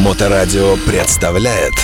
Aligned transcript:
Моторадио 0.00 0.76
представляет 0.86 1.74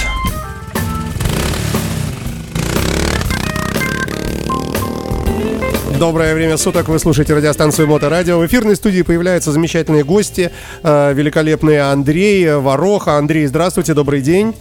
Доброе 5.98 6.34
время 6.34 6.56
суток, 6.56 6.88
вы 6.88 6.98
слушаете 6.98 7.34
радиостанцию 7.34 7.88
Моторадио. 7.88 8.38
В 8.38 8.46
эфирной 8.46 8.76
студии 8.76 9.02
появляются 9.02 9.52
замечательные 9.52 10.04
гости, 10.04 10.50
э, 10.82 11.12
великолепные 11.14 11.82
Андрей 11.82 12.54
Вороха. 12.54 13.16
Андрей, 13.16 13.46
здравствуйте, 13.46 13.94
добрый 13.94 14.20
день. 14.20 14.54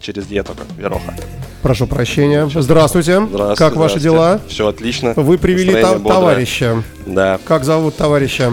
Через 0.00 0.26
Е 0.28 0.42
только, 0.42 0.62
Вероха. 0.76 1.14
Прошу 1.62 1.86
прощения. 1.86 2.48
Здравствуйте. 2.54 3.20
Здравствуйте. 3.26 3.56
Как 3.58 3.76
ваши 3.76 4.00
дела? 4.00 4.40
Все 4.48 4.68
отлично. 4.68 5.14
Вы 5.16 5.38
привели 5.38 5.80
та- 5.80 5.98
товарища. 5.98 6.82
Да. 7.06 7.38
Как 7.44 7.64
зовут 7.64 7.96
товарища? 7.96 8.52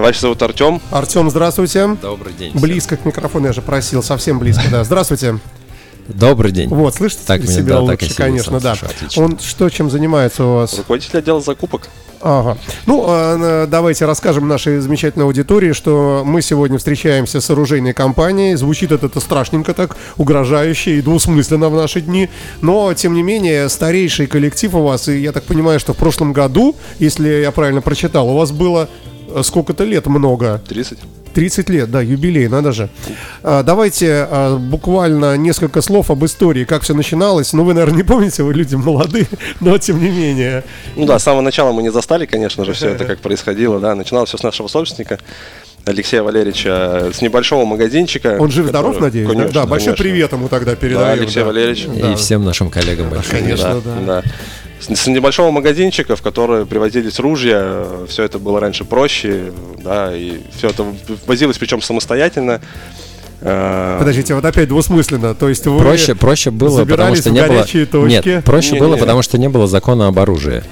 Товарищ 0.00 0.20
зовут 0.20 0.40
Артем. 0.40 0.80
Артем, 0.90 1.28
здравствуйте. 1.28 1.86
Добрый 2.00 2.32
день. 2.32 2.52
Близко 2.54 2.96
к 2.96 3.04
микрофону, 3.04 3.48
я 3.48 3.52
же 3.52 3.60
просил, 3.60 4.02
совсем 4.02 4.38
близко, 4.38 4.62
да. 4.70 4.82
Здравствуйте. 4.82 5.38
Добрый 6.08 6.52
день. 6.52 6.70
Вот, 6.70 6.94
слышите 6.94 7.20
Так 7.26 7.42
меня, 7.42 7.52
себя 7.52 7.74
да, 7.74 7.80
так 7.80 7.90
лучше, 7.90 8.04
сидит, 8.06 8.16
конечно, 8.16 8.60
да. 8.60 8.76
слышу. 8.76 9.22
Он 9.22 9.38
что, 9.38 9.68
чем 9.68 9.90
занимается 9.90 10.46
у 10.46 10.54
вас? 10.54 10.78
Руководитель 10.78 11.18
отдела 11.18 11.42
закупок. 11.42 11.90
Ага. 12.22 12.56
Ну, 12.86 13.04
а, 13.06 13.66
давайте 13.66 14.06
расскажем 14.06 14.48
нашей 14.48 14.80
замечательной 14.80 15.26
аудитории, 15.26 15.72
что 15.72 16.22
мы 16.24 16.40
сегодня 16.40 16.78
встречаемся 16.78 17.42
с 17.42 17.50
оружейной 17.50 17.92
компанией. 17.92 18.54
Звучит 18.54 18.92
это, 18.92 19.04
это 19.04 19.20
страшненько 19.20 19.74
так, 19.74 19.98
угрожающе 20.16 20.96
и 20.96 21.02
двусмысленно 21.02 21.68
в 21.68 21.74
наши 21.74 22.00
дни. 22.00 22.30
Но, 22.62 22.94
тем 22.94 23.12
не 23.12 23.22
менее, 23.22 23.68
старейший 23.68 24.26
коллектив 24.28 24.74
у 24.74 24.82
вас, 24.82 25.08
и 25.08 25.18
я 25.20 25.32
так 25.32 25.44
понимаю, 25.44 25.78
что 25.78 25.92
в 25.92 25.98
прошлом 25.98 26.32
году, 26.32 26.74
если 26.98 27.28
я 27.28 27.50
правильно 27.50 27.82
прочитал, 27.82 28.30
у 28.30 28.38
вас 28.38 28.50
было 28.50 28.88
сколько-то 29.42 29.84
лет 29.84 30.06
много. 30.06 30.60
30. 30.68 30.98
30 31.34 31.70
лет, 31.70 31.90
да, 31.90 32.00
юбилей, 32.00 32.48
надо 32.48 32.72
же. 32.72 32.88
А, 33.42 33.62
давайте 33.62 34.26
а, 34.28 34.56
буквально 34.58 35.36
несколько 35.36 35.80
слов 35.80 36.10
об 36.10 36.24
истории, 36.24 36.64
как 36.64 36.82
все 36.82 36.94
начиналось. 36.94 37.52
Ну, 37.52 37.64
вы, 37.64 37.74
наверное, 37.74 37.98
не 37.98 38.02
помните, 38.02 38.42
вы 38.42 38.54
люди 38.54 38.74
молодые, 38.74 39.26
но 39.60 39.78
тем 39.78 40.00
не 40.02 40.10
менее. 40.10 40.64
Ну 40.96 41.06
да, 41.06 41.18
с 41.18 41.22
самого 41.22 41.42
начала 41.42 41.72
мы 41.72 41.82
не 41.82 41.92
застали, 41.92 42.26
конечно 42.26 42.64
же, 42.64 42.72
все 42.72 42.90
это 42.90 43.04
как 43.04 43.20
происходило. 43.20 43.80
Да, 43.80 43.94
начиналось 43.94 44.28
все 44.28 44.38
с 44.38 44.42
нашего 44.42 44.68
собственника. 44.68 45.18
Алексея 45.86 46.22
Валерьевича 46.22 47.10
с 47.12 47.20
небольшого 47.22 47.64
магазинчика. 47.64 48.36
Он 48.38 48.50
жив-здоров, 48.50 48.94
который- 48.94 49.06
надеюсь, 49.06 49.26
да? 49.28 49.32
Конечно, 49.34 49.52
Да, 49.54 49.66
большой 49.66 49.86
конечно. 49.94 50.04
привет 50.04 50.32
ему 50.32 50.48
тогда 50.48 50.70
Да, 50.72 50.76
передаем. 50.76 51.20
Алексей 51.20 51.42
Валерьевич. 51.42 51.86
Да. 51.86 52.12
И 52.12 52.16
всем 52.16 52.44
нашим 52.44 52.70
коллегам 52.70 53.08
большое. 53.10 53.40
Конечно, 53.42 53.80
да. 53.84 53.94
да. 54.06 54.22
С, 54.78 54.94
с 54.94 55.06
небольшого 55.06 55.50
магазинчика, 55.50 56.16
в 56.16 56.22
который 56.22 56.64
привозились 56.66 57.18
ружья, 57.18 57.84
все 58.08 58.22
это 58.24 58.38
было 58.38 58.60
раньше 58.60 58.84
проще, 58.84 59.52
да, 59.78 60.14
и 60.16 60.40
все 60.56 60.68
это 60.68 60.84
возилось 61.26 61.58
причем 61.58 61.82
самостоятельно. 61.82 62.60
Э, 63.42 63.96
Подождите, 63.98 64.34
вот 64.34 64.44
опять 64.44 64.68
двусмысленно. 64.68 65.34
То 65.34 65.48
есть 65.48 65.66
вы 65.66 65.78
Проще, 65.78 66.14
проще 66.14 66.50
было, 66.50 66.84
потому 66.84 67.16
что 67.16 67.30
не 67.30 67.42
было. 67.42 67.60
точки. 67.62 67.88
Нет, 68.06 68.44
проще 68.44 68.72
Не, 68.74 68.80
было, 68.80 68.94
не. 68.94 69.00
потому 69.00 69.22
что 69.22 69.38
не 69.38 69.48
было 69.48 69.66
закона 69.66 70.08
об 70.08 70.18
оружии. 70.18 70.62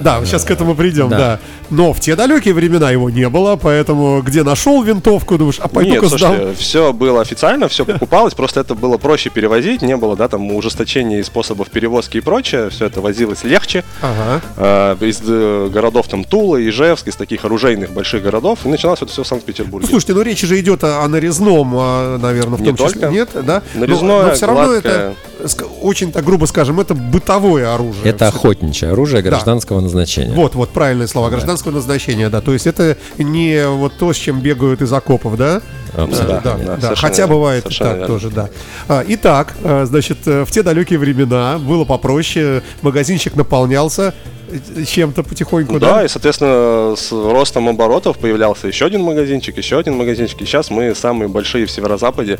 Да, 0.00 0.24
сейчас 0.24 0.44
к 0.44 0.50
этому 0.50 0.74
придем, 0.74 1.08
да. 1.08 1.16
Да. 1.16 1.40
Но 1.70 1.92
в 1.92 2.00
те 2.00 2.14
далекие 2.14 2.54
времена 2.54 2.90
его 2.90 3.10
не 3.10 3.28
было, 3.28 3.56
поэтому 3.56 4.22
где 4.22 4.42
нашел 4.44 4.82
винтовку, 4.82 5.36
думаешь, 5.36 5.58
а 5.58 5.64
Нет, 5.64 5.72
пойду-ка 5.72 6.06
сдам. 6.08 6.54
все 6.54 6.92
было 6.92 7.20
официально, 7.20 7.68
все 7.68 7.84
покупалось, 7.84 8.34
просто 8.34 8.60
это 8.60 8.74
было 8.74 8.98
проще 8.98 9.30
перевозить, 9.30 9.82
не 9.82 9.96
было, 9.96 10.16
да, 10.16 10.28
там 10.28 10.50
ужесточений 10.52 11.24
способов 11.24 11.70
перевозки 11.70 12.18
и 12.18 12.20
прочее, 12.20 12.70
все 12.70 12.86
это 12.86 13.00
возилось 13.00 13.42
легче. 13.44 13.84
Ага. 14.00 14.40
Э, 14.56 14.96
из 15.04 15.20
э, 15.26 15.68
городов 15.72 16.08
там 16.08 16.24
Тула, 16.24 16.56
Ижевск, 16.68 17.08
из 17.08 17.16
таких 17.16 17.44
оружейных 17.44 17.90
больших 17.90 18.22
городов, 18.22 18.60
и 18.64 18.68
начиналось 18.68 19.02
это 19.02 19.10
все 19.10 19.22
в 19.24 19.26
Санкт-Петербурге. 19.26 19.86
Ну, 19.86 19.90
слушайте, 19.90 20.14
ну 20.14 20.22
речь 20.22 20.40
же 20.42 20.58
идет 20.60 20.84
о, 20.84 21.02
о 21.02 21.08
нарезном, 21.08 21.72
а, 21.76 22.18
наверное, 22.18 22.58
в 22.58 22.60
Не 22.62 22.68
том 22.68 22.76
числе. 22.76 23.00
только. 23.00 23.08
Нет, 23.14 23.30
да? 23.34 23.62
Но- 23.74 23.80
Нарезное, 23.80 24.26
но, 24.26 24.34
все 24.34 24.46
равно 24.46 24.64
гладкое. 24.66 25.14
это, 25.42 25.64
очень 25.82 26.12
так 26.12 26.24
грубо 26.24 26.46
скажем, 26.46 26.80
это 26.80 26.94
бытовое 26.94 27.74
оружие. 27.74 28.04
Это 28.04 28.28
охотничье 28.28 28.90
оружие 28.90 29.22
гражданского 29.22 29.80
назначения. 29.86 30.34
Вот, 30.34 30.54
вот, 30.54 30.70
правильные 30.70 31.08
слова, 31.08 31.30
гражданского 31.30 31.72
назначения, 31.72 32.28
да. 32.28 32.40
То 32.40 32.52
есть 32.52 32.66
это 32.66 32.96
не 33.18 33.66
вот 33.66 33.94
то, 33.98 34.12
с 34.12 34.16
чем 34.16 34.40
бегают 34.40 34.82
из 34.82 34.92
окопов, 34.92 35.36
да? 35.36 35.62
Абсолютно. 35.94 36.40
Да, 36.44 36.56
да, 36.56 36.64
да, 36.64 36.76
да. 36.76 36.94
Хотя 36.94 37.22
верно, 37.22 37.34
бывает 37.34 37.64
так 37.64 37.80
верно. 37.80 38.06
тоже, 38.06 38.30
да. 38.30 38.50
А, 38.88 39.04
итак, 39.06 39.54
а, 39.64 39.84
значит, 39.86 40.18
э, 40.26 40.44
в 40.44 40.50
те 40.50 40.62
далекие 40.62 40.98
времена 40.98 41.58
было 41.58 41.84
попроще, 41.84 42.62
магазинчик 42.82 43.34
наполнялся 43.34 44.12
э, 44.50 44.84
чем-то 44.84 45.22
потихоньку, 45.22 45.78
да? 45.78 45.94
Да, 45.94 46.04
и, 46.04 46.08
соответственно, 46.08 46.94
с 46.96 47.10
ростом 47.12 47.68
оборотов 47.68 48.18
появлялся 48.18 48.66
еще 48.66 48.84
один 48.86 49.02
магазинчик, 49.02 49.56
еще 49.56 49.78
один 49.78 49.96
магазинчик. 49.96 50.42
И 50.42 50.44
сейчас 50.44 50.70
мы 50.70 50.94
самые 50.94 51.28
большие 51.28 51.66
в 51.66 51.70
Северо-Западе, 51.70 52.38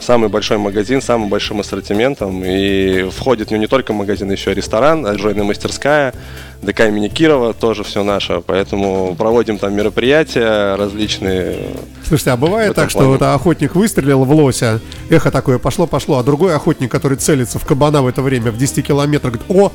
самый 0.00 0.28
большой 0.28 0.58
магазин, 0.58 1.00
самым 1.02 1.28
большим 1.28 1.60
ассортиментом. 1.60 2.42
И 2.44 3.08
входит 3.10 3.48
в 3.48 3.50
него 3.50 3.60
не 3.60 3.66
только 3.66 3.92
магазин, 3.92 4.30
еще 4.30 4.52
и 4.52 4.54
ресторан, 4.54 5.06
оружейная 5.06 5.44
мастерская, 5.44 6.14
ДК 6.62 6.80
имени 6.80 7.08
Кирова, 7.08 7.54
тоже 7.54 7.84
все 7.84 8.02
наше. 8.02 8.42
Поэтому 8.46 9.14
проводим 9.14 9.58
там 9.58 9.74
мероприятия 9.74 10.76
различные. 10.76 11.56
Слушайте, 12.04 12.30
а 12.30 12.36
бывает 12.36 12.74
так, 12.74 12.90
что 12.90 13.00
плане. 13.00 13.12
вот 13.12 13.22
охотник 13.22 13.74
выстрелил 13.74 14.24
в 14.24 14.32
лося, 14.32 14.80
эхо 15.10 15.30
такое 15.30 15.58
пошло-пошло, 15.58 16.18
а 16.18 16.22
другой 16.22 16.54
охотник, 16.54 16.90
который 16.90 17.16
целится 17.16 17.58
в 17.58 17.64
кабана 17.64 18.02
в 18.02 18.06
это 18.06 18.22
время 18.22 18.50
в 18.50 18.58
10 18.58 18.86
километрах, 18.86 19.34
говорит, 19.34 19.50
о, 19.50 19.72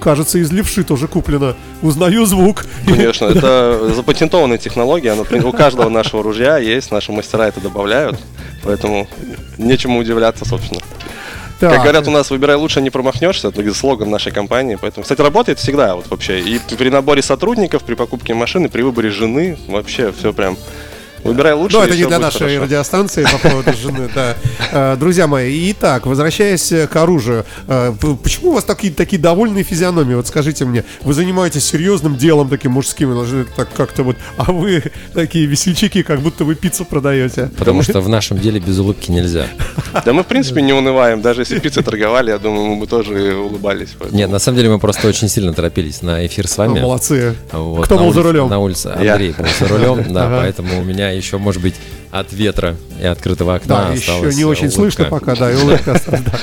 кажется, 0.00 0.38
из 0.38 0.50
левши 0.50 0.82
тоже 0.82 1.06
куплено, 1.06 1.54
узнаю 1.82 2.26
звук. 2.26 2.64
Конечно, 2.86 3.26
это 3.26 3.92
запатентованная 3.94 4.58
технология, 4.58 5.12
она, 5.12 5.22
у 5.22 5.52
каждого 5.52 5.88
нашего 5.88 6.22
ружья 6.22 6.58
есть, 6.58 6.90
наши 6.90 7.12
мастера 7.12 7.46
это 7.46 7.60
добавляют. 7.60 8.18
Поэтому 8.64 9.06
нечему 9.58 9.98
удивляться, 9.98 10.44
собственно. 10.44 10.80
Так, 11.60 11.72
Как 11.72 11.82
говорят, 11.82 12.08
у 12.08 12.10
нас 12.10 12.30
выбирай 12.30 12.56
лучше, 12.56 12.80
не 12.80 12.88
промахнешься, 12.88 13.48
это 13.48 13.74
слоган 13.74 14.08
нашей 14.08 14.32
компании. 14.32 14.78
Поэтому, 14.80 15.02
кстати, 15.02 15.20
работает 15.20 15.58
всегда 15.58 15.94
вот 15.94 16.08
вообще. 16.08 16.40
И 16.40 16.58
при 16.58 16.88
наборе 16.88 17.20
сотрудников, 17.20 17.82
при 17.82 17.94
покупке 17.94 18.32
машины, 18.32 18.70
при 18.70 18.80
выборе 18.80 19.10
жены, 19.10 19.58
вообще 19.68 20.10
все 20.10 20.32
прям. 20.32 20.56
Выбирай 21.24 21.52
лучше. 21.52 21.76
Ну, 21.76 21.84
и 21.84 21.86
это 21.86 21.96
не 21.96 22.06
для 22.06 22.18
нашей 22.18 22.38
хорошо. 22.38 22.62
радиостанции 22.62 23.24
по 23.24 23.48
поводу 23.48 23.72
жены, 23.74 24.08
да. 24.14 24.36
Э, 24.72 24.96
Друзья 24.96 25.26
мои, 25.26 25.72
итак, 25.72 26.06
возвращаясь 26.06 26.70
э, 26.70 26.86
к 26.86 26.94
оружию, 26.94 27.44
э, 27.66 27.92
почему 28.22 28.50
у 28.50 28.54
вас 28.54 28.62
такие, 28.62 28.92
такие 28.92 29.20
довольные 29.20 29.64
физиономии? 29.64 30.14
Вот 30.14 30.28
скажите 30.28 30.64
мне, 30.64 30.84
вы 31.02 31.12
занимаетесь 31.12 31.64
серьезным 31.64 32.16
делом 32.16 32.48
таким 32.48 32.72
мужским, 32.72 33.12
должны 33.12 33.44
так 33.44 33.68
как-то 33.72 34.04
вот, 34.04 34.16
а 34.36 34.52
вы 34.52 34.84
такие 35.12 35.46
весельчаки, 35.46 36.02
как 36.04 36.20
будто 36.20 36.44
вы 36.44 36.54
пиццу 36.54 36.84
продаете. 36.84 37.50
Потому 37.58 37.82
что 37.82 38.00
в 38.00 38.08
нашем 38.08 38.38
деле 38.38 38.60
без 38.60 38.78
улыбки 38.78 39.10
нельзя. 39.10 39.46
Да 40.04 40.12
мы, 40.12 40.22
в 40.22 40.26
принципе, 40.26 40.62
не 40.62 40.72
унываем. 40.72 41.20
Даже 41.22 41.42
если 41.42 41.58
пиццей 41.58 41.82
торговали, 41.82 42.30
я 42.30 42.38
думаю, 42.38 42.66
мы 42.66 42.76
бы 42.76 42.86
тоже 42.86 43.34
улыбались. 43.36 43.90
Поэтому- 43.98 44.18
Нет, 44.18 44.30
на 44.30 44.38
самом 44.38 44.56
деле 44.58 44.70
мы 44.70 44.78
просто 44.78 45.08
очень 45.08 45.28
сильно 45.28 45.52
торопились 45.52 46.02
на 46.02 46.24
эфир 46.26 46.46
с 46.48 46.56
Ну, 46.56 46.64
вами. 46.66 46.80
молодцы. 46.80 47.34
Вот, 47.52 47.84
Кто 47.86 47.96
был 47.98 48.12
за 48.12 48.20
улице- 48.20 48.22
рулем? 48.32 48.48
На 48.48 48.58
улице 48.58 48.96
Я. 49.00 49.12
Андрей 49.12 49.34
был 49.36 49.46
за 49.58 49.68
рулем, 49.68 50.04
да, 50.12 50.26
Ага. 50.26 50.38
поэтому 50.42 50.80
у 50.80 50.84
меня 50.84 51.10
еще, 51.10 51.38
может 51.38 51.62
быть, 51.62 51.74
от 52.10 52.32
ветра 52.32 52.76
и 53.00 53.06
открытого 53.06 53.54
окна 53.54 53.86
Да, 53.88 53.94
еще 53.94 54.12
не 54.36 54.44
очень 54.44 54.64
улыбка. 54.66 54.70
слышно 54.70 55.04
пока, 55.04 55.36
да, 55.36 55.52
и 55.52 55.56
улыбка 55.56 55.92
осталась, 55.92 56.22
да. 56.22 56.38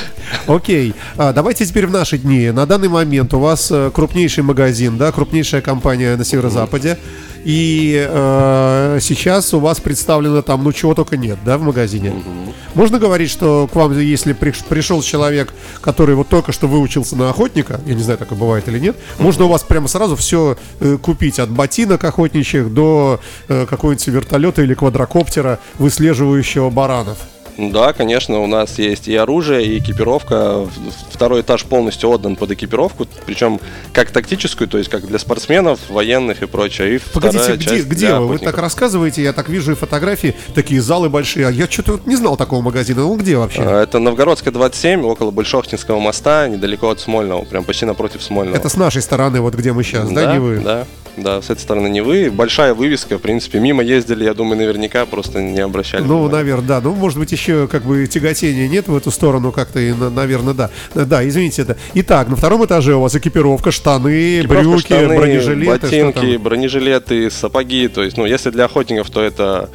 Окей, 0.54 0.94
А, 1.18 1.34
давайте 1.34 1.66
теперь 1.66 1.88
в 1.88 1.92
наши 1.92 2.18
дни. 2.18 2.52
На 2.52 2.66
данный 2.66 2.88
момент 2.88 3.34
у 3.34 3.40
вас 3.40 3.70
э, 3.72 3.92
крупнейший 3.94 4.44
магазин, 4.44 4.98
да, 4.98 5.12
крупнейшая 5.12 5.62
компания 5.62 6.16
на 6.16 6.24
северо-западе. 6.24 6.98
И 7.48 8.06
э, 8.06 9.00
сейчас 9.00 9.54
у 9.54 9.62
вас 9.62 9.80
представлено 9.80 10.42
там, 10.42 10.66
ну 10.66 10.74
чего 10.74 10.94
только 10.94 11.16
нет, 11.16 11.38
да, 11.46 11.58
в 11.58 11.62
магазине. 11.62 12.14
Можно 12.74 13.00
говорить, 13.00 13.30
что 13.30 13.70
к 13.72 13.76
вам, 13.76 13.98
если 13.98 14.36
приш- 14.36 14.66
пришел 14.68 15.02
человек, 15.02 15.54
который 15.80 16.16
вот 16.16 16.28
только 16.28 16.52
что 16.52 16.68
выучился 16.68 17.16
на 17.16 17.30
охотника, 17.30 17.80
я 17.86 17.94
не 17.94 18.04
знаю, 18.04 18.18
так 18.18 18.34
и 18.34 18.36
бывает 18.36 18.68
или 18.68 18.80
нет, 18.80 18.98
можно 19.18 19.46
у 19.46 19.48
вас 19.48 19.64
прямо 19.64 19.88
сразу 19.88 20.18
все 20.18 20.58
купить 21.02 21.40
от 21.40 21.50
ботинок 21.50 22.04
охотничьих 22.04 22.74
до 22.74 23.22
э, 23.48 23.66
какого-нибудь 23.66 24.08
вертолета 24.08 24.62
или 24.62 24.74
квадрокоптера, 24.74 25.60
выслеживающего 25.80 26.70
баранов. 26.70 27.18
Да, 27.58 27.94
конечно, 27.94 28.40
у 28.40 28.48
нас 28.48 28.78
есть 28.78 29.08
и 29.08 29.16
оружие, 29.16 29.66
и 29.66 29.80
экипировка. 29.80 30.68
Второй 31.10 31.42
этаж 31.42 31.66
полностью 31.66 32.10
отдан 32.10 32.36
под 32.36 32.52
экипировку, 32.52 33.08
причем 33.26 33.60
как 33.94 34.12
тактическую, 34.12 34.68
то 34.68 34.78
есть 34.78 34.90
как 34.90 35.08
для 35.08 35.18
спортсменов, 35.18 35.90
военных 35.90 36.44
и 36.44 36.46
прочее. 36.48 36.96
И 36.96 37.00
Погодите, 37.14 37.56
где, 37.56 37.82
где 37.82 38.16
вы? 38.16 38.28
Вы 38.28 38.38
так 38.40 38.58
рассказываете, 38.58 39.24
я 39.24 39.34
так 39.34 39.50
вижу 39.50 39.72
и 39.72 39.76
фотографии, 39.76 40.36
такие 40.54 40.82
залы 40.82 41.10
большие, 41.10 41.48
а 41.48 41.52
я 41.52 41.68
что-то 41.68 42.00
не 42.06 42.16
знал 42.16 42.38
такого 42.38 42.62
магазина. 42.62 43.06
Он 43.06 43.18
где 43.18 43.38
вообще? 43.38 43.62
А, 43.64 43.84
Это 43.84 44.00
Новгородская 44.00 44.54
27, 44.54 45.04
около 45.04 45.32
Большохтинского 45.32 46.00
моста, 46.00 46.48
недалеко 46.48 46.90
от 46.90 47.00
Смольного, 47.00 47.44
прям 47.46 47.64
почти 47.64 47.86
напротив 47.86 48.22
Смольного. 48.22 48.56
Это 48.56 48.70
с 48.70 48.76
нашей 48.76 49.02
стороны, 49.02 49.42
вот 49.42 49.56
где 49.56 49.74
мы 49.74 49.84
сейчас, 49.84 50.10
да, 50.12 50.26
да, 50.26 50.34
не 50.34 50.40
вы? 50.40 50.60
Да, 50.60 50.86
да, 51.18 51.42
с 51.42 51.50
этой 51.50 51.60
стороны 51.60 51.88
Невы. 51.88 52.30
Большая 52.32 52.74
вывеска, 52.74 53.18
в 53.18 53.22
принципе, 53.22 53.60
мимо 53.60 53.84
ездили, 53.84 54.24
я 54.24 54.34
думаю, 54.34 54.58
наверняка 54.58 55.06
просто 55.06 55.42
не 55.42 55.60
обращали 55.60 56.04
Ну, 56.04 56.16
внимания. 56.20 56.34
наверное, 56.36 56.68
да. 56.68 56.82
Ну, 56.82 56.94
может 56.94 57.18
быть, 57.20 57.32
еще 57.32 57.68
как 57.68 57.84
бы 57.84 58.06
тяготения 58.08 58.68
нет 58.68 58.88
в 58.88 58.96
эту 58.96 59.12
сторону 59.12 59.52
как-то, 59.52 59.80
и, 59.80 59.94
наверное, 59.94 60.54
да. 60.54 60.70
Да, 60.94 61.28
извините 61.28 61.64
это. 61.64 61.78
Итак, 61.96 62.28
на 62.30 62.36
втором 62.36 62.64
этаже 62.66 62.96
у 62.96 63.02
вас 63.02 63.16
экипировка, 63.16 63.72
штаны, 63.72 64.40
Экипировка, 64.42 64.70
брюки, 64.70 64.82
штаны, 64.86 65.18
бронежилеты. 65.18 65.82
ботинки, 65.86 66.38
бронежилеты, 66.38 67.30
сапоги. 67.32 67.88
То 67.88 68.04
есть, 68.04 68.18
ну, 68.18 68.26
если 68.26 68.50
для 68.52 68.66
охотников, 68.66 69.10
то 69.10 69.22
это 69.22 69.70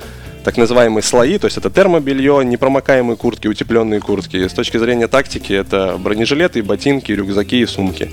так 0.45 0.57
называемые 0.57 1.05
слои, 1.05 1.39
то 1.39 1.45
есть 1.47 1.57
это 1.57 1.71
термобелье, 1.71 2.41
непромокаемые 2.45 3.17
куртки, 3.17 3.47
утепленные 3.47 4.01
куртки. 4.01 4.49
С 4.49 4.53
точки 4.53 4.77
зрения 4.77 5.07
тактики 5.07 5.53
это 5.53 5.97
бронежилеты, 5.99 6.63
ботинки, 6.65 7.13
рюкзаки 7.13 7.61
и 7.61 7.67
сумки. 7.67 8.11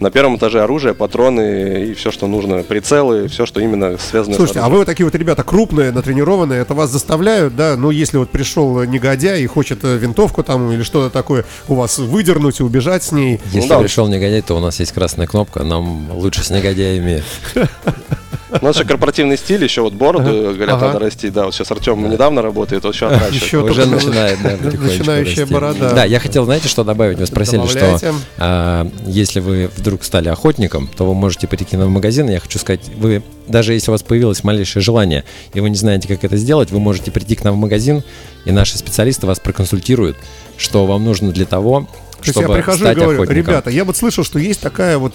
На 0.00 0.10
первом 0.10 0.36
этаже 0.36 0.62
оружие, 0.62 0.94
патроны 0.94 1.86
и 1.86 1.94
все, 1.94 2.10
что 2.10 2.26
нужно, 2.26 2.62
прицелы, 2.62 3.28
все, 3.28 3.46
что 3.46 3.60
именно 3.60 3.98
связано 3.98 4.36
Слушайте, 4.36 4.60
с 4.60 4.62
а 4.62 4.66
оружием. 4.66 4.72
вы 4.72 4.78
вот 4.78 4.86
такие 4.86 5.04
вот 5.04 5.14
ребята 5.14 5.42
крупные, 5.42 5.90
натренированные, 5.90 6.60
это 6.60 6.74
вас 6.74 6.90
заставляют, 6.90 7.56
да? 7.56 7.76
Ну, 7.76 7.90
если 7.90 8.16
вот 8.16 8.30
пришел 8.30 8.82
негодяй 8.84 9.42
и 9.42 9.46
хочет 9.46 9.80
э, 9.82 9.96
винтовку 9.96 10.42
там 10.42 10.70
или 10.70 10.82
что-то 10.82 11.10
такое 11.10 11.44
у 11.66 11.74
вас 11.74 11.98
выдернуть 11.98 12.60
и 12.60 12.62
убежать 12.62 13.02
с 13.02 13.12
ней. 13.12 13.40
Если 13.52 13.68
да. 13.68 13.80
пришел 13.80 14.08
негодяй, 14.08 14.42
то 14.42 14.54
у 14.54 14.60
нас 14.60 14.78
есть 14.78 14.92
красная 14.92 15.26
кнопка, 15.26 15.64
нам 15.64 16.10
лучше 16.12 16.44
с 16.44 16.50
негодяями. 16.50 17.22
У 18.50 18.64
нас 18.64 18.76
же 18.76 18.84
корпоративный 18.84 19.36
стиль, 19.36 19.62
еще 19.62 19.82
вот 19.82 19.92
бороду, 19.92 20.54
говорят, 20.54 20.76
Ага. 20.76 20.86
надо 20.86 20.98
расти. 21.00 21.30
Да, 21.30 21.44
вот 21.46 21.54
сейчас 21.54 21.70
Артем 21.70 22.08
недавно 22.10 22.42
работает, 22.42 22.84
вот 22.84 22.94
сейчас 22.94 23.12
отращивает. 23.12 23.42
Еще 23.42 23.58
Уже 23.62 23.86
начинает, 23.86 24.38
да, 24.42 24.56
начинающая 24.62 25.46
борода. 25.46 25.92
Да, 25.92 26.04
я 26.04 26.18
хотел, 26.20 26.44
знаете, 26.44 26.68
что 26.68 26.84
добавить? 26.84 27.18
Вы 27.18 27.26
спросили, 27.26 27.66
что 27.66 28.00
а, 28.38 28.90
если 29.06 29.40
вы 29.40 29.70
вдруг 29.76 30.04
стали 30.04 30.28
охотником, 30.28 30.88
то 30.96 31.06
вы 31.06 31.14
можете 31.14 31.46
прийти 31.46 31.76
в 31.76 31.88
магазин. 31.88 32.28
и 32.28 32.32
Я 32.32 32.40
хочу 32.40 32.58
сказать, 32.58 32.80
вы 32.96 33.22
даже 33.48 33.72
если 33.72 33.90
у 33.90 33.92
вас 33.92 34.02
появилось 34.02 34.44
малейшее 34.44 34.82
желание, 34.82 35.24
и 35.54 35.60
вы 35.60 35.70
не 35.70 35.76
знаете, 35.76 36.06
как 36.08 36.22
это 36.24 36.36
сделать, 36.36 36.70
вы 36.70 36.80
можете 36.80 37.10
прийти 37.10 37.34
к 37.34 37.44
нам 37.44 37.54
в 37.54 37.58
магазин, 37.58 38.02
и 38.44 38.52
наши 38.52 38.76
специалисты 38.78 39.26
вас 39.26 39.40
проконсультируют, 39.40 40.16
что 40.56 40.86
вам 40.86 41.04
нужно 41.04 41.32
для 41.32 41.46
того, 41.46 41.80
То 41.80 42.18
есть 42.22 42.30
чтобы 42.32 42.48
я 42.48 42.54
прихожу 42.54 42.78
и 42.78 42.86
стать 42.86 42.96
говорю, 42.98 43.22
охотником. 43.22 43.36
ребята, 43.36 43.70
я 43.70 43.84
вот 43.84 43.96
слышал, 43.96 44.24
что 44.24 44.38
есть 44.38 44.60
такая 44.60 44.98
вот 44.98 45.14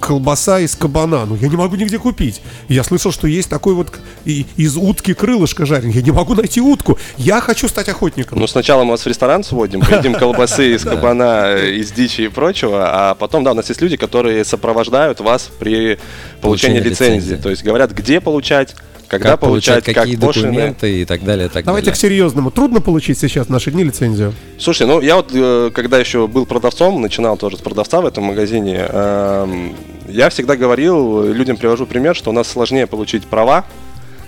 колбаса 0.00 0.60
из 0.60 0.74
кабана, 0.74 1.24
ну 1.26 1.36
я 1.36 1.48
не 1.48 1.56
могу 1.56 1.76
нигде 1.76 1.98
купить. 1.98 2.40
Я 2.68 2.84
слышал, 2.84 3.12
что 3.12 3.26
есть 3.26 3.48
такой 3.48 3.74
вот 3.74 3.92
и- 4.24 4.46
из 4.56 4.76
утки 4.76 5.14
крылышко 5.14 5.66
жареное, 5.66 5.94
я 5.94 6.02
не 6.02 6.10
могу 6.10 6.34
найти 6.34 6.60
утку. 6.60 6.98
Я 7.16 7.40
хочу 7.40 7.68
стать 7.68 7.88
охотником. 7.88 8.38
Ну, 8.38 8.46
сначала 8.46 8.84
мы 8.84 8.90
вас 8.90 9.02
в 9.02 9.06
ресторан 9.06 9.42
сводим, 9.44 9.80
поедим 9.80 10.14
колбасы 10.18 10.74
из 10.74 10.82
кабана, 10.84 11.44
э, 11.56 11.72
из 11.74 11.92
дичи 11.92 12.22
и 12.22 12.28
прочего, 12.28 12.88
а 13.10 13.14
потом, 13.14 13.44
да, 13.44 13.52
у 13.52 13.54
нас 13.54 13.68
есть 13.68 13.80
люди, 13.80 13.96
которые 13.96 14.44
сопровождают 14.44 15.20
вас 15.20 15.50
при 15.58 15.98
получении 16.40 16.80
лицензии. 16.80 17.36
То 17.36 17.50
есть 17.50 17.64
говорят, 17.64 17.92
где 17.92 18.20
получать, 18.20 18.74
когда 19.08 19.30
как 19.30 19.40
получать, 19.40 19.84
получать, 19.84 19.94
какие 19.96 20.14
как 20.16 20.24
пошлины. 20.26 20.48
документы 20.48 21.00
и 21.02 21.04
так 21.04 21.24
далее, 21.24 21.46
и 21.46 21.48
так 21.48 21.64
Давайте 21.64 21.90
к 21.90 21.94
далее. 21.94 22.00
серьезному. 22.00 22.50
Трудно 22.50 22.80
получить 22.80 23.18
сейчас 23.18 23.46
в 23.46 23.50
наши 23.50 23.70
дни 23.70 23.84
лицензию. 23.84 24.34
Слушай, 24.58 24.86
ну 24.86 25.00
я 25.00 25.16
вот, 25.16 25.30
э, 25.32 25.70
когда 25.74 25.98
еще 25.98 26.26
был 26.26 26.46
продавцом, 26.46 27.00
начинал 27.00 27.36
тоже 27.36 27.56
с 27.56 27.60
продавца 27.60 28.00
в 28.00 28.06
этом 28.06 28.24
магазине, 28.24 28.86
эм, 28.88 29.76
я 30.08 30.28
всегда 30.30 30.56
говорил, 30.56 31.24
людям 31.32 31.56
привожу 31.56 31.86
пример, 31.86 32.14
что 32.16 32.30
у 32.30 32.32
нас 32.32 32.48
сложнее 32.48 32.86
получить 32.86 33.24
права 33.24 33.64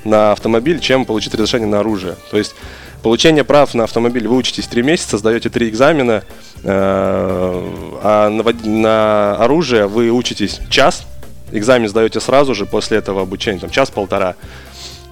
на 0.05 0.33
автомобиль, 0.33 0.81
чем 0.81 1.05
получить 1.05 1.35
разрешение 1.35 1.69
на 1.69 1.81
оружие. 1.81 2.17
То 2.31 2.39
есть 2.39 2.55
получение 3.03 3.45
прав 3.45 3.75
на 3.75 3.85
автомобиль 3.85 4.27
вы 4.27 4.37
учитесь 4.37 4.67
3 4.67 4.83
месяца, 4.83 5.19
сдаете 5.19 5.51
3 5.51 5.69
экзамена, 5.69 6.25
э, 6.63 6.71
а 8.03 8.31
на 8.65 9.37
оружие 9.37 9.87
вы 9.87 10.11
учитесь 10.11 10.61
час, 10.71 11.05
экзамен 11.53 11.89
сдаете 11.89 12.21
сразу 12.21 12.55
же 12.55 12.67
после 12.67 12.99
этого 12.99 13.23
обучения, 13.23 13.59
там 13.59 13.71
час-полтора. 13.71 14.35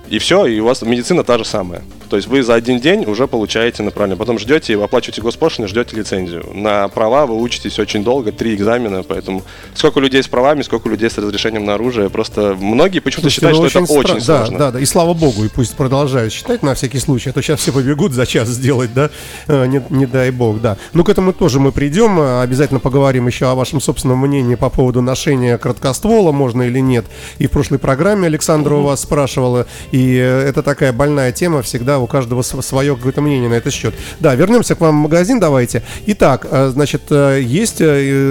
И 0.08 0.18
все, 0.18 0.46
и 0.46 0.60
у 0.60 0.64
вас 0.66 0.82
медицина 0.82 1.24
та 1.24 1.38
же 1.38 1.44
самая. 1.44 1.82
То 2.08 2.16
есть 2.16 2.28
вы 2.28 2.42
за 2.44 2.54
один 2.54 2.78
день 2.78 3.04
уже 3.04 3.26
получаете 3.26 3.82
направление. 3.82 4.16
Потом 4.16 4.38
ждете, 4.38 4.80
оплачиваете 4.80 5.22
госпошлины, 5.22 5.66
ждете 5.66 5.96
лицензию. 5.96 6.44
На 6.54 6.86
права 6.88 7.26
вы 7.26 7.40
учитесь 7.40 7.78
очень 7.80 8.04
долго, 8.04 8.30
три 8.30 8.54
экзамена, 8.54 9.02
поэтому 9.02 9.42
сколько 9.74 9.98
людей 9.98 10.22
с 10.22 10.28
правами, 10.28 10.62
сколько 10.62 10.88
людей 10.88 11.10
с 11.10 11.18
разрешением 11.18 11.64
на 11.64 11.74
оружие. 11.74 12.08
Просто 12.08 12.56
многие 12.58 13.00
почему-то 13.00 13.30
считают, 13.30 13.58
ну, 13.58 13.68
что 13.68 13.80
это 13.80 13.92
стра- 13.92 13.98
очень 13.98 14.14
да, 14.14 14.20
сложно. 14.20 14.58
Да, 14.58 14.70
да, 14.70 14.80
и 14.80 14.84
слава 14.84 15.14
богу, 15.14 15.44
и 15.44 15.48
пусть 15.48 15.74
продолжают 15.74 16.32
считать 16.32 16.62
на 16.62 16.74
всякий 16.74 17.00
случай, 17.00 17.30
а 17.30 17.32
то 17.32 17.42
сейчас 17.42 17.60
все 17.60 17.72
побегут 17.72 18.12
за 18.12 18.24
час 18.24 18.48
сделать, 18.48 18.94
да, 18.94 19.10
Э, 19.48 19.66
не, 19.66 19.82
не 19.90 20.06
дай 20.06 20.30
бог, 20.30 20.60
да. 20.60 20.76
Ну, 20.92 21.04
к 21.04 21.08
этому 21.08 21.32
тоже 21.32 21.60
мы 21.60 21.72
придем, 21.72 22.18
э, 22.18 22.42
обязательно 22.42 22.80
поговорим 22.80 23.26
еще 23.26 23.46
о 23.46 23.54
вашем 23.54 23.80
собственном 23.80 24.18
мнении 24.18 24.54
по 24.54 24.70
поводу 24.70 25.02
ношения 25.02 25.58
краткоствола, 25.58 26.32
можно 26.32 26.62
или 26.62 26.80
нет. 26.80 27.04
И 27.38 27.46
в 27.46 27.50
прошлой 27.50 27.78
программе 27.78 28.26
Александра 28.26 28.74
у 28.74 28.82
вас 28.82 29.02
спрашивала, 29.02 29.66
и 29.96 30.18
э, 30.18 30.48
это 30.48 30.62
такая 30.62 30.92
больная 30.92 31.32
тема, 31.32 31.62
всегда 31.62 31.98
у 31.98 32.06
каждого 32.06 32.42
св- 32.42 32.64
свое 32.64 32.96
какое-то 32.96 33.22
мнение 33.22 33.48
на 33.48 33.54
этот 33.54 33.72
счет. 33.72 33.94
Да, 34.20 34.34
вернемся 34.34 34.74
к 34.74 34.80
вам 34.80 34.98
в 34.98 35.02
магазин, 35.04 35.40
давайте. 35.40 35.82
Итак, 36.06 36.46
э, 36.50 36.68
значит, 36.72 37.02
э, 37.10 37.40
есть 37.42 37.82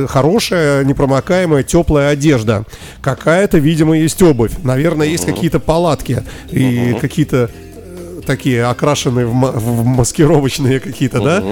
хорошая, 0.09 0.83
непромокаемая, 0.83 1.63
теплая 1.63 2.09
одежда. 2.09 2.65
Какая-то, 3.01 3.57
видимо, 3.57 3.97
есть 3.97 4.21
обувь. 4.21 4.51
Наверное, 4.63 5.07
есть 5.07 5.25
какие-то 5.25 5.59
палатки 5.59 6.23
и 6.51 6.95
какие-то 7.01 7.49
такие 8.25 8.65
окрашенные 8.65 9.25
в, 9.25 9.31
в 9.31 9.85
маскировочные 9.85 10.79
какие-то, 10.79 11.19
да? 11.21 11.43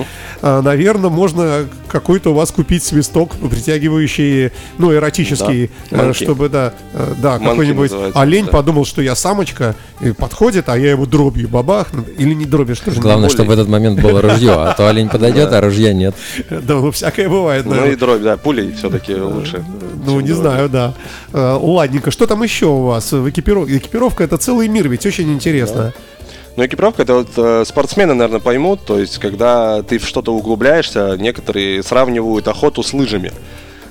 А, 0.42 0.62
наверное, 0.62 1.10
можно 1.10 1.66
какой-то 1.88 2.31
у 2.31 2.34
вас 2.34 2.52
купить 2.52 2.84
свисток, 2.84 3.36
притягивающий, 3.50 4.52
ну, 4.78 4.94
эротический, 4.94 5.72
Да, 5.90 5.98
э, 5.98 6.04
манки. 6.04 6.24
чтобы, 6.24 6.50
да, 6.50 6.74
э, 6.94 7.14
да, 7.22 7.34
Манки 7.34 7.50
какой-нибудь 7.50 7.92
олень 8.16 8.46
да. 8.46 8.52
подумал, 8.52 8.86
что 8.86 9.02
я 9.02 9.16
самочка, 9.16 9.75
и 10.02 10.12
подходит, 10.12 10.70
а 10.70 10.78
я 10.78 10.92
его 10.92 11.06
дробью 11.06 11.48
бабах, 11.48 11.88
или 12.18 12.34
не 12.34 12.46
дробью, 12.46 12.75
что 12.75 12.92
же? 12.92 12.98
не 12.98 13.02
Главное, 13.02 13.30
чтобы 13.30 13.50
в 13.50 13.52
этот 13.52 13.68
момент 13.68 14.02
было 14.02 14.22
ружье, 14.22 14.54
а 14.54 14.74
то 14.74 14.88
олень 14.88 15.10
подойдет, 15.10 15.54
а 15.54 15.62
ружья 15.62 15.94
нет. 15.94 16.16
Да, 16.50 16.75
ну 16.75 16.92
всякое 16.92 17.30
бывает. 17.30 17.66
Ну 17.66 17.75
да. 17.75 17.88
и 17.88 17.96
дробь, 17.96 18.22
да, 18.22 18.38
пулей 18.38 18.74
все-таки 18.74 19.16
лучше. 19.16 19.64
Ну, 20.06 20.20
не 20.20 20.31
знаю, 20.31 20.70
да. 20.70 20.94
Э, 21.31 21.58
Ладненько, 21.62 22.12
что 22.12 22.28
там 22.28 22.44
еще 22.44 22.66
у 22.66 22.84
вас 22.84 23.12
в 23.12 23.30
экипировке? 23.30 23.78
Экипировка 23.78 24.24
это 24.24 24.38
целый 24.38 24.68
мир, 24.68 24.90
ведь 24.90 25.06
очень 25.06 25.31
интересно. 25.31 25.94
Ну, 26.55 26.65
экипировка 26.65 27.01
это 27.01 27.15
вот 27.15 27.29
э, 27.35 27.63
спортсмены, 27.65 28.13
наверное, 28.13 28.39
поймут. 28.39 28.81
То 28.85 29.00
есть, 29.00 29.17
когда 29.17 29.81
ты 29.81 29.97
в 29.97 30.07
что-то 30.07 30.33
углубляешься, 30.33 31.17
некоторые 31.17 31.81
сравнивают 31.81 32.47
охоту 32.47 32.83
с 32.83 32.94
лыжами. 32.94 33.31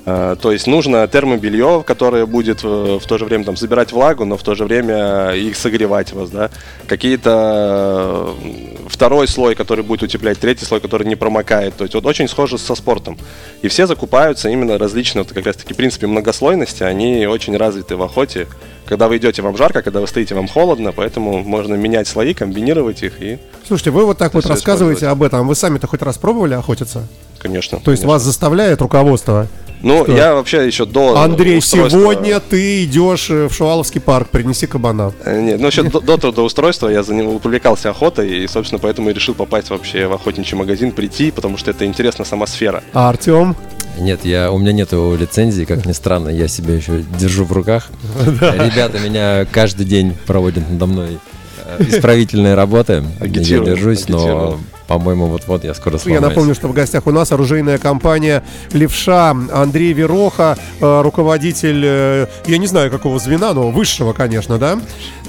Э, 0.05 0.37
то 0.41 0.51
есть 0.51 0.67
нужно 0.67 1.07
термобелье, 1.07 1.85
которое 1.87 2.27
будет 2.27 2.65
э, 2.65 2.99
в 3.01 3.07
то 3.07 3.19
же 3.19 3.25
время 3.25 3.45
там 3.45 3.57
собирать 3.57 3.93
влагу, 3.93 4.25
но 4.25 4.37
в 4.37 4.43
то 4.43 4.55
же 4.55 4.65
время 4.65 5.31
их 5.31 5.57
согревать 5.57 6.13
вас, 6.13 6.31
да. 6.31 6.51
Какие-то 6.89 8.35
э, 8.43 8.89
второй 8.89 9.29
слой, 9.29 9.55
который 9.55 9.85
будет 9.85 10.03
утеплять, 10.03 10.39
третий 10.41 10.65
слой, 10.65 10.81
который 10.81 11.07
не 11.07 11.15
промокает. 11.15 11.77
То 11.77 11.85
есть 11.85 11.95
вот 11.95 12.05
очень 12.05 12.27
схоже 12.29 12.59
со 12.59 12.75
спортом. 12.75 13.17
И 13.63 13.69
все 13.69 13.87
закупаются 13.87 14.49
именно 14.49 14.77
различные, 14.77 15.23
вот 15.23 15.33
как 15.33 15.47
раз 15.47 15.57
таки, 15.57 15.73
в 15.73 15.77
принципе, 15.77 16.09
многослойности, 16.09 16.83
они 16.83 17.27
очень 17.27 17.57
развиты 17.57 17.97
в 17.97 18.03
охоте. 18.03 18.49
Когда 18.87 19.07
вы 19.07 19.19
идете, 19.19 19.43
вам 19.43 19.57
жарко, 19.57 19.83
когда 19.83 20.01
вы 20.01 20.09
стоите, 20.09 20.35
вам 20.35 20.49
холодно, 20.49 20.93
поэтому 20.93 21.45
можно 21.45 21.75
менять 21.75 22.09
слои, 22.09 22.35
комбинировать 22.35 23.03
их 23.05 23.23
и, 23.23 23.39
Слушайте, 23.67 23.91
вы 23.91 24.05
вот 24.05 24.19
так 24.19 24.35
вот 24.35 24.45
рассказываете 24.47 25.07
об 25.07 25.23
этом. 25.23 25.47
Вы 25.47 25.55
сами-то 25.55 25.87
хоть 25.87 26.03
раз 26.03 26.19
пробовали 26.19 26.55
охотиться? 26.55 27.07
конечно. 27.39 27.81
То 27.81 27.91
есть 27.91 28.03
конечно. 28.03 28.09
вас 28.09 28.23
заставляет 28.23 28.81
руководство? 28.81 29.49
Ну, 29.83 30.05
что? 30.05 30.13
я 30.17 30.35
вообще 30.35 30.67
еще 30.67 30.87
до 30.87 31.19
Андрей, 31.21 31.59
устройства- 31.59 31.99
сегодня 32.01 32.41
ты 32.41 32.85
идешь 32.85 33.31
э, 33.31 33.49
в 33.49 33.55
Шуваловский 33.55 34.01
парк, 34.01 34.29
принеси 34.29 34.67
кабана. 34.67 35.13
Э, 35.25 35.41
Нет, 35.41 35.61
ну 35.61 35.67
еще 35.67 35.83
до, 35.83 36.01
до 36.01 36.17
трудоустройства 36.17 36.89
я 36.89 37.03
за 37.03 37.15
ним 37.15 37.27
увлекался 37.29 37.91
охотой, 37.91 38.29
и, 38.45 38.47
собственно, 38.47 38.79
поэтому 38.79 39.11
и 39.11 39.13
решил 39.13 39.35
попасть 39.35 39.71
вообще 39.71 40.07
в 40.07 40.13
охотничий 40.13 40.57
магазин, 40.57 40.93
прийти, 40.93 41.31
потому 41.31 41.57
что 41.57 41.71
это 41.71 41.85
интересна 41.85 42.25
сама 42.25 42.47
сфера. 42.47 42.83
А 42.93 43.09
Артем? 43.09 43.57
Нет, 43.99 44.25
я, 44.25 44.51
у 44.51 44.59
меня 44.59 44.73
нет 44.73 44.93
лицензии, 44.93 45.65
как 45.65 45.85
ни 45.85 45.93
странно, 45.93 46.29
я 46.31 46.49
себя 46.49 46.75
еще 46.75 47.05
держу 47.19 47.45
в 47.45 47.53
руках. 47.53 47.91
Ребята 48.41 48.99
меня 49.01 49.47
каждый 49.51 49.85
день 49.85 50.17
проводят 50.27 50.69
надо 50.71 50.87
мной 50.87 51.19
э, 51.65 51.83
исправительные 51.89 52.55
работы. 52.55 53.05
Я 53.21 53.29
держусь, 53.29 54.09
но. 54.09 54.59
По-моему, 54.99 55.27
вот-вот 55.27 55.65
я 55.65 55.75
скоро 55.75 55.95
Я 55.95 55.99
сломаюсь. 56.01 56.23
напомню, 56.23 56.55
что 56.55 56.69
в 56.69 56.73
гостях 56.73 57.07
у 57.07 57.11
нас 57.11 57.33
оружейная 57.33 57.79
компания 57.79 58.43
«Левша», 58.73 59.31
Андрей 59.53 59.93
Вероха, 59.93 60.59
э, 60.81 61.01
руководитель, 61.03 61.83
э, 61.85 62.27
я 62.47 62.59
не 62.59 62.67
знаю 62.67 62.91
какого 62.91 63.19
звена, 63.19 63.53
но 63.55 63.71
высшего, 63.71 64.13
конечно, 64.13 64.59
да? 64.59 64.79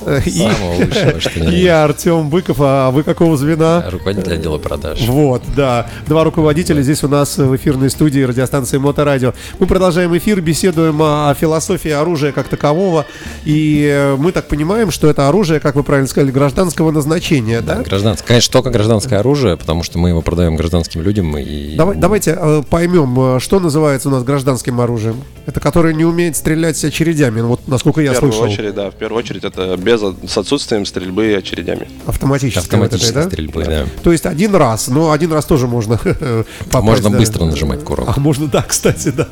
Э, 0.06 0.22
И, 0.26 0.30
Самого 0.32 0.74
высшего, 0.76 1.20
что 1.20 1.40
и. 1.50 1.66
Артем 1.68 2.30
Быков, 2.30 2.58
а 2.60 2.92
вы 2.92 3.04
какого 3.04 3.38
звена? 3.38 3.84
Руководитель 3.90 4.34
отдела 4.34 4.58
продаж. 4.58 5.00
Вот, 5.08 5.42
да. 5.56 5.88
Два 6.08 6.24
руководителя 6.24 6.82
здесь 6.82 7.04
у 7.04 7.08
нас 7.08 7.38
в 7.38 7.56
эфирной 7.56 7.90
студии 7.90 8.22
радиостанции 8.22 8.78
Моторадио. 8.78 9.34
Мы 9.60 9.68
продолжаем 9.68 10.16
эфир, 10.18 10.42
беседуем 10.42 11.02
о 11.02 11.34
философии 11.40 11.92
оружия 11.92 12.32
как 12.32 12.48
такового. 12.48 13.06
И 13.46 13.88
э, 13.92 14.16
мы 14.18 14.32
так 14.32 14.48
понимаем, 14.48 14.92
что 14.92 15.10
это 15.10 15.28
оружие, 15.28 15.60
как 15.60 15.76
вы 15.76 15.84
правильно 15.84 16.08
сказали, 16.08 16.32
гражданского 16.32 16.92
назначения, 16.92 17.62
да? 17.62 17.82
Гражданское, 17.84 18.28
конечно, 18.28 18.52
только 18.52 18.70
гражданское 18.70 19.18
оружие, 19.18 19.58
потому 19.58 19.84
что 19.84 19.98
мы 20.00 20.10
его 20.10 20.22
продаем 20.22 20.56
гражданским 20.56 21.02
людям 21.02 21.38
и 21.38 21.76
Давай, 21.76 21.96
давайте 21.98 22.38
э, 22.40 22.64
поймем, 22.70 23.38
э, 23.38 23.40
что 23.40 23.60
называется 23.60 24.10
у 24.10 24.12
нас 24.12 24.24
гражданским 24.24 24.80
оружием. 24.80 25.22
Это 25.46 25.60
которое 25.60 25.94
не 25.94 26.06
умеет 26.06 26.36
стрелять 26.38 26.84
очередями, 26.84 27.42
ну, 27.42 27.50
вот 27.50 27.68
насколько 27.68 28.02
я 28.02 28.12
в 28.12 28.14
первую 28.14 28.32
слышал. 28.34 28.52
очередь, 28.52 28.74
да, 28.76 28.90
в 28.92 28.96
первую 28.96 29.20
очередь 29.20 29.44
это 29.44 29.76
без, 29.78 29.93
с 29.98 30.38
отсутствием 30.38 30.86
стрельбы 30.86 31.32
и 31.32 31.34
очередями. 31.34 31.88
Автоматически. 32.06 32.58
вот 32.58 32.66
Автоматической 32.66 33.10
этой, 33.12 33.24
да? 33.24 33.30
стрельбы, 33.30 33.64
да. 33.66 33.86
То 34.04 34.12
есть 34.12 34.26
один 34.26 34.56
раз, 34.56 34.88
но 34.88 35.12
один 35.12 35.32
раз 35.34 35.46
тоже 35.46 35.68
можно 35.68 35.98
попасть, 36.72 36.84
Можно 36.84 37.10
да. 37.12 37.18
быстро 37.18 37.46
нажимать 37.46 37.84
курок. 37.84 38.08
А 38.16 38.20
можно, 38.20 38.48
да, 38.48 38.62
кстати, 38.62 39.10
да. 39.10 39.28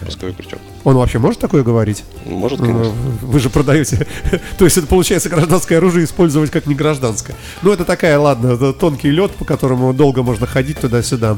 Спусковой 0.00 0.34
крючок. 0.34 0.58
Он 0.84 0.96
вообще 0.96 1.18
может 1.18 1.40
такое 1.40 1.62
говорить? 1.62 2.04
Может, 2.24 2.58
Ну, 2.60 2.66
конечно. 2.66 2.92
Вы 3.22 3.38
же 3.38 3.50
продаете. 3.50 4.06
То 4.58 4.64
есть 4.64 4.78
это 4.78 4.86
получается 4.86 5.28
гражданское 5.28 5.76
оружие 5.76 6.06
использовать 6.06 6.50
как 6.50 6.66
не 6.66 6.74
гражданское. 6.74 7.34
Ну, 7.62 7.70
это 7.72 7.84
такая, 7.84 8.18
ладно, 8.18 8.52
это 8.54 8.72
тонкий 8.72 9.10
лед, 9.10 9.32
по 9.32 9.44
которому 9.44 9.92
долго 9.92 10.22
можно 10.22 10.46
ходить 10.46 10.78
туда-сюда. 10.80 11.36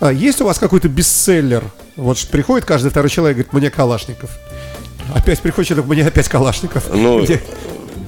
А 0.00 0.10
есть 0.12 0.40
у 0.40 0.44
вас 0.44 0.58
какой-то 0.58 0.88
бестселлер? 0.88 1.64
Вот 1.96 2.18
приходит 2.30 2.64
каждый 2.64 2.90
второй 2.90 3.10
человек 3.10 3.36
и 3.36 3.40
говорит, 3.42 3.52
мне 3.52 3.70
Калашников. 3.70 4.30
Опять 5.14 5.40
приходит 5.40 5.68
человек, 5.68 5.86
мне 5.90 6.06
опять 6.06 6.28
Калашников. 6.28 6.84
Ну, 6.94 7.22
Где- 7.24 7.42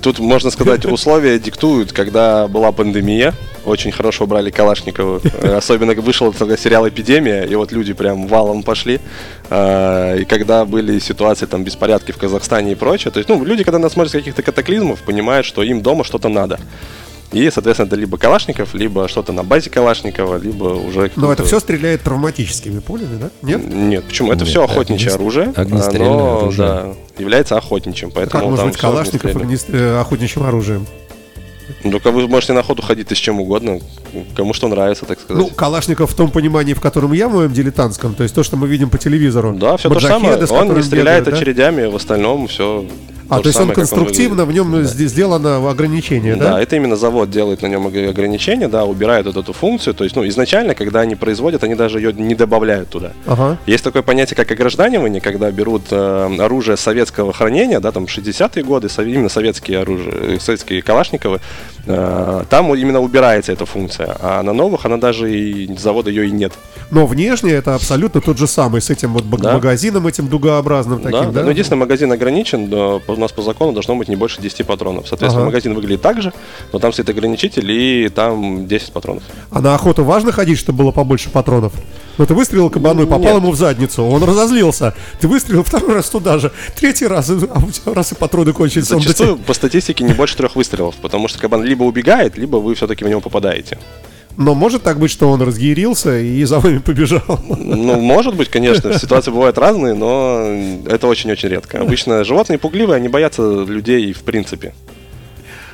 Тут, 0.02 0.18
можно 0.18 0.50
сказать, 0.50 0.86
условия 0.86 1.38
диктуют, 1.38 1.92
когда 1.92 2.48
была 2.48 2.72
пандемия, 2.72 3.34
очень 3.66 3.92
хорошо 3.92 4.26
брали 4.26 4.50
Калашникова. 4.50 5.20
Э, 5.42 5.56
Особенно 5.56 5.94
вышел 5.94 6.32
тогда 6.32 6.56
сериал 6.56 6.88
«Эпидемия», 6.88 7.44
и 7.44 7.54
вот 7.54 7.72
люди 7.72 7.92
прям 7.92 8.26
валом 8.26 8.62
пошли. 8.62 9.00
А, 9.50 10.16
И 10.16 10.24
когда 10.24 10.64
были 10.64 10.98
ситуации, 10.98 11.46
там, 11.46 11.64
беспорядки 11.64 12.12
в 12.12 12.16
Казахстане 12.16 12.72
и 12.72 12.74
прочее, 12.74 13.10
то 13.10 13.18
есть, 13.18 13.28
ну, 13.28 13.44
люди, 13.44 13.64
когда 13.64 13.78
нас 13.78 13.92
смотрят 13.92 14.12
с 14.12 14.16
каких-то 14.16 14.42
катаклизмов, 14.42 15.00
понимают, 15.00 15.44
что 15.46 15.62
им 15.62 15.82
дома 15.82 16.04
что-то 16.04 16.28
надо. 16.28 16.58
И, 17.32 17.48
соответственно, 17.50 17.86
это 17.86 17.96
либо 17.96 18.18
Калашников, 18.18 18.74
либо 18.74 19.06
что-то 19.06 19.32
на 19.32 19.44
базе 19.44 19.70
Калашникова, 19.70 20.36
либо 20.38 20.64
уже... 20.64 21.12
Но 21.14 21.32
это 21.32 21.44
все 21.44 21.60
стреляет 21.60 22.02
травматическими 22.02 22.80
пулями, 22.80 23.18
да? 23.20 23.30
Нет? 23.42 23.60
Нет, 23.72 24.04
почему? 24.04 24.32
Это 24.32 24.40
Нет, 24.40 24.48
все 24.48 24.64
это 24.64 24.72
охотничье 24.72 25.10
огнес- 25.10 25.14
оружие. 25.14 25.52
огнестрельное 25.54 26.08
оно, 26.10 26.38
оружие. 26.38 26.66
да, 26.68 26.86
является 27.18 27.56
охотничьим, 27.56 28.10
Как 28.10 28.16
поэтому 28.16 28.44
может 28.46 28.58
там 28.58 28.68
быть 28.70 28.78
Калашников 28.80 29.36
огнестрельное. 29.36 29.90
огнес- 29.90 29.96
э, 29.96 30.00
охотничьим 30.00 30.42
оружием? 30.42 30.86
Ну, 31.84 31.92
только 31.92 32.10
вы 32.10 32.26
можете 32.26 32.52
на 32.52 32.60
охоту 32.60 32.82
ходить 32.82 33.12
и 33.12 33.14
с 33.14 33.18
чем 33.18 33.38
угодно, 33.40 33.78
кому 34.34 34.52
что 34.52 34.66
нравится, 34.66 35.04
так 35.06 35.20
сказать. 35.20 35.40
Ну, 35.40 35.50
Калашников 35.54 36.10
в 36.10 36.14
том 36.16 36.32
понимании, 36.32 36.74
в 36.74 36.80
котором 36.80 37.12
я 37.12 37.28
в 37.28 37.32
моем 37.34 37.52
дилетантском, 37.52 38.14
то 38.14 38.24
есть 38.24 38.34
то, 38.34 38.42
что 38.42 38.56
мы 38.56 38.66
видим 38.66 38.90
по 38.90 38.98
телевизору. 38.98 39.52
да, 39.52 39.76
все 39.76 39.88
то 39.88 40.00
же 40.00 40.08
самое. 40.08 40.36
Он 40.36 40.74
не 40.74 40.82
стреляет 40.82 41.20
бегают, 41.20 41.24
да? 41.26 41.36
очередями, 41.36 41.86
в 41.86 41.94
остальном 41.94 42.48
все. 42.48 42.84
А, 43.30 43.40
то, 43.40 43.48
есть 43.48 43.60
он 43.60 43.70
конструктивно, 43.70 44.44
в 44.44 44.52
нем 44.52 44.74
сде- 44.82 45.06
сделано 45.06 45.70
ограничение, 45.70 46.34
Да, 46.36 46.52
да? 46.52 46.60
это 46.62 46.76
именно 46.76 46.96
завод 46.96 47.30
делает 47.30 47.62
на 47.62 47.68
нем 47.68 47.86
ог- 47.86 47.96
ограничения, 48.10 48.68
да, 48.68 48.84
убирает 48.84 49.26
вот 49.26 49.36
эту 49.36 49.52
функцию. 49.52 49.94
То 49.94 50.04
есть, 50.04 50.16
ну, 50.16 50.26
изначально, 50.28 50.74
когда 50.74 51.00
они 51.00 51.14
производят, 51.14 51.62
они 51.64 51.74
даже 51.76 51.98
ее 52.00 52.12
не 52.12 52.34
добавляют 52.34 52.88
туда. 52.90 53.12
Ага. 53.26 53.56
Есть 53.66 53.84
такое 53.84 54.02
понятие, 54.02 54.36
как 54.36 54.50
огражданивание, 54.50 55.20
когда 55.20 55.50
берут 55.50 55.82
э, 55.90 56.36
оружие 56.40 56.76
советского 56.76 57.32
хранения, 57.32 57.80
да, 57.80 57.92
там 57.92 58.04
60-е 58.04 58.64
годы, 58.64 58.88
именно 58.98 59.28
советские 59.28 59.78
оружия, 59.80 60.12
э, 60.12 60.38
советские 60.40 60.82
калашниковы, 60.82 61.40
э, 61.86 62.44
там 62.50 62.74
именно 62.74 63.00
убирается 63.00 63.52
эта 63.52 63.64
функция, 63.66 64.16
а 64.20 64.42
на 64.42 64.52
новых 64.52 64.84
она 64.86 64.96
даже 64.96 65.32
и 65.32 65.74
завода 65.78 66.10
ее 66.10 66.26
и 66.26 66.30
нет. 66.30 66.52
Но 66.90 67.06
внешне 67.06 67.52
это 67.52 67.74
абсолютно 67.76 68.20
тот 68.20 68.38
же 68.38 68.46
самый, 68.46 68.80
с 68.80 68.90
этим 68.90 69.12
вот 69.12 69.28
Да. 69.40 69.52
магазином 69.54 70.06
этим 70.06 70.26
дугообразным 70.28 71.00
Да, 71.02 71.10
таким, 71.10 71.32
да? 71.32 71.42
Но 71.44 71.50
единственное, 71.50 71.80
магазин 71.80 72.10
ограничен, 72.12 72.68
да, 72.68 72.98
нас 73.20 73.32
по 73.32 73.42
закону 73.42 73.72
должно 73.72 73.94
быть 73.96 74.08
не 74.08 74.16
больше 74.16 74.40
10 74.42 74.66
патронов. 74.66 75.06
Соответственно, 75.08 75.42
Ага. 75.44 75.50
магазин 75.50 75.74
выглядит 75.74 76.02
так 76.02 76.20
же, 76.22 76.32
но 76.72 76.78
там 76.78 76.92
стоит 76.92 77.08
ограничитель 77.08 77.70
и 77.70 78.08
там 78.08 78.66
10 78.66 78.92
патронов. 78.92 79.22
А 79.50 79.60
на 79.60 79.74
охоту 79.74 80.04
важно 80.04 80.32
ходить, 80.32 80.58
чтобы 80.58 80.78
было 80.84 80.92
побольше 80.92 81.30
патронов? 81.30 81.72
Ну, 82.18 82.26
ты 82.26 82.34
выстрелил 82.34 82.68
кабану 82.70 83.02
и 83.02 83.06
попал 83.06 83.20
Нет. 83.34 83.36
ему 83.36 83.50
в 83.52 83.56
задницу, 83.56 84.04
он 84.04 84.22
разозлился. 84.22 84.94
Ты 85.20 85.28
выстрелил 85.28 85.62
второй 85.64 85.94
раз 85.94 86.10
туда 86.10 86.38
же, 86.38 86.52
третий 86.76 87.06
раз, 87.06 87.30
а 87.30 87.34
у 87.34 87.70
тебя 87.70 87.94
раз 87.94 88.12
и 88.12 88.14
патроны 88.14 88.52
кончились. 88.52 88.86
Зачастую 88.86 89.36
по 89.38 89.54
статистике 89.54 90.04
не 90.04 90.12
больше 90.12 90.36
трех 90.36 90.56
выстрелов, 90.56 90.96
потому 90.96 91.28
что 91.28 91.38
кабан 91.38 91.62
либо 91.64 91.84
убегает, 91.84 92.36
либо 92.36 92.56
вы 92.56 92.74
все-таки 92.74 93.04
в 93.04 93.08
него 93.08 93.20
попадаете. 93.20 93.78
Но 94.36 94.54
может 94.54 94.82
так 94.82 94.98
быть, 94.98 95.10
что 95.10 95.30
он 95.30 95.42
разъярился 95.42 96.18
и 96.18 96.44
за 96.44 96.60
вами 96.60 96.78
побежал? 96.78 97.40
Ну, 97.48 98.00
может 98.00 98.36
быть, 98.36 98.48
конечно, 98.48 98.98
ситуации 98.98 99.30
бывают 99.30 99.58
разные, 99.58 99.94
но 99.94 100.44
это 100.86 101.06
очень-очень 101.06 101.48
редко. 101.48 101.80
Обычно 101.80 102.24
животные 102.24 102.58
пугливые, 102.58 102.96
они 102.96 103.08
боятся 103.08 103.42
людей 103.42 104.12
в 104.12 104.22
принципе. 104.22 104.72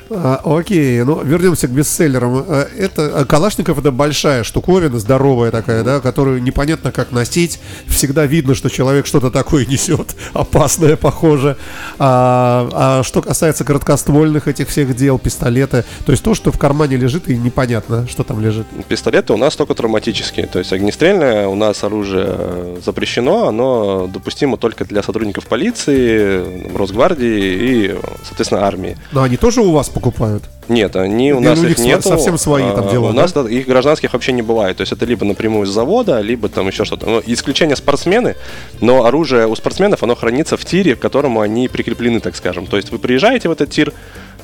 А, 0.09 0.41
окей, 0.43 1.03
ну 1.03 1.21
вернемся 1.23 1.67
к 1.67 1.71
бестселлерам. 1.71 2.45
А, 2.47 2.67
Это 2.77 3.21
а, 3.21 3.25
Калашников 3.25 3.79
это 3.79 3.91
большая 3.91 4.43
штуковина, 4.43 4.99
здоровая 4.99 5.51
такая, 5.51 5.83
да, 5.83 5.99
которую 5.99 6.41
непонятно 6.41 6.91
как 6.91 7.11
носить. 7.11 7.59
Всегда 7.87 8.25
видно, 8.25 8.55
что 8.55 8.69
человек 8.69 9.05
что-то 9.05 9.31
такое 9.31 9.65
несет, 9.65 10.15
опасное, 10.33 10.95
похоже. 10.95 11.57
А, 11.99 12.69
а 12.73 13.03
что 13.03 13.21
касается 13.21 13.63
короткоствольных 13.63 14.47
этих 14.47 14.69
всех 14.69 14.95
дел, 14.95 15.19
пистолеты, 15.19 15.83
то 16.05 16.11
есть 16.11 16.23
то, 16.23 16.33
что 16.33 16.51
в 16.51 16.57
кармане 16.57 16.97
лежит 16.97 17.27
и 17.27 17.37
непонятно, 17.37 18.07
что 18.07 18.23
там 18.23 18.41
лежит. 18.41 18.65
Пистолеты 18.87 19.33
у 19.33 19.37
нас 19.37 19.55
только 19.55 19.73
травматические, 19.73 20.47
то 20.47 20.59
есть 20.59 20.71
огнестрельное 20.71 21.47
у 21.47 21.55
нас 21.55 21.83
оружие 21.83 22.25
э, 22.27 22.77
запрещено, 22.83 23.47
оно 23.47 24.07
допустимо 24.07 24.57
только 24.57 24.85
для 24.85 25.03
сотрудников 25.03 25.47
полиции, 25.47 26.75
Росгвардии 26.75 27.37
и, 27.37 27.95
соответственно, 28.23 28.65
армии. 28.65 28.97
Но 29.11 29.23
они 29.23 29.37
тоже 29.37 29.61
у 29.61 29.71
вас 29.71 29.89
покупают? 29.97 30.43
Нет, 30.67 30.95
они 30.95 31.33
у 31.33 31.39
нас 31.39 31.59
их 31.63 31.79
нету. 31.79 32.09
совсем 32.09 32.37
свои 32.37 32.63
там 32.63 32.87
А, 32.87 32.91
дела, 32.91 33.05
У 33.09 33.13
да? 33.13 33.21
нас 33.21 33.33
да, 33.33 33.41
их 33.49 33.65
гражданских 33.67 34.13
вообще 34.13 34.31
не 34.33 34.41
бывает. 34.41 34.77
То 34.77 34.81
есть 34.81 34.93
это 34.93 35.05
либо 35.05 35.25
напрямую 35.25 35.65
с 35.65 35.69
завода, 35.69 36.19
либо 36.21 36.49
там 36.49 36.67
еще 36.67 36.85
что-то. 36.85 37.05
Ну, 37.05 37.23
исключение 37.25 37.75
спортсмены, 37.75 38.35
но 38.81 39.05
оружие 39.05 39.47
у 39.47 39.55
спортсменов, 39.55 40.03
оно 40.03 40.15
хранится 40.15 40.55
в 40.57 40.65
тире, 40.65 40.95
к 40.95 40.99
которому 40.99 41.41
они 41.41 41.67
прикреплены, 41.67 42.19
так 42.19 42.35
скажем. 42.35 42.67
То 42.67 42.77
есть 42.77 42.91
вы 42.91 42.99
приезжаете 42.99 43.49
в 43.49 43.51
этот 43.51 43.71
тир, 43.71 43.93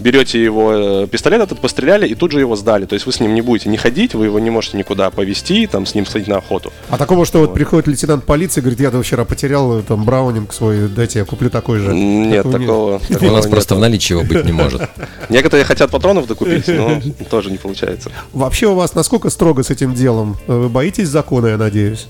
берете 0.04 0.44
его 0.44 1.04
э, 1.04 1.08
пистолет 1.08 1.42
этот, 1.42 1.60
постреляли 1.60 2.08
и 2.08 2.16
тут 2.16 2.32
же 2.32 2.40
его 2.40 2.56
сдали. 2.56 2.86
То 2.86 2.94
есть 2.94 3.06
вы 3.06 3.12
с 3.14 3.20
ним 3.20 3.34
не 3.34 3.42
будете 3.42 3.70
не 3.70 3.78
ходить, 3.78 4.14
вы 4.14 4.26
его 4.26 4.40
не 4.40 4.50
можете 4.50 4.78
никуда 4.78 5.10
повезти, 5.10 5.66
там 5.68 5.86
с 5.86 5.96
ним 5.96 6.06
сходить 6.06 6.28
на 6.28 6.38
охоту. 6.38 6.72
А 6.90 6.98
такого, 6.98 7.26
что 7.26 7.40
вот 7.40 7.54
приходит 7.54 7.88
лейтенант 7.88 8.26
полиции, 8.26 8.62
говорит, 8.62 8.80
я 8.82 8.92
там 8.92 9.02
вчера 9.04 9.24
потерял 9.26 9.80
э, 9.80 9.82
там 9.82 10.04
браунинг 10.04 10.54
свой, 10.54 10.88
дайте 10.90 11.20
я 11.20 11.26
куплю 11.26 11.50
такой 11.50 11.80
же. 11.80 11.94
Нет, 11.94 12.44
Такого 12.44 12.60
такого, 12.60 12.96
У 12.96 13.14
такого 13.14 13.32
нас 13.32 13.46
нет. 13.46 13.52
просто 13.52 13.76
в 13.76 13.80
наличии 13.80 14.14
его 14.14 14.24
быть 14.24 14.46
не 14.46 14.52
может. 14.52 14.82
Некоторые 15.30 15.64
хотят 15.66 15.90
патронов 15.92 16.28
докупить, 16.28 16.68
но 16.68 17.02
тоже 17.30 17.50
не 17.52 17.58
получается. 17.58 18.12
Вообще 18.34 18.68
у 18.68 18.76
вас 18.76 18.94
насколько 18.96 19.30
строго 19.30 19.64
с 19.64 19.70
этим 19.70 19.94
делом? 19.94 20.38
Э, 20.48 20.58
Вы 20.58 20.70
боитесь 20.70 21.08
закона, 21.08 21.48
я 21.48 21.58
надеюсь? 21.58 22.08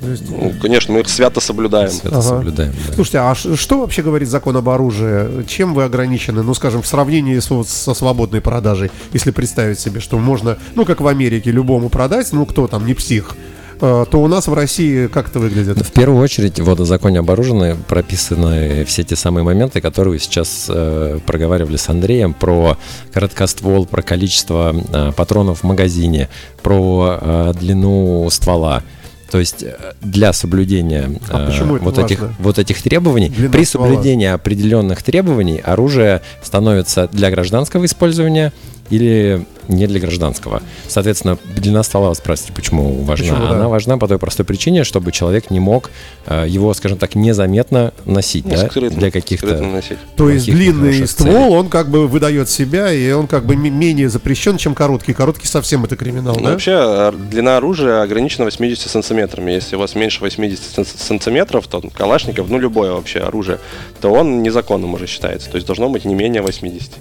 То 0.00 0.10
есть- 0.10 0.24
Ну, 0.30 0.52
конечно, 0.60 0.94
мы 0.94 1.00
их 1.00 1.08
свято 1.08 1.40
соблюдаем. 1.40 1.90
Это 2.04 2.08
Ага. 2.18 2.22
соблюдаем. 2.22 2.72
да. 2.88 2.94
Слушайте, 2.94 3.18
а 3.18 3.34
что 3.34 3.80
вообще 3.80 4.02
говорит 4.02 4.28
закон 4.28 4.56
об 4.56 4.68
оружии? 4.68 5.44
Чем 5.46 5.74
вы 5.74 5.84
ограничены, 5.84 6.42
ну, 6.42 6.54
скажем, 6.54 6.82
в 6.82 6.86
сравнении 6.86 7.38
с- 7.38 7.50
вот 7.50 7.68
со 7.68 7.94
свободной 7.94 8.40
продажей, 8.40 8.90
если 9.12 9.30
представить 9.30 9.78
себе, 9.80 10.00
что 10.00 10.18
можно, 10.18 10.58
ну, 10.74 10.84
как 10.84 11.00
в 11.00 11.06
Америке, 11.06 11.50
любому 11.50 11.88
продать, 11.88 12.32
ну, 12.32 12.46
кто 12.46 12.66
там, 12.66 12.86
не 12.86 12.94
псих, 12.94 13.34
э, 13.80 14.04
то 14.10 14.22
у 14.22 14.26
нас 14.26 14.46
в 14.48 14.54
России 14.54 15.06
как 15.06 15.28
это 15.28 15.38
выглядит? 15.38 15.78
В 15.86 15.92
первую 15.92 16.22
очередь 16.22 16.58
в 16.60 16.64
водозаконе 16.64 17.18
об 17.18 17.30
оружии 17.30 17.76
прописаны 17.88 18.84
все 18.86 19.02
те 19.02 19.16
самые 19.16 19.44
моменты, 19.44 19.80
которые 19.82 20.12
вы 20.12 20.18
сейчас 20.18 20.66
э, 20.68 21.18
проговаривали 21.26 21.76
с 21.76 21.88
Андреем 21.88 22.32
про 22.32 22.78
короткоствол, 23.12 23.84
про 23.86 24.00
количество 24.02 24.74
э, 24.92 25.12
патронов 25.12 25.60
в 25.60 25.64
магазине, 25.64 26.28
про 26.62 27.18
э, 27.20 27.52
длину 27.58 28.26
ствола. 28.30 28.82
То 29.30 29.38
есть 29.38 29.62
э, 29.62 29.76
для 30.00 30.32
соблюдения 30.32 31.10
А 31.30 31.50
э, 31.50 31.64
вот, 31.64 31.82
важно? 31.82 32.00
этих, 32.04 32.30
вот 32.38 32.58
этих 32.58 32.80
требований, 32.82 33.28
Длина 33.28 33.50
при 33.50 33.64
ствола. 33.64 33.88
соблюдении 33.88 34.28
определенных 34.28 35.02
требований 35.02 35.58
оружие 35.58 36.22
становится 36.42 37.08
для 37.08 37.30
гражданского 37.30 37.84
использования 37.86 38.52
или 38.90 39.44
не 39.68 39.86
для 39.88 39.98
гражданского. 39.98 40.62
Соответственно, 40.86 41.38
длина 41.56 41.82
ствола, 41.82 42.10
вы 42.10 42.14
спрашиваете, 42.14 42.52
почему 42.54 43.02
важна? 43.02 43.32
Почему, 43.34 43.48
да? 43.48 43.54
Она 43.54 43.68
важна 43.68 43.98
по 43.98 44.06
той 44.06 44.18
простой 44.18 44.46
причине, 44.46 44.84
чтобы 44.84 45.10
человек 45.10 45.50
не 45.50 45.58
мог 45.58 45.90
э, 46.26 46.44
его, 46.48 46.72
скажем 46.72 46.96
так, 46.98 47.16
незаметно 47.16 47.92
носить, 48.04 48.44
Ну, 48.44 48.52
да, 48.52 48.68
скрытно, 48.68 48.96
для 48.98 49.10
каких-то... 49.10 49.58
носить. 49.60 49.98
То 50.16 50.30
есть 50.30 50.46
длинный 50.46 51.04
ствол, 51.08 51.32
целей. 51.32 51.54
он 51.56 51.68
как 51.68 51.88
бы 51.90 52.06
выдает 52.06 52.48
себя, 52.48 52.92
и 52.92 53.10
он 53.10 53.26
как 53.26 53.44
бы 53.44 53.54
м- 53.54 53.74
менее 53.76 54.08
запрещен, 54.08 54.56
чем 54.56 54.74
короткий. 54.74 55.12
Короткий 55.14 55.48
совсем 55.48 55.84
это 55.84 55.96
криминал, 55.96 56.36
Ну, 56.36 56.44
да? 56.44 56.50
Вообще, 56.52 56.76
ор- 56.76 57.16
длина 57.16 57.56
оружия 57.56 58.02
ограничена 58.02 58.44
80 58.44 58.88
сантиметрами. 58.88 59.50
Если 59.50 59.74
у 59.74 59.80
вас 59.80 59.96
меньше 59.96 60.20
80 60.20 60.62
сан- 60.76 60.86
сантиметров, 60.86 61.66
то 61.66 61.82
калашников, 61.92 62.48
ну 62.48 62.58
любое 62.60 62.92
вообще 62.92 63.18
оружие, 63.18 63.58
то 64.00 64.12
он 64.12 64.42
незаконным 64.44 64.94
уже 64.94 65.08
считается. 65.08 65.50
То 65.50 65.56
есть 65.56 65.66
должно 65.66 65.88
быть 65.88 66.04
не 66.04 66.14
менее 66.14 66.40
80. 66.42 66.92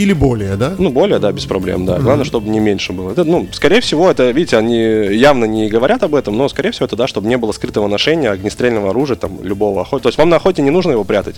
Или 0.00 0.14
более, 0.14 0.56
да? 0.56 0.74
Ну, 0.78 0.88
более, 0.88 1.18
да, 1.18 1.30
без 1.30 1.44
проблем, 1.44 1.84
да. 1.84 1.98
Главное, 1.98 2.24
чтобы 2.24 2.48
не 2.48 2.58
меньше 2.58 2.94
было. 2.94 3.12
Это, 3.12 3.24
ну, 3.24 3.46
скорее 3.52 3.82
всего, 3.82 4.10
это, 4.10 4.30
видите, 4.30 4.56
они 4.56 4.78
явно 4.78 5.44
не 5.44 5.68
говорят 5.68 6.02
об 6.02 6.14
этом, 6.14 6.38
но, 6.38 6.48
скорее 6.48 6.70
всего, 6.70 6.86
это, 6.86 6.96
да, 6.96 7.06
чтобы 7.06 7.28
не 7.28 7.36
было 7.36 7.52
скрытого 7.52 7.86
ношения 7.86 8.30
огнестрельного 8.30 8.90
оружия, 8.90 9.16
там, 9.16 9.44
любого 9.44 9.82
охоты. 9.82 10.04
То 10.04 10.08
есть 10.08 10.18
вам 10.18 10.30
на 10.30 10.36
охоте 10.36 10.62
не 10.62 10.70
нужно 10.70 10.92
его 10.92 11.04
прятать. 11.04 11.36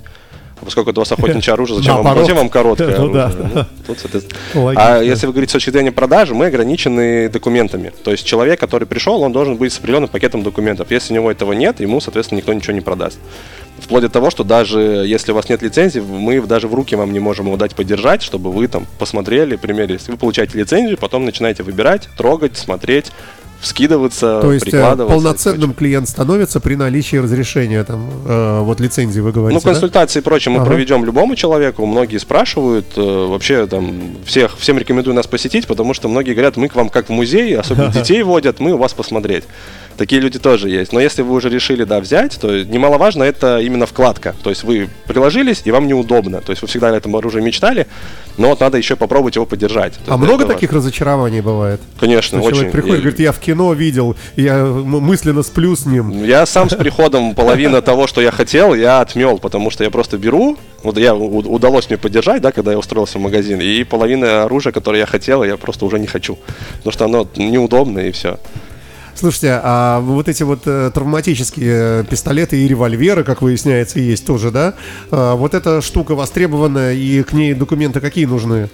А 0.61 0.65
Поскольку 0.65 0.91
это 0.91 1.01
у 1.01 1.03
вас 1.03 1.11
охотничье 1.11 1.55
оружие, 1.55 1.79
зачем 1.79 1.97
вам, 1.97 2.05
Наоборот. 2.05 2.25
зачем 2.25 2.39
вам 2.39 2.49
короткое 2.49 2.97
Ну 2.99 3.13
да, 3.13 3.25
оружие? 3.25 3.51
да. 3.53 3.67
Ну, 3.89 3.95
тут. 3.95 4.25
Логично. 4.55 4.97
А 4.97 5.03
если 5.03 5.27
вы 5.27 5.33
говорите 5.33 5.51
с 5.51 5.55
точки 5.55 5.71
зрения 5.71 5.91
продажи, 5.91 6.35
мы 6.35 6.47
ограничены 6.47 7.29
документами. 7.29 7.93
То 8.05 8.13
есть 8.13 8.25
человек, 8.25 8.61
который 8.61 8.87
пришел, 8.87 9.21
он 9.23 9.33
должен 9.33 9.57
быть 9.57 9.73
с 9.73 9.79
определенным 9.79 10.09
пакетом 10.09 10.45
документов. 10.45 10.93
Если 10.93 11.13
у 11.13 11.17
него 11.17 11.33
этого 11.33 11.53
нет, 11.53 11.81
ему, 11.81 12.01
соответственно, 12.01 12.39
никто 12.39 12.53
ничего 12.53 12.75
не 12.75 12.81
продаст. 12.81 13.19
Вплоть 13.83 14.03
до 14.03 14.09
того, 14.09 14.31
что 14.31 14.45
даже 14.45 14.81
если 14.81 15.33
у 15.33 15.35
вас 15.35 15.49
нет 15.49 15.61
лицензии, 15.63 16.01
мы 16.01 16.41
даже 16.43 16.69
в 16.69 16.75
руки 16.75 16.95
вам 16.95 17.13
не 17.13 17.21
можем 17.21 17.47
его 17.47 17.57
дать 17.57 17.75
подержать, 17.75 18.23
чтобы 18.23 18.53
вы 18.53 18.69
там 18.69 18.87
посмотрели, 18.99 19.57
примерили. 19.57 19.95
Если 19.95 20.13
вы 20.13 20.19
получаете 20.19 20.57
лицензию, 20.59 20.97
потом 20.97 21.25
начинаете 21.25 21.63
выбирать, 21.63 22.09
трогать, 22.17 22.57
смотреть, 22.57 23.13
вскидываться, 23.63 24.41
То 24.41 24.53
есть 24.53 24.67
э, 24.67 24.71
прикладываться. 24.71 25.15
полноценным 25.15 25.73
клиент 25.73 26.09
становится 26.09 26.59
при 26.61 26.75
наличии 26.75 27.17
разрешения, 27.17 27.85
там, 27.85 28.11
э, 28.27 28.61
вот 28.63 28.81
лицензии 28.81 29.21
вы 29.21 29.29
Ну, 29.29 29.35
говорите, 29.35 29.65
да? 29.65 29.71
консультации 29.71 30.19
и 30.19 30.23
прочее 30.23 30.53
мы 30.53 30.59
Ага. 30.61 30.67
проведем 30.67 31.05
любому 31.05 31.37
человеку. 31.37 31.87
Многие 31.87 32.19
спрашивают, 32.19 32.87
э, 32.97 33.01
вообще 33.29 33.67
там 33.69 34.17
всех, 34.25 34.59
всем 34.59 34.79
рекомендую 34.79 35.15
нас 35.15 35.29
посетить, 35.29 35.69
потому 35.69 35.95
что 35.95 36.09
многие 36.09 36.33
говорят, 36.33 36.57
мы 36.57 36.69
к 36.69 36.75
вам 36.75 36.89
как 36.89 37.07
в 37.09 37.13
музей, 37.13 37.57
особенно 37.57 37.89
детей 37.93 38.23
водят, 38.25 38.59
мы 38.59 38.73
у 38.73 38.79
вас 38.79 38.95
посмотреть. 38.95 39.45
Такие 40.03 40.21
люди 40.21 40.41
тоже 40.41 40.69
есть. 40.69 40.93
Но 40.93 40.99
если 40.99 41.23
вы 41.23 41.33
уже 41.33 41.49
решили, 41.49 41.85
да, 41.85 42.01
взять, 42.01 42.37
то 42.41 42.65
немаловажно 42.65 43.23
это 43.23 43.61
именно 43.61 43.87
вкладка. 43.87 44.35
То 44.43 44.51
есть 44.51 44.65
вы 44.65 44.89
приложились, 45.07 45.63
и 45.65 45.71
вам 45.71 45.87
неудобно. 45.87 46.41
То 46.41 46.51
есть 46.51 46.61
вы 46.61 46.67
всегда 46.67 46.89
о 46.89 46.97
этом 46.97 47.15
оружии 47.15 47.41
мечтали, 47.41 47.87
но 48.37 48.49
вот 48.49 48.59
надо 48.59 48.79
еще 48.79 48.97
попробовать 48.97 49.37
его 49.37 49.47
подержать. 49.47 49.93
То 50.05 50.15
А 50.15 50.17
много 50.17 50.45
таких 50.45 50.73
разочарований 50.73 51.41
бывает? 51.41 51.81
Конечно, 52.01 52.39
Что 52.39 52.49
очень. 52.49 52.57
человек 52.57 52.73
приходит 52.73 52.97
и 52.97 53.01
говорит, 53.01 53.21
я 53.21 53.31
в 53.31 53.39
кино 53.39 53.73
видел, 53.75 54.17
я 54.35 54.65
мысленно 54.65 55.45
сплю 55.45 55.77
с 55.77 55.87
ним. 55.87 56.25
Я 56.25 56.47
сам 56.47 56.69
с 56.69 56.75
приходом 56.75 57.37
половина 57.37 57.81
того, 57.83 58.09
что 58.09 58.21
я 58.21 58.33
хотел, 58.33 58.75
я 58.75 59.03
отмел, 59.03 59.39
потому 59.39 59.71
что 59.71 59.85
я 59.85 59.91
просто 59.91 60.19
беру, 60.19 60.59
вот 60.83 60.99
я 60.99 61.15
удалось 61.15 61.89
мне 61.89 61.97
поддержать, 61.97 62.43
да, 62.43 62.51
когда 62.51 62.73
я 62.73 62.79
устроился 62.79 63.19
в 63.19 63.21
магазин, 63.21 63.61
и 63.61 63.85
половина 63.85 64.43
оружия, 64.43 64.73
которое 64.73 64.99
я 64.99 65.07
хотел, 65.07 65.45
я 65.45 65.57
просто 65.57 65.85
уже 65.85 66.01
не 66.01 66.09
хочу, 66.09 66.39
потому 66.79 66.93
что 66.93 67.05
оно 67.05 67.29
неудобно 67.37 68.01
и 68.01 68.11
все. 68.11 68.41
Слушайте, 69.23 69.61
а 69.63 70.01
вот 70.01 70.29
эти 70.29 70.43
вот 70.43 70.63
э, 70.67 70.91
травматические 70.93 72.03
пистолеты 72.03 72.61
и 72.61 72.67
револьверы, 72.67 73.23
как 73.23 73.41
выясняется, 73.41 74.01
есть 74.01 74.27
тоже, 74.27 74.51
да? 74.51 74.75
А, 75.13 75.37
вот 75.37 75.55
эта 75.55 75.81
штука 75.81 76.17
востребована, 76.17 76.93
и 76.93 77.23
к 77.23 77.33
ней 77.33 77.55
документы 77.55 78.01
какие 78.01 78.25
нужны? 78.25 78.69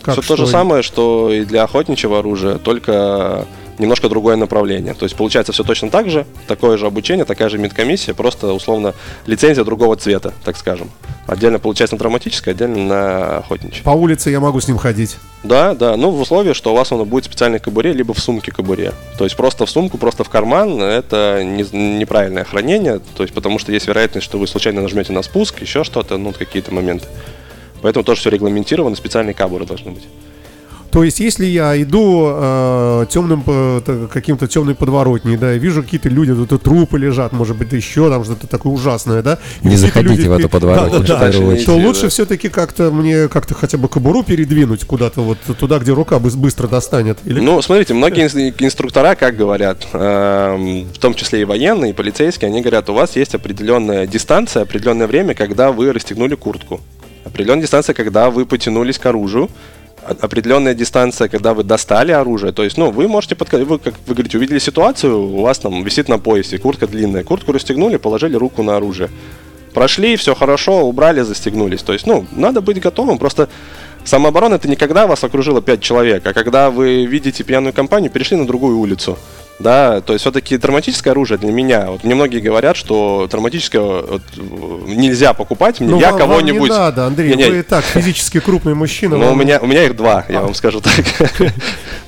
Как, 0.00 0.14
Все 0.14 0.22
то 0.22 0.36
же 0.36 0.44
что? 0.44 0.50
самое, 0.52 0.82
что 0.82 1.30
и 1.30 1.44
для 1.44 1.64
охотничьего 1.64 2.20
оружия, 2.20 2.56
только 2.56 3.46
немножко 3.82 4.08
другое 4.08 4.36
направление. 4.36 4.94
То 4.94 5.04
есть 5.04 5.14
получается 5.16 5.52
все 5.52 5.64
точно 5.64 5.90
так 5.90 6.08
же, 6.08 6.24
такое 6.46 6.78
же 6.78 6.86
обучение, 6.86 7.24
такая 7.24 7.48
же 7.48 7.58
медкомиссия, 7.58 8.14
просто 8.14 8.52
условно 8.52 8.94
лицензия 9.26 9.64
другого 9.64 9.96
цвета, 9.96 10.32
так 10.44 10.56
скажем. 10.56 10.90
Отдельно 11.26 11.58
получается 11.58 11.96
на 11.96 11.98
травматическое, 11.98 12.54
отдельно 12.54 12.78
на 12.78 13.38
охотничье. 13.38 13.82
По 13.82 13.90
улице 13.90 14.30
я 14.30 14.40
могу 14.40 14.60
с 14.60 14.68
ним 14.68 14.78
ходить. 14.78 15.18
Да, 15.42 15.74
да, 15.74 15.96
ну 15.96 16.10
в 16.10 16.20
условии, 16.20 16.52
что 16.52 16.72
у 16.72 16.76
вас 16.76 16.92
оно 16.92 17.04
будет 17.04 17.24
в 17.24 17.26
специальной 17.26 17.58
кобуре, 17.58 17.92
либо 17.92 18.14
в 18.14 18.18
сумке 18.18 18.52
кобуре. 18.52 18.92
То 19.18 19.24
есть 19.24 19.36
просто 19.36 19.66
в 19.66 19.70
сумку, 19.70 19.98
просто 19.98 20.24
в 20.24 20.28
карман, 20.28 20.80
это 20.80 21.42
не- 21.44 21.98
неправильное 21.98 22.44
хранение, 22.44 23.00
то 23.16 23.22
есть 23.22 23.34
потому 23.34 23.58
что 23.58 23.72
есть 23.72 23.88
вероятность, 23.88 24.24
что 24.24 24.38
вы 24.38 24.46
случайно 24.46 24.82
нажмете 24.82 25.12
на 25.12 25.22
спуск, 25.22 25.60
еще 25.60 25.84
что-то, 25.84 26.16
ну 26.16 26.32
какие-то 26.32 26.72
моменты. 26.72 27.06
Поэтому 27.82 28.04
тоже 28.04 28.20
все 28.20 28.30
регламентировано, 28.30 28.94
специальные 28.94 29.34
кабуры 29.34 29.66
должны 29.66 29.90
быть. 29.90 30.04
То 30.92 31.04
есть, 31.04 31.20
если 31.20 31.46
я 31.46 31.80
иду 31.80 32.26
э, 32.30 33.06
темным 33.08 33.42
т- 33.42 34.08
каким-то 34.12 34.46
темной 34.46 34.74
подворотней, 34.74 35.38
да, 35.38 35.54
и 35.54 35.58
вижу 35.58 35.82
какие-то 35.82 36.10
люди, 36.10 36.34
тут 36.46 36.62
трупы 36.62 36.98
лежат, 36.98 37.32
может 37.32 37.56
быть, 37.56 37.72
еще 37.72 38.10
там 38.10 38.24
что-то 38.24 38.46
такое 38.46 38.74
ужасное, 38.74 39.22
да. 39.22 39.38
и 39.62 39.68
Не 39.68 39.76
заходите 39.76 40.28
в 40.28 40.32
эту 40.32 40.50
подворотню, 40.50 41.00
Да, 41.00 41.18
да, 41.18 41.32
да. 41.32 41.32
То 41.32 41.64
Да. 41.66 41.72
лучше 41.86 42.10
все-таки 42.10 42.50
как-то 42.50 42.90
мне 42.90 43.28
как-то 43.28 43.54
хотя 43.54 43.78
бы 43.78 43.88
кобуру 43.88 44.22
передвинуть 44.22 44.84
куда-то 44.84 45.22
вот 45.22 45.38
туда, 45.58 45.78
где 45.78 45.92
рука 45.92 46.16
быс- 46.16 46.36
быстро 46.36 46.68
достанет. 46.68 47.18
Или 47.24 47.40
Ну, 47.40 47.62
смотрите, 47.62 47.94
многие 47.94 48.26
инс- 48.26 48.54
инструктора, 48.62 49.14
как 49.14 49.34
говорят, 49.34 49.86
эм, 49.94 50.84
в 50.92 50.98
том 50.98 51.14
числе 51.14 51.40
и 51.40 51.44
военные, 51.44 51.92
и 51.92 51.94
полицейские, 51.94 52.48
они 52.48 52.60
говорят, 52.60 52.90
у 52.90 52.92
вас 52.94 53.16
есть 53.16 53.34
определенная 53.34 54.06
дистанция, 54.06 54.62
определенное 54.64 55.06
время, 55.06 55.32
когда 55.34 55.72
вы 55.72 55.90
расстегнули 55.90 56.34
куртку. 56.34 56.82
Определенная 57.24 57.62
дистанция, 57.62 57.94
когда 57.94 58.28
вы 58.28 58.44
потянулись 58.44 58.98
к 58.98 59.06
оружию. 59.06 59.48
Определенная 60.04 60.74
дистанция, 60.74 61.28
когда 61.28 61.54
вы 61.54 61.62
достали 61.62 62.12
оружие. 62.12 62.52
То 62.52 62.64
есть, 62.64 62.76
ну, 62.76 62.90
вы 62.90 63.06
можете, 63.08 63.34
подка- 63.34 63.64
вы, 63.64 63.78
как 63.78 63.94
вы 64.06 64.14
говорите, 64.14 64.36
увидели 64.38 64.58
ситуацию, 64.58 65.18
у 65.18 65.42
вас 65.42 65.58
там 65.58 65.84
висит 65.84 66.08
на 66.08 66.18
поясе, 66.18 66.58
куртка 66.58 66.86
длинная. 66.86 67.22
Куртку 67.22 67.52
расстегнули, 67.52 67.98
положили 67.98 68.36
руку 68.36 68.62
на 68.62 68.76
оружие. 68.76 69.10
Прошли, 69.74 70.16
все 70.16 70.34
хорошо, 70.34 70.86
убрали, 70.86 71.20
застегнулись. 71.20 71.82
То 71.82 71.92
есть, 71.92 72.06
ну, 72.06 72.26
надо 72.32 72.60
быть 72.60 72.80
готовым. 72.80 73.18
Просто 73.18 73.48
самооборона 74.04 74.54
это 74.54 74.68
не 74.68 74.76
когда 74.76 75.06
вас 75.06 75.22
окружило 75.24 75.62
пять 75.62 75.80
человек, 75.80 76.26
а 76.26 76.32
когда 76.32 76.70
вы 76.70 77.06
видите 77.06 77.44
пьяную 77.44 77.72
компанию, 77.72 78.10
перешли 78.10 78.36
на 78.36 78.46
другую 78.46 78.78
улицу. 78.78 79.18
Да, 79.58 80.00
то 80.00 80.12
есть 80.14 80.22
все-таки 80.24 80.58
травматическое 80.58 81.12
оружие 81.12 81.38
для 81.38 81.52
меня. 81.52 81.86
Вот 81.90 82.02
мне 82.02 82.16
многие 82.16 82.40
говорят, 82.40 82.76
что 82.76 83.28
травматическое 83.30 83.80
вот, 83.80 84.22
э, 84.36 84.40
нельзя 84.88 85.34
покупать. 85.34 85.78
Мне, 85.78 85.90
Ну, 85.90 86.00
я 86.00 86.10
вам- 86.10 86.18
вам 86.18 86.28
кого-нибудь. 86.30 86.62
не 86.70 86.76
надо, 86.76 87.06
Андрей, 87.06 87.28
Не-не, 87.30 87.48
вы 87.50 87.58
и 87.58 87.62
так 87.62 87.84
физически 87.84 88.40
крупный 88.40 88.74
мужчина. 88.74 89.16
но 89.18 89.26
у 89.26 89.28
вам- 89.28 89.38
меня, 89.38 89.60
у 89.60 89.66
меня 89.66 89.84
их 89.84 89.94
два, 89.94 90.24
я 90.28 90.40
вам 90.40 90.54
скажу 90.54 90.80
так. 90.80 90.92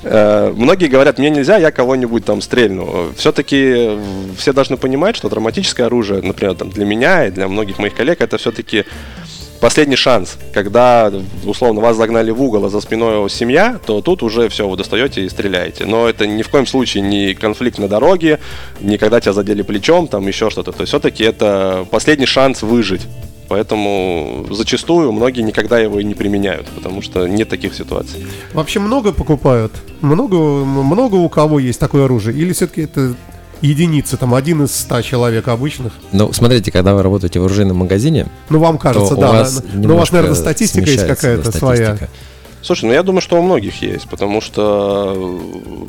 Э, 0.06 0.52
Многие 0.54 0.86
говорят, 0.88 1.18
мне 1.18 1.30
нельзя, 1.30 1.56
я 1.56 1.70
кого-нибудь 1.70 2.24
там 2.24 2.42
стрельну. 2.42 3.12
Все-таки 3.16 3.98
все 4.36 4.52
должны 4.52 4.76
понимать, 4.76 5.16
что 5.16 5.28
травматическое 5.30 5.86
оружие, 5.86 6.20
например, 6.22 6.54
там, 6.56 6.70
для 6.70 6.84
меня 6.84 7.26
и 7.26 7.30
для 7.30 7.48
многих 7.48 7.78
моих 7.78 7.94
коллег, 7.94 8.20
это 8.20 8.36
все-таки 8.36 8.84
последний 9.64 9.96
шанс. 9.96 10.36
Когда, 10.52 11.10
условно, 11.46 11.80
вас 11.80 11.96
загнали 11.96 12.30
в 12.30 12.42
угол, 12.42 12.66
а 12.66 12.68
за 12.68 12.82
спиной 12.82 13.30
семья, 13.30 13.80
то 13.86 14.02
тут 14.02 14.22
уже 14.22 14.50
все, 14.50 14.68
вы 14.68 14.76
достаете 14.76 15.24
и 15.24 15.28
стреляете. 15.30 15.86
Но 15.86 16.06
это 16.06 16.26
ни 16.26 16.42
в 16.42 16.50
коем 16.50 16.66
случае 16.66 17.02
не 17.02 17.32
конфликт 17.32 17.78
на 17.78 17.88
дороге, 17.88 18.40
не 18.82 18.98
когда 18.98 19.22
тебя 19.22 19.32
задели 19.32 19.62
плечом, 19.62 20.06
там 20.06 20.26
еще 20.28 20.50
что-то. 20.50 20.72
То 20.72 20.82
есть 20.82 20.90
все-таки 20.90 21.24
это 21.24 21.86
последний 21.90 22.26
шанс 22.26 22.62
выжить. 22.62 23.06
Поэтому 23.48 24.46
зачастую 24.50 25.12
многие 25.12 25.40
никогда 25.40 25.78
его 25.78 25.98
и 25.98 26.04
не 26.04 26.14
применяют, 26.14 26.66
потому 26.66 27.00
что 27.00 27.26
нет 27.26 27.48
таких 27.48 27.74
ситуаций. 27.74 28.22
Вообще 28.52 28.80
много 28.80 29.12
покупают? 29.12 29.72
Много, 30.02 30.36
много 30.36 31.14
у 31.14 31.30
кого 31.30 31.58
есть 31.58 31.80
такое 31.80 32.04
оружие? 32.04 32.36
Или 32.36 32.52
все-таки 32.52 32.82
это 32.82 33.14
единицы, 33.60 34.16
там 34.16 34.34
один 34.34 34.64
из 34.64 34.74
ста 34.74 35.02
человек 35.02 35.48
обычных? 35.48 35.92
Ну, 36.12 36.32
смотрите, 36.32 36.70
когда 36.72 36.94
вы 36.94 37.02
работаете 37.02 37.40
в 37.40 37.44
оружейном 37.44 37.78
магазине, 37.78 38.26
Ну, 38.50 38.58
вам 38.58 38.78
кажется, 38.78 39.14
у 39.14 39.20
да. 39.20 39.28
вас 39.32 39.60
да. 39.62 39.68
Но 39.74 39.94
у 39.94 39.98
вас, 39.98 40.12
наверное, 40.12 40.36
статистика 40.36 40.88
есть 40.90 41.06
какая-то 41.06 41.52
своя. 41.52 41.96
Слушай, 42.64 42.86
ну 42.86 42.92
я 42.94 43.02
думаю, 43.02 43.20
что 43.20 43.36
у 43.38 43.42
многих 43.42 43.82
есть, 43.82 44.08
потому 44.08 44.40
что 44.40 45.38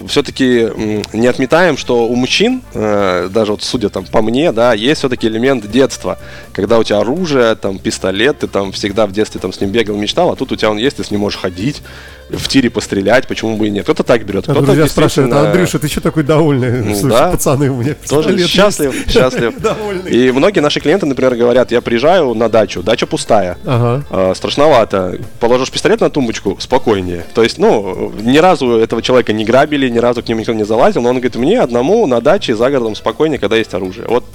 все-таки 0.10 0.70
не 1.14 1.28
отметаем, 1.28 1.78
что 1.78 2.06
у 2.06 2.16
мужчин, 2.16 2.64
э, 2.74 3.30
даже 3.32 3.54
вот 3.54 3.64
судя 3.64 3.88
там 3.88 4.04
по 4.04 4.22
мне, 4.22 4.52
да, 4.52 4.74
есть 4.74 5.00
все-таки 5.00 5.28
элемент 5.28 5.72
детства, 5.72 6.20
когда 6.52 6.78
у 6.78 6.84
тебя 6.84 7.00
оружие, 7.00 7.56
там 7.56 7.80
пистолет, 7.80 8.40
ты 8.40 8.48
там 8.48 8.74
всегда 8.74 9.08
в 9.08 9.14
детстве 9.14 9.40
там 9.40 9.54
с 9.54 9.62
ним 9.62 9.70
бегал, 9.70 9.96
мечтал, 9.96 10.32
а 10.32 10.36
тут 10.36 10.52
у 10.52 10.58
тебя 10.58 10.70
он 10.70 10.78
есть, 10.78 10.98
ты 10.98 11.06
с 11.06 11.12
ним 11.12 11.22
можешь 11.22 11.40
ходить, 11.40 11.82
в 12.30 12.48
тире 12.48 12.70
пострелять, 12.70 13.28
почему 13.28 13.56
бы 13.56 13.68
и 13.68 13.70
нет. 13.70 13.84
Кто-то 13.84 14.04
так 14.04 14.26
берет, 14.26 14.46
кто-то 14.46 14.62
друзья 14.62 14.88
спрашивают, 14.88 15.32
а, 15.32 15.36
действительно 15.36 15.52
Андрюша, 15.52 15.80
ты 15.80 15.88
что 15.88 16.02
такой 16.02 16.24
довольный? 16.24 16.82
Ну, 16.82 16.96
Слушай, 16.96 17.10
да. 17.10 17.32
пацаны, 17.32 17.70
у 17.70 17.76
меня 17.76 17.94
тоже 18.08 18.30
пистолет 18.30 18.40
есть. 18.40 18.52
счастлив, 18.52 18.96
счастлив. 19.08 19.60
Довольный. 19.60 20.12
И 20.12 20.32
многие 20.32 20.60
наши 20.60 20.80
клиенты, 20.80 21.06
например, 21.06 21.36
говорят, 21.36 21.72
я 21.72 21.82
приезжаю 21.82 22.34
на 22.34 22.50
дачу, 22.50 22.82
дача 22.82 23.06
пустая, 23.06 23.58
Ага. 23.66 24.04
А, 24.10 24.34
страшновато. 24.34 25.20
Положишь 25.40 25.72
пистолет 25.72 26.02
на 26.02 26.10
тумбочку, 26.10 26.58
спокойнее. 26.66 27.26
То 27.34 27.44
есть, 27.44 27.58
ну, 27.58 28.12
ни 28.20 28.38
разу 28.40 28.78
этого 28.78 29.02
человека 29.02 29.34
не 29.34 29.46
грабили, 29.46 29.88
ни 29.88 30.00
разу 30.00 30.22
к 30.22 30.28
нему 30.28 30.42
никто 30.42 30.54
не 30.54 30.66
залазил, 30.66 31.02
но 31.02 31.10
он 31.10 31.16
говорит, 31.16 31.36
мне 31.36 31.62
одному 31.62 32.06
на 32.08 32.22
даче 32.22 32.56
за 32.56 32.70
городом 32.70 32.96
спокойнее, 32.96 33.40
когда 33.40 33.56
есть 33.56 33.74
оружие. 33.74 34.08
Вот 34.08 34.26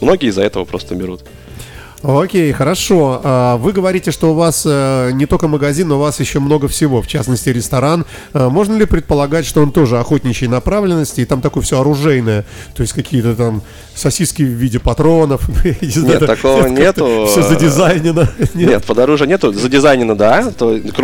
многие 0.00 0.28
из-за 0.30 0.42
этого 0.42 0.64
просто 0.64 0.94
берут. 0.94 1.20
Окей, 2.04 2.52
хорошо. 2.52 3.20
А, 3.24 3.56
Вы 3.56 3.72
говорите, 3.72 4.10
что 4.10 4.32
у 4.32 4.34
вас 4.34 4.64
э, 4.66 5.10
не 5.14 5.24
только 5.24 5.48
магазин, 5.48 5.88
но 5.88 5.96
у 5.96 6.00
вас 6.00 6.20
еще 6.20 6.38
много 6.38 6.68
всего, 6.68 7.00
в 7.00 7.06
частности 7.06 7.48
ресторан. 7.48 8.04
А, 8.34 8.50
Можно 8.50 8.76
ли 8.76 8.84
предполагать, 8.84 9.46
что 9.46 9.62
он 9.62 9.72
тоже 9.72 9.98
охотничьей 9.98 10.50
направленности, 10.50 11.22
и 11.22 11.24
там 11.24 11.40
такое 11.40 11.62
все 11.62 11.80
оружейное, 11.80 12.44
то 12.74 12.82
есть 12.82 12.92
какие-то 12.92 13.34
там 13.34 13.62
сосиски 13.94 14.42
в 14.42 14.48
виде 14.48 14.78
патронов? 14.78 15.48
Нет, 15.80 16.26
такого 16.26 16.66
нету. 16.66 17.26
Все 17.26 17.40
задизайнено. 17.42 18.30
Нет, 18.54 18.84
под 18.84 18.98
оружие 18.98 19.26
нету. 19.26 19.52
Задизайнено, 19.52 20.14
да. 20.14 20.52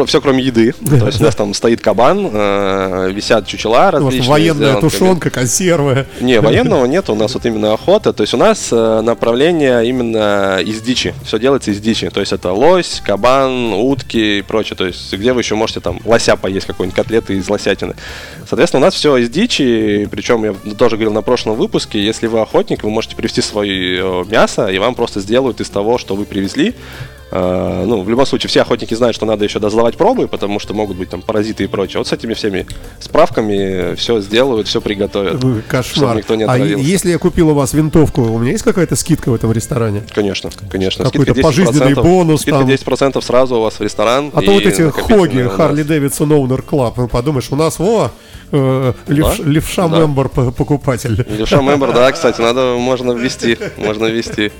Все 0.06 0.20
кроме 0.20 0.42
еды. 0.42 0.72
То 0.72 1.06
есть 1.06 1.20
у 1.20 1.24
нас 1.24 1.34
там 1.34 1.54
стоит 1.54 1.80
кабан, 1.80 2.28
э, 2.30 3.10
висят 3.14 3.46
чучела 3.46 3.90
различные. 3.90 4.28
военная 4.28 4.76
тушенка, 4.80 5.30
консервы. 5.30 6.06
Не, 6.20 6.40
военного 6.42 6.84
нет, 6.84 7.08
у 7.08 7.14
нас 7.14 7.32
вот 7.32 7.46
именно 7.46 7.72
охота. 7.72 8.12
То 8.12 8.22
есть 8.22 8.34
у 8.34 8.36
нас 8.36 8.68
э, 8.70 9.00
направление 9.00 9.86
именно 9.86 10.58
из 10.60 10.82
дичи. 10.90 11.14
Все 11.24 11.38
делается 11.38 11.70
из 11.70 11.80
дичи. 11.80 12.10
То 12.10 12.20
есть 12.20 12.32
это 12.32 12.52
лось, 12.52 13.00
кабан, 13.04 13.72
утки 13.72 14.38
и 14.38 14.42
прочее. 14.42 14.76
То 14.76 14.86
есть 14.86 15.12
где 15.12 15.32
вы 15.32 15.40
еще 15.40 15.54
можете 15.54 15.80
там 15.80 16.00
лося 16.04 16.36
поесть 16.36 16.66
какой-нибудь, 16.66 16.96
котлеты 16.96 17.36
из 17.36 17.48
лосятины. 17.48 17.94
Соответственно, 18.48 18.82
у 18.82 18.84
нас 18.86 18.94
все 18.94 19.16
из 19.16 19.30
дичи. 19.30 20.08
Причем 20.10 20.44
я 20.44 20.74
тоже 20.74 20.96
говорил 20.96 21.12
на 21.12 21.22
прошлом 21.22 21.54
выпуске, 21.54 22.04
если 22.04 22.26
вы 22.26 22.40
охотник, 22.40 22.82
вы 22.82 22.90
можете 22.90 23.14
привезти 23.14 23.40
свое 23.40 24.24
мясо, 24.28 24.66
и 24.66 24.78
вам 24.78 24.94
просто 24.94 25.20
сделают 25.20 25.60
из 25.60 25.70
того, 25.70 25.98
что 25.98 26.16
вы 26.16 26.24
привезли, 26.24 26.74
Э, 27.32 27.84
ну, 27.86 28.02
в 28.02 28.10
любом 28.10 28.26
случае, 28.26 28.48
все 28.48 28.62
охотники 28.62 28.94
знают, 28.94 29.14
что 29.14 29.24
надо 29.26 29.44
еще 29.44 29.58
дозавать 29.60 29.96
пробы, 29.96 30.26
потому 30.26 30.58
что 30.58 30.74
могут 30.74 30.96
быть 30.96 31.10
там 31.10 31.22
паразиты 31.22 31.64
и 31.64 31.66
прочее. 31.66 31.98
Вот 31.98 32.08
с 32.08 32.12
этими 32.12 32.34
всеми 32.34 32.66
справками 32.98 33.94
все 33.94 34.20
сделают, 34.20 34.66
все 34.68 34.80
приготовят. 34.80 35.40
Кошмар. 35.68 36.16
никто 36.16 36.34
не 36.34 36.44
а 36.44 36.56
если 36.56 37.10
я 37.10 37.18
купил 37.18 37.50
у 37.50 37.54
вас 37.54 37.72
винтовку, 37.72 38.22
у 38.22 38.38
меня 38.38 38.52
есть 38.52 38.64
какая-то 38.64 38.96
скидка 38.96 39.30
в 39.30 39.34
этом 39.34 39.52
ресторане? 39.52 40.02
Конечно, 40.12 40.50
конечно. 40.70 41.04
Какой-то 41.04 41.32
Скидка 41.32 41.40
10%, 41.40 41.42
пожизненный 41.42 41.94
бонус 41.94 42.42
Скидка 42.42 42.60
там. 42.60 42.68
10% 42.68 43.20
сразу 43.22 43.56
у 43.56 43.62
вас 43.62 43.74
в 43.78 43.80
ресторан. 43.82 44.30
А 44.34 44.42
то 44.42 44.52
вот 44.52 44.62
эти 44.64 44.90
HOG 44.90 45.22
и. 45.22 45.42
Harley 45.48 45.82
Davidson 45.82 46.32
Owner 46.32 46.62
Club, 46.62 46.96
ну 46.96 47.08
подумаешь, 47.08 47.48
у 47.50 47.56
нас, 47.56 47.78
во, 47.78 48.10
э, 48.52 48.92
левш- 49.08 49.38
Да? 49.38 49.50
левша 49.50 49.88
Да. 49.88 50.00
member 50.00 50.28
покупатель. 50.28 51.24
Левша 51.28 51.62
Member, 51.62 51.92
да, 51.92 52.10
кстати, 52.10 52.40
надо, 52.40 52.76
можно 52.78 53.12
ввести, 53.12 53.56
можно 53.76 54.06
ввести. 54.06 54.50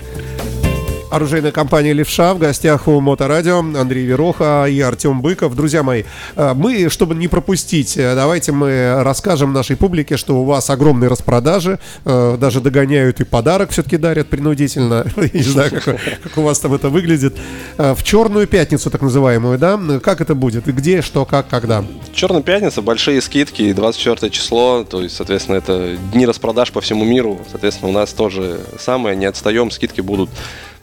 Оружейная 1.11 1.51
компания 1.51 1.93
«Левша» 1.93 2.35
в 2.35 2.39
гостях 2.39 2.87
у 2.87 3.01
Моторадио 3.01 3.59
Андрей 3.59 4.05
Вероха 4.05 4.67
и 4.71 4.81
Артем 4.81 5.21
Быков. 5.21 5.57
Друзья 5.57 5.83
мои, 5.83 6.05
э, 6.37 6.55
мы, 6.55 6.89
чтобы 6.89 7.17
не 7.17 7.27
пропустить, 7.27 7.97
э, 7.97 8.15
давайте 8.15 8.53
мы 8.53 9.03
расскажем 9.03 9.53
нашей 9.53 9.77
публике, 9.77 10.17
что 10.17 10.41
у 10.41 10.45
вас 10.45 10.71
огромные 10.71 11.09
распродажи, 11.09 11.81
э, 12.05 12.37
даже 12.39 12.61
догоняют 12.61 13.21
и 13.21 13.25
подарок 13.25 13.71
все-таки 13.71 13.97
дарят 13.97 14.29
принудительно. 14.29 15.05
Не 15.33 15.43
знаю, 15.43 15.73
как, 15.85 15.99
у 16.37 16.43
вас 16.43 16.61
там 16.61 16.75
это 16.75 16.91
выглядит. 16.91 17.37
В 17.77 18.05
черную 18.05 18.47
пятницу, 18.47 18.89
так 18.89 19.03
называемую, 19.03 19.59
да? 19.59 19.81
Как 20.01 20.21
это 20.21 20.37
будет? 20.37 20.67
Где, 20.67 21.03
что, 21.03 21.25
как, 21.25 21.49
когда? 21.49 21.85
Черная 22.15 22.43
пятница, 22.43 22.83
большие 22.83 23.21
скидки, 23.21 23.73
24 23.73 24.31
число, 24.31 24.85
то 24.85 25.03
есть, 25.03 25.17
соответственно, 25.17 25.57
это 25.57 25.97
дни 26.13 26.25
распродаж 26.25 26.71
по 26.71 26.81
всему 26.81 27.05
миру. 27.05 27.41
Соответственно, 27.51 27.91
у 27.91 27.95
нас 27.95 28.13
тоже 28.13 28.61
самое, 28.79 29.17
не 29.17 29.27
отстаем, 29.27 29.73
скидки 29.73 30.01
будут 30.01 30.31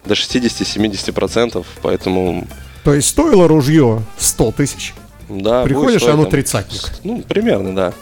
до 0.08 0.13
60-70%, 0.13 1.65
поэтому, 1.82 2.48
То 2.84 2.93
есть 2.93 3.10
стоило 3.10 3.48
ружье 3.48 4.02
100 4.17 4.52
тысяч, 4.54 4.93
да, 5.30 5.63
приходишь, 5.63 6.02
стоить 6.02 6.13
оно 6.13 6.24
там, 6.24 6.32
тридцатник. 6.32 6.82
Ну, 7.04 7.22
примерно, 7.22 7.76
да. 7.76 7.93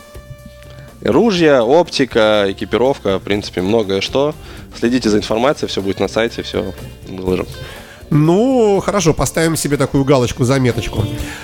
Ружья, 1.01 1.63
оптика, 1.63 2.45
экипировка, 2.47 3.19
в 3.19 3.23
принципе, 3.23 3.61
многое 3.61 4.01
что. 4.01 4.33
Следите 4.77 5.09
за 5.09 5.17
информацией, 5.17 5.69
все 5.69 5.81
будет 5.81 5.99
на 5.99 6.07
сайте, 6.07 6.41
все 6.41 6.73
выложим. 7.07 7.47
Ну, 8.09 8.81
хорошо, 8.85 9.13
поставим 9.13 9.55
себе 9.55 9.77
такую 9.77 10.03
галочку, 10.03 10.43
заметочку. 10.43 11.03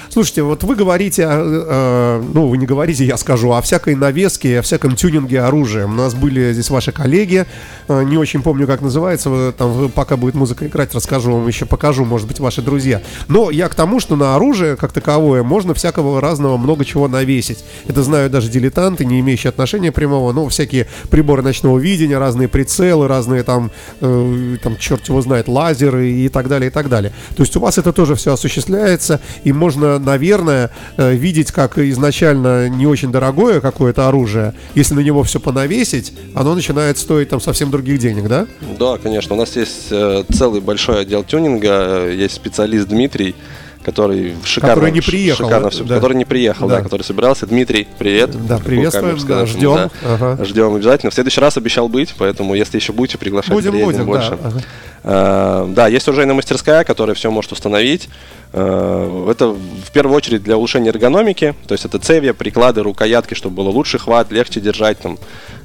Слушайте, 0.09 0.43
вот 0.43 0.63
вы 0.63 0.75
говорите, 0.75 1.25
э, 1.27 2.23
ну, 2.33 2.47
вы 2.47 2.57
не 2.57 2.65
говорите, 2.65 3.05
я 3.05 3.17
скажу, 3.17 3.51
о 3.53 3.61
всякой 3.61 3.95
навеске, 3.95 4.59
о 4.59 4.61
всяком 4.61 4.95
тюнинге 4.95 5.41
оружия. 5.41 5.85
У 5.85 5.91
нас 5.91 6.13
были 6.13 6.53
здесь 6.53 6.69
ваши 6.69 6.91
коллеги, 6.91 7.45
э, 7.87 8.03
не 8.03 8.17
очень 8.17 8.41
помню, 8.41 8.67
как 8.67 8.81
называется, 8.81 9.53
там, 9.57 9.89
пока 9.89 10.17
будет 10.17 10.35
музыка 10.35 10.67
играть, 10.67 10.93
расскажу 10.93 11.31
вам 11.31 11.47
еще, 11.47 11.65
покажу, 11.65 12.05
может 12.05 12.27
быть, 12.27 12.39
ваши 12.39 12.61
друзья. 12.61 13.01
Но 13.27 13.49
я 13.49 13.67
к 13.69 13.75
тому, 13.75 13.99
что 13.99 14.15
на 14.15 14.35
оружие, 14.35 14.75
как 14.75 14.91
таковое, 14.91 15.43
можно 15.43 15.73
всякого 15.73 16.21
разного 16.21 16.57
много 16.57 16.85
чего 16.85 17.07
навесить. 17.07 17.63
Это 17.87 18.03
знают 18.03 18.31
даже 18.31 18.49
дилетанты, 18.49 19.05
не 19.05 19.19
имеющие 19.21 19.49
отношения 19.49 19.91
прямого, 19.91 20.31
но 20.33 20.47
всякие 20.49 20.87
приборы 21.09 21.41
ночного 21.41 21.79
видения, 21.79 22.19
разные 22.19 22.47
прицелы, 22.47 23.07
разные 23.07 23.43
там, 23.43 23.71
э, 24.01 24.57
там, 24.61 24.77
черт 24.77 25.07
его 25.07 25.21
знает, 25.21 25.47
лазеры 25.47 26.11
и 26.11 26.29
так 26.29 26.49
далее, 26.51 26.69
и 26.69 26.73
так 26.73 26.87
далее. 26.89 27.11
То 27.35 27.43
есть 27.43 27.55
у 27.55 27.59
вас 27.59 27.77
это 27.77 27.91
тоже 27.93 28.13
все 28.15 28.31
осуществляется, 28.33 29.19
и 29.43 29.51
можно, 29.53 29.97
наверное, 29.99 30.69
э, 30.97 31.13
видеть, 31.15 31.51
как 31.51 31.77
изначально 31.77 32.69
не 32.69 32.85
очень 32.87 33.11
дорогое 33.11 33.61
какое-то 33.61 34.07
оружие, 34.07 34.53
если 34.75 34.93
на 34.95 34.99
него 35.01 35.23
все 35.23 35.39
понавесить, 35.39 36.13
оно 36.35 36.53
начинает 36.55 36.97
стоить 36.97 37.29
там 37.29 37.39
совсем 37.41 37.71
других 37.71 37.97
денег, 37.99 38.27
да? 38.27 38.45
Да, 38.79 38.97
конечно. 38.97 39.35
У 39.35 39.37
нас 39.39 39.55
есть 39.55 39.87
э, 39.91 40.23
целый 40.33 40.61
большой 40.61 41.01
отдел 41.01 41.23
тюнинга. 41.23 41.69
э, 42.09 42.15
Есть 42.15 42.35
специалист 42.35 42.87
Дмитрий, 42.87 43.35
который 43.83 44.35
шикарно, 44.43 44.75
Который 44.75 44.91
не 44.91 45.01
приехал, 45.01 45.45
шикарно 45.45 45.69
всё- 45.69 45.83
Да. 45.83 45.95
который 45.95 46.15
не 46.17 46.25
приехал, 46.25 46.67
да. 46.67 46.77
Да. 46.77 46.81
который 46.83 47.03
собирался. 47.03 47.45
Дмитрий, 47.47 47.87
привет. 47.97 48.31
Да, 48.47 48.57
приветствуем, 48.59 49.17
да, 49.27 49.45
ждем. 49.45 49.75
да. 49.75 49.89
Ага. 50.03 50.45
Ждем 50.45 50.75
обязательно. 50.75 51.09
В 51.11 51.13
следующий 51.13 51.41
раз 51.41 51.57
обещал 51.57 51.89
быть, 51.89 52.13
поэтому 52.17 52.55
если 52.55 52.77
еще 52.77 52.93
будете 52.93 53.17
приглашать, 53.17 53.51
Будем, 53.53 53.71
будем, 53.79 54.05
больше. 54.05 54.31
да. 54.31 54.37
ага. 54.49 54.61
Э, 55.03 55.65
Да, 55.69 55.87
есть 55.87 56.07
оружейная 56.07 56.35
мастерская, 56.35 56.83
которая 56.83 57.15
все 57.15 57.31
может 57.31 57.51
установить. 57.51 58.07
Э, 58.53 59.27
Это 59.31 59.47
в 59.47 59.91
первую 59.93 60.15
очередь 60.15 60.43
для 60.43 60.57
улучшения 60.57 60.89
эргономики, 60.89 61.55
то 61.67 61.73
есть 61.73 61.85
это 61.85 61.99
цевья, 61.99 62.33
приклады, 62.33 62.83
рукоятки, 62.83 63.33
чтобы 63.33 63.55
было 63.55 63.69
лучше 63.69 63.97
хват, 63.97 64.31
легче 64.31 64.59
держать. 64.59 64.99
Там, 64.99 65.17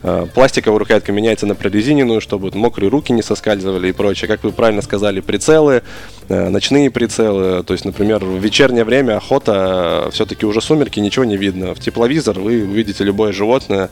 э, 0.02 0.26
пластиковая 0.34 0.78
рукоятка 0.78 1.12
меняется 1.12 1.46
на 1.46 1.54
прорезиненную, 1.54 2.20
чтобы 2.20 2.50
мокрые 2.54 2.90
руки 2.90 3.12
не 3.12 3.22
соскальзывали 3.22 3.88
и 3.88 3.92
прочее. 3.92 4.28
Как 4.28 4.44
вы 4.44 4.52
правильно 4.52 4.82
сказали, 4.82 5.20
прицелы, 5.20 5.82
э, 6.28 6.48
ночные 6.48 6.90
прицелы. 6.90 7.62
То 7.64 7.72
есть, 7.72 7.84
например, 7.84 8.24
в 8.24 8.38
вечернее 8.38 8.84
время 8.84 9.16
охота, 9.16 10.08
все-таки 10.12 10.46
уже 10.46 10.60
сумерки, 10.60 11.00
ничего 11.00 11.24
не 11.24 11.36
видно. 11.36 11.74
В 11.74 11.80
тепловизор 11.80 12.38
вы 12.38 12.62
увидите 12.62 13.04
любое 13.04 13.32
животное, 13.32 13.90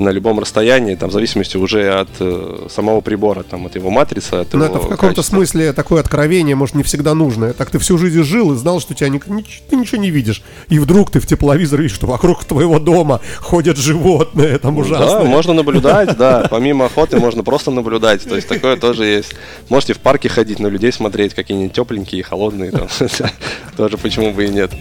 на 0.00 0.08
любом 0.08 0.40
расстоянии, 0.40 0.94
там, 0.94 1.10
в 1.10 1.12
зависимости 1.12 1.58
уже 1.58 1.90
от 1.90 2.08
э, 2.20 2.66
самого 2.70 3.02
прибора, 3.02 3.42
там, 3.42 3.66
от 3.66 3.76
его 3.76 3.90
матрицы, 3.90 4.34
от 4.34 4.54
Но 4.54 4.64
его 4.64 4.74
Ну, 4.74 4.78
это 4.78 4.86
в 4.86 4.88
каком-то 4.88 5.22
смысле 5.22 5.74
такое 5.74 6.00
откровение, 6.00 6.56
может, 6.56 6.74
не 6.74 6.82
всегда 6.82 7.14
нужное. 7.14 7.52
Так 7.52 7.70
ты 7.70 7.78
всю 7.78 7.98
жизнь 7.98 8.22
жил 8.22 8.52
и 8.52 8.56
знал, 8.56 8.80
что 8.80 8.94
тебя 8.94 9.10
ни- 9.10 9.20
ни- 9.26 9.44
ты 9.68 9.76
ничего 9.76 10.00
не 10.00 10.10
видишь. 10.10 10.42
И 10.68 10.78
вдруг 10.78 11.10
ты 11.10 11.20
в 11.20 11.26
тепловизор 11.26 11.80
видишь, 11.82 11.94
что 11.94 12.06
вокруг 12.06 12.44
твоего 12.44 12.78
дома 12.78 13.20
ходят 13.40 13.76
животные, 13.76 14.58
там 14.58 14.78
ужасно. 14.78 15.20
Да, 15.20 15.24
можно 15.24 15.52
наблюдать, 15.52 16.16
да. 16.16 16.46
Помимо 16.50 16.86
охоты 16.86 17.20
можно 17.20 17.44
просто 17.44 17.70
наблюдать. 17.70 18.26
То 18.26 18.36
есть 18.36 18.48
такое 18.48 18.76
тоже 18.76 19.04
есть. 19.04 19.34
Можете 19.68 19.92
в 19.92 19.98
парке 19.98 20.30
ходить, 20.30 20.60
на 20.60 20.68
людей 20.68 20.92
смотреть, 20.92 21.34
какие-нибудь 21.34 21.74
тепленькие, 21.74 22.22
холодные. 22.22 22.70
Там. 22.70 22.88
Тоже 23.76 23.98
почему 23.98 24.32
бы 24.32 24.46
и 24.46 24.48
нет. 24.48 24.72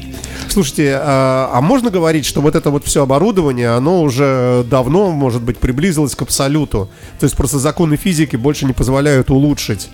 Слушайте, 0.47 0.97
а, 1.01 1.51
а 1.53 1.61
можно 1.61 1.89
говорить, 1.89 2.25
что 2.25 2.41
вот 2.41 2.55
это 2.55 2.69
вот 2.69 2.85
все 2.85 3.03
оборудование, 3.03 3.69
оно 3.69 4.01
уже 4.01 4.63
давно, 4.69 5.08
может 5.11 5.41
быть, 5.41 5.57
приблизилось 5.57 6.15
к 6.15 6.21
абсолюту? 6.21 6.89
То 7.19 7.25
есть 7.25 7.35
просто 7.35 7.59
законы 7.59 7.97
физики 7.97 8.35
больше 8.35 8.65
не 8.65 8.73
позволяют 8.73 9.29
улучшить. 9.29 9.89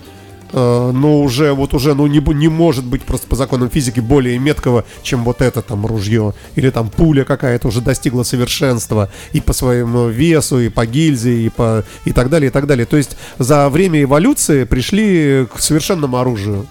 Э, 0.54 0.92
Но 0.94 1.22
уже, 1.22 1.54
вот 1.54 1.74
уже, 1.74 1.94
ну 1.94 2.08
не, 2.08 2.20
не 2.34 2.48
может 2.48 2.86
быть 2.86 3.04
просто 3.04 3.28
по 3.28 3.36
законам 3.36 3.70
физики 3.70 4.00
более 4.00 4.40
меткого, 4.40 4.86
чем 5.04 5.24
вот 5.24 5.42
это 5.42 5.62
там 5.62 5.86
ружье. 5.86 6.34
Или 6.56 6.70
там 6.70 6.90
пуля 6.90 7.24
какая-то 7.24 7.68
уже 7.68 7.82
достигла 7.82 8.24
совершенства 8.24 9.12
и 9.34 9.42
по 9.42 9.54
своему 9.54 10.08
весу, 10.08 10.60
и 10.60 10.70
по 10.70 10.86
гильзе, 10.86 11.34
и, 11.46 11.50
по, 11.50 11.84
и 12.06 12.12
так 12.14 12.30
далее, 12.30 12.50
и 12.50 12.52
так 12.52 12.68
далее. 12.68 12.86
То 12.86 12.98
есть 12.98 13.18
за 13.38 13.70
время 13.70 14.04
эволюции 14.04 14.64
пришли 14.64 15.46
к 15.54 15.60
совершенному 15.60 16.18
оружию. 16.18 16.68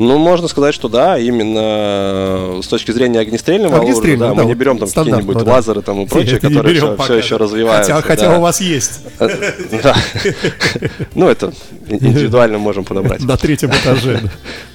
Ну, 0.00 0.16
можно 0.16 0.48
сказать, 0.48 0.74
что 0.74 0.88
да, 0.88 1.18
именно 1.18 2.62
с 2.62 2.66
точки 2.68 2.90
зрения 2.90 3.20
огнестрельного 3.20 3.76
оружия, 3.76 3.92
Огнестрельного, 3.92 4.30
да, 4.30 4.36
да, 4.36 4.42
мы 4.42 4.48
не 4.48 4.54
берем 4.54 4.78
там 4.78 4.88
какие-нибудь 4.88 5.44
да. 5.44 5.52
лазеры 5.52 5.82
там 5.82 6.00
и 6.00 6.06
прочее, 6.08 6.38
Это 6.38 6.48
не 6.48 6.54
которые 6.54 6.76
все, 6.78 6.96
пока, 6.96 7.14
еще 7.14 7.36
развиваются. 7.36 7.92
Хотя, 7.92 8.06
хотя 8.06 8.28
да. 8.30 8.38
у 8.38 8.40
вас 8.40 8.62
есть 8.62 9.00
Э, 9.18 9.28
Да. 9.82 9.94
Ну, 11.14 11.28
это 11.28 11.52
индивидуально 11.88 12.56
можем 12.56 12.84
подобрать. 12.84 13.20
на 13.20 13.36
третьем 13.36 13.70
этаже. 13.70 14.22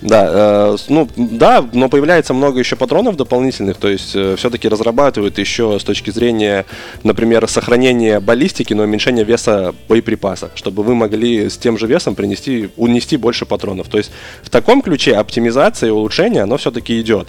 да. 0.01 0.25
Э, 0.35 0.77
ну 0.89 1.07
да, 1.15 1.65
но 1.73 1.89
появляется 1.89 2.33
много 2.33 2.59
еще 2.59 2.75
патронов 2.75 3.15
дополнительных, 3.15 3.77
то 3.77 3.87
есть 3.87 4.09
все-таки 4.09 4.67
разрабатывают 4.67 5.37
еще 5.37 5.79
с 5.79 5.83
точки 5.83 6.09
зрения, 6.09 6.65
например, 7.03 7.47
сохранения 7.47 8.19
баллистики, 8.19 8.73
но 8.73 8.83
уменьшения 8.83 9.23
веса 9.23 9.73
боеприпаса, 9.87 10.51
чтобы 10.55 10.83
вы 10.83 10.93
могли 10.93 11.49
с 11.49 11.57
тем 11.57 11.77
же 11.77 11.87
весом 11.87 12.15
принести, 12.15 12.69
унести 12.75 13.17
больше 13.17 13.45
патронов. 13.45 13.87
То 13.87 13.97
есть 13.97 14.11
в 14.43 14.49
таком 14.49 14.81
ключе 14.81 15.14
оптимизация 15.15 15.87
и 15.87 15.91
улучшение, 15.91 16.43
оно 16.43 16.57
все-таки 16.57 16.99
идет. 16.99 17.27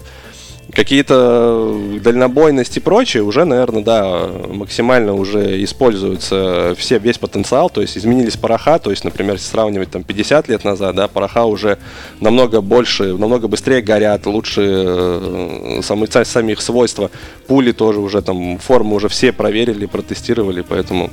Какие-то 0.72 1.78
дальнобойность 2.02 2.76
и 2.76 2.80
прочее 2.80 3.22
уже, 3.22 3.44
наверное, 3.44 3.84
да, 3.84 4.28
максимально 4.48 5.14
уже 5.14 5.62
используются 5.62 6.74
все, 6.76 6.98
весь 6.98 7.18
потенциал, 7.18 7.70
то 7.70 7.80
есть 7.80 7.96
изменились 7.96 8.36
пороха, 8.36 8.80
то 8.80 8.90
есть, 8.90 9.04
например, 9.04 9.34
если 9.34 9.46
сравнивать 9.46 9.92
там 9.92 10.02
50 10.02 10.48
лет 10.48 10.64
назад, 10.64 10.96
да, 10.96 11.06
пороха 11.06 11.44
уже 11.44 11.78
намного 12.20 12.60
больше, 12.60 13.16
намного 13.16 13.46
быстрее 13.46 13.80
горят, 13.80 14.26
лучше 14.26 14.62
э, 14.66 15.80
самы, 15.84 16.08
ца- 16.08 16.24
сами 16.24 16.52
их 16.52 16.60
свойства, 16.60 17.12
пули 17.46 17.70
тоже 17.70 18.00
уже 18.00 18.20
там, 18.20 18.58
формы 18.58 18.96
уже 18.96 19.08
все 19.08 19.32
проверили, 19.32 19.86
протестировали, 19.86 20.64
поэтому... 20.68 21.10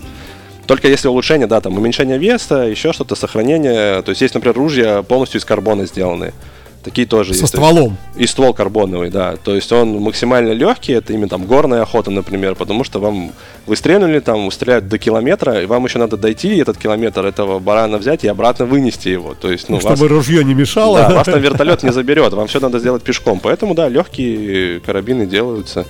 Только 0.66 0.88
если 0.88 1.10
улучшение, 1.10 1.46
да, 1.46 1.60
там 1.60 1.78
уменьшение 1.78 2.18
веса, 2.18 2.56
еще 2.60 2.94
что-то, 2.94 3.16
сохранение. 3.16 4.02
То 4.02 4.12
есть 4.12 4.22
есть, 4.22 4.34
например, 4.34 4.56
ружья 4.56 5.04
полностью 5.04 5.42
из 5.42 5.46
карбона 5.46 5.86
сделаны. 5.86 6.34
Такие 6.84 7.08
тоже 7.08 7.34
Со 7.34 7.42
есть. 7.42 7.42
Есть- 7.44 7.54
стволом. 7.54 7.98
и 8.18 8.28
ствол 8.28 8.54
карбоновый, 8.54 9.10
да. 9.10 9.36
То 9.38 9.56
есть 9.56 9.72
он 9.72 10.00
максимально 10.02 10.52
легкий, 10.52 10.92
это 10.94 11.14
именно 11.14 11.30
там 11.30 11.46
горная 11.46 11.82
охота, 11.82 12.12
например, 12.12 12.56
потому 12.56 12.84
что 12.84 13.00
вам 13.00 13.32
вы 13.66 13.76
стрельнули, 13.78 14.20
там 14.20 14.52
стреляют 14.52 14.90
до 14.90 14.98
километра, 14.98 15.62
и 15.62 15.66
вам 15.66 15.86
еще 15.86 15.98
надо 16.00 16.18
дойти 16.18 16.58
этот 16.58 16.78
километр 16.78 17.26
этого 17.26 17.60
барана 17.60 17.98
взять 17.98 18.26
и 18.26 18.28
обратно 18.28 18.66
вынести 18.66 19.08
его. 19.10 19.34
То 19.34 19.50
есть, 19.52 19.70
ну, 19.70 19.78
вас, 19.80 19.98
Чтобы 19.98 20.10
ружье 20.10 20.44
не 20.44 20.54
мешало. 20.54 21.00
да, 21.00 21.10
вас 21.16 21.26
там 21.26 21.40
вертолет 21.40 21.84
не 21.84 21.92
заберет, 21.94 22.34
вам 22.34 22.48
все 22.48 22.60
надо 22.60 22.80
сделать 22.80 23.02
пешком. 23.04 23.40
Поэтому, 23.40 23.76
да, 23.76 23.88
легкие 23.88 24.82
карабины 24.82 25.26
делаются. 25.26 25.86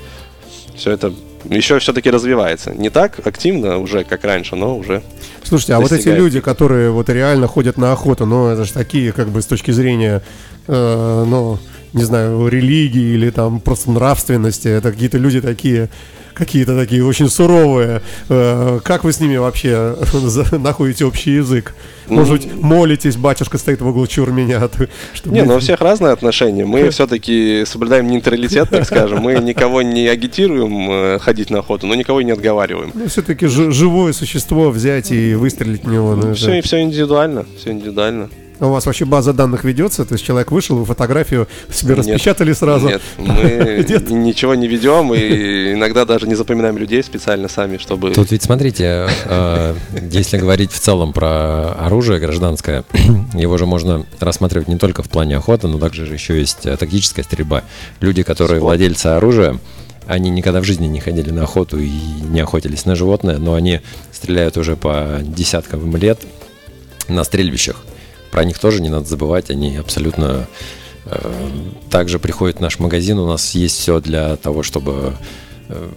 Все 0.75 0.91
это 0.91 1.11
еще 1.45 1.79
все-таки 1.79 2.09
развивается. 2.09 2.71
Не 2.71 2.89
так 2.89 3.25
активно 3.25 3.77
уже, 3.77 4.03
как 4.03 4.23
раньше, 4.23 4.55
но 4.55 4.77
уже 4.77 5.01
Слушайте, 5.43 5.73
а 5.73 5.79
вот 5.79 5.87
эти 5.87 5.95
достигает. 5.95 6.19
люди, 6.19 6.39
которые 6.39 6.91
вот 6.91 7.09
реально 7.09 7.47
ходят 7.47 7.77
на 7.77 7.91
охоту, 7.91 8.25
ну, 8.25 8.47
это 8.47 8.63
же 8.65 8.73
такие, 8.73 9.11
как 9.11 9.29
бы, 9.29 9.41
с 9.41 9.45
точки 9.45 9.71
зрения, 9.71 10.21
э, 10.67 11.25
ну, 11.27 11.59
не 11.93 12.03
знаю, 12.03 12.47
религии 12.47 13.13
или 13.13 13.29
там 13.29 13.59
просто 13.59 13.91
нравственности, 13.91 14.67
это 14.67 14.91
какие-то 14.91 15.17
люди 15.17 15.41
такие, 15.41 15.89
какие-то 16.33 16.77
такие 16.77 17.05
очень 17.05 17.29
суровые. 17.29 18.01
Э, 18.29 18.79
как 18.83 19.03
вы 19.03 19.13
с 19.13 19.19
ними 19.19 19.37
вообще 19.37 19.95
за- 20.13 20.57
находите 20.57 21.05
общий 21.05 21.31
язык? 21.31 21.73
Может 22.07 22.31
быть, 22.33 22.61
молитесь, 22.61 23.15
батюшка 23.15 23.57
стоит 23.57 23.81
в 23.81 23.87
углу, 23.87 24.05
чур 24.07 24.31
меня, 24.31 24.69
чтобы- 25.13 25.35
Не, 25.35 25.43
ну 25.43 25.55
у 25.55 25.59
всех 25.59 25.79
разные 25.81 26.11
отношения. 26.13 26.65
Мы 26.65 26.89
все-таки 26.89 27.63
соблюдаем 27.65 28.07
нейтралитет, 28.07 28.69
так 28.69 28.85
скажем. 28.85 29.19
Мы 29.21 29.35
никого 29.35 29.81
не 29.81 30.07
агитируем 30.07 30.91
э, 30.91 31.19
ходить 31.19 31.49
на 31.49 31.59
охоту, 31.59 31.87
но 31.87 31.95
никого 31.95 32.19
и 32.19 32.23
не 32.25 32.31
отговариваем. 32.31 32.91
Ну, 32.93 33.07
все-таки 33.07 33.47
живое 33.47 34.11
существо 34.13 34.69
взять 34.69 35.11
и 35.11 35.33
выстрелить 35.35 35.83
в 35.85 35.91
него. 35.91 36.15
ну, 36.15 36.33
Все, 36.33 36.61
все 36.61 36.81
индивидуально, 36.81 37.45
все 37.57 37.71
индивидуально. 37.71 38.29
А 38.59 38.67
У 38.67 38.71
вас 38.71 38.85
вообще 38.85 39.05
база 39.05 39.33
данных 39.33 39.63
ведется? 39.63 40.05
То 40.05 40.13
есть 40.13 40.25
человек 40.25 40.51
вышел, 40.51 40.77
вы 40.77 40.85
фотографию 40.85 41.47
себе 41.71 41.89
Нет. 41.89 41.99
распечатали 41.99 42.53
сразу? 42.53 42.87
Нет, 42.87 43.01
мы 43.17 43.85
Нет? 43.87 44.09
ничего 44.09 44.55
не 44.55 44.67
ведем 44.67 45.13
и 45.13 45.73
иногда 45.73 46.05
даже 46.05 46.27
не 46.27 46.35
запоминаем 46.35 46.77
людей 46.77 47.03
специально 47.03 47.47
сами, 47.47 47.77
чтобы... 47.77 48.11
Тут 48.13 48.31
ведь 48.31 48.43
смотрите, 48.43 49.07
э, 49.25 49.75
если 50.11 50.37
говорить 50.37 50.71
в 50.71 50.79
целом 50.79 51.13
про 51.13 51.73
оружие 51.73 52.19
гражданское, 52.19 52.83
его 53.33 53.57
же 53.57 53.65
можно 53.65 54.05
рассматривать 54.19 54.67
не 54.67 54.77
только 54.77 55.03
в 55.03 55.09
плане 55.09 55.37
охоты, 55.37 55.67
но 55.67 55.79
также 55.79 56.05
же 56.05 56.13
еще 56.13 56.39
есть 56.39 56.65
э, 56.65 56.77
тактическая 56.77 57.23
стрельба. 57.23 57.63
Люди, 57.99 58.23
которые 58.23 58.57
Спорт. 58.57 58.63
владельцы 58.63 59.07
оружия, 59.07 59.59
они 60.07 60.29
никогда 60.29 60.61
в 60.61 60.63
жизни 60.63 60.87
не 60.87 60.99
ходили 60.99 61.31
на 61.31 61.43
охоту 61.43 61.79
и 61.79 61.89
не 61.89 62.39
охотились 62.41 62.85
на 62.85 62.95
животное, 62.95 63.37
но 63.37 63.53
они 63.53 63.81
стреляют 64.11 64.57
уже 64.57 64.75
по 64.75 65.19
десяткам 65.21 65.95
лет 65.95 66.19
на 67.07 67.23
стрельбищах. 67.23 67.83
Про 68.33 68.45
них 68.45 68.57
тоже 68.57 68.81
не 68.81 68.89
надо 68.89 69.05
забывать, 69.05 69.51
они 69.51 69.77
абсолютно 69.77 70.47
э, 71.05 71.49
также 71.91 72.17
приходят 72.17 72.57
в 72.57 72.61
наш 72.61 72.79
магазин, 72.79 73.19
у 73.19 73.27
нас 73.27 73.53
есть 73.53 73.77
все 73.77 73.99
для 73.99 74.37
того, 74.37 74.63
чтобы 74.63 75.13
э, 75.69 75.89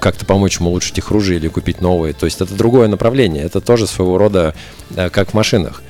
как-то 0.00 0.26
помочь 0.26 0.58
им 0.58 0.66
улучшить 0.66 0.98
их 0.98 1.08
ружье 1.12 1.36
или 1.36 1.46
купить 1.46 1.80
новые. 1.80 2.14
То 2.14 2.26
есть 2.26 2.40
это 2.40 2.52
другое 2.52 2.88
направление, 2.88 3.44
это 3.44 3.60
тоже 3.60 3.86
своего 3.86 4.18
рода 4.18 4.56
э, 4.96 5.08
как 5.08 5.30
в 5.30 5.34
машинах. 5.34 5.84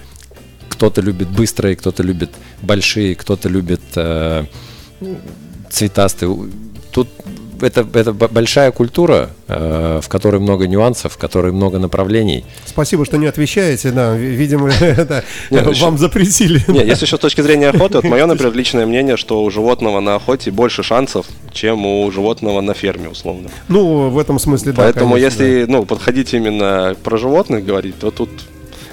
Кто-то 0.68 1.00
любит 1.00 1.30
быстрые, 1.30 1.74
кто-то 1.74 2.02
любит 2.02 2.32
большие, 2.60 3.14
кто-то 3.14 3.48
любит 3.48 3.80
э, 3.94 4.44
цветастые. 5.70 6.50
Тут 6.92 7.08
это, 7.60 7.86
это 7.94 8.12
большая 8.12 8.70
культура, 8.72 9.30
э, 9.48 10.00
в 10.02 10.08
которой 10.08 10.40
много 10.40 10.66
нюансов, 10.66 11.14
в 11.14 11.16
которой 11.16 11.52
много 11.52 11.78
направлений. 11.78 12.44
Спасибо, 12.64 13.04
что 13.04 13.16
не 13.18 13.26
отвечаете, 13.26 13.90
да. 13.90 14.14
ви- 14.14 14.34
Видимо, 14.36 14.70
это 14.80 15.24
Нет, 15.50 15.64
ну 15.66 15.72
вам 15.72 15.98
запретили. 15.98 16.62
Не, 16.68 16.80
если 16.84 17.04
еще 17.06 17.16
с 17.16 17.20
точки 17.20 17.40
зрения 17.40 17.68
охоты, 17.70 17.94
вот 17.96 18.04
мое, 18.04 18.26
например, 18.32 18.54
личное 18.54 18.86
мнение, 18.86 19.16
что 19.16 19.42
у 19.42 19.50
животного 19.50 20.00
на 20.00 20.16
охоте 20.16 20.50
больше 20.50 20.82
шансов, 20.82 21.26
чем 21.52 21.86
у 21.86 22.10
животного 22.10 22.60
на 22.60 22.74
ферме, 22.74 23.08
условно. 23.08 23.48
Ну, 23.68 24.10
в 24.10 24.18
этом 24.18 24.38
смысле, 24.38 24.72
да. 24.72 24.82
Поэтому 24.82 25.16
если, 25.16 25.64
ну, 25.68 25.84
подходить 25.84 26.34
именно 26.34 26.94
про 27.02 27.16
животных 27.16 27.64
говорить, 27.64 27.98
то 27.98 28.10
тут 28.10 28.30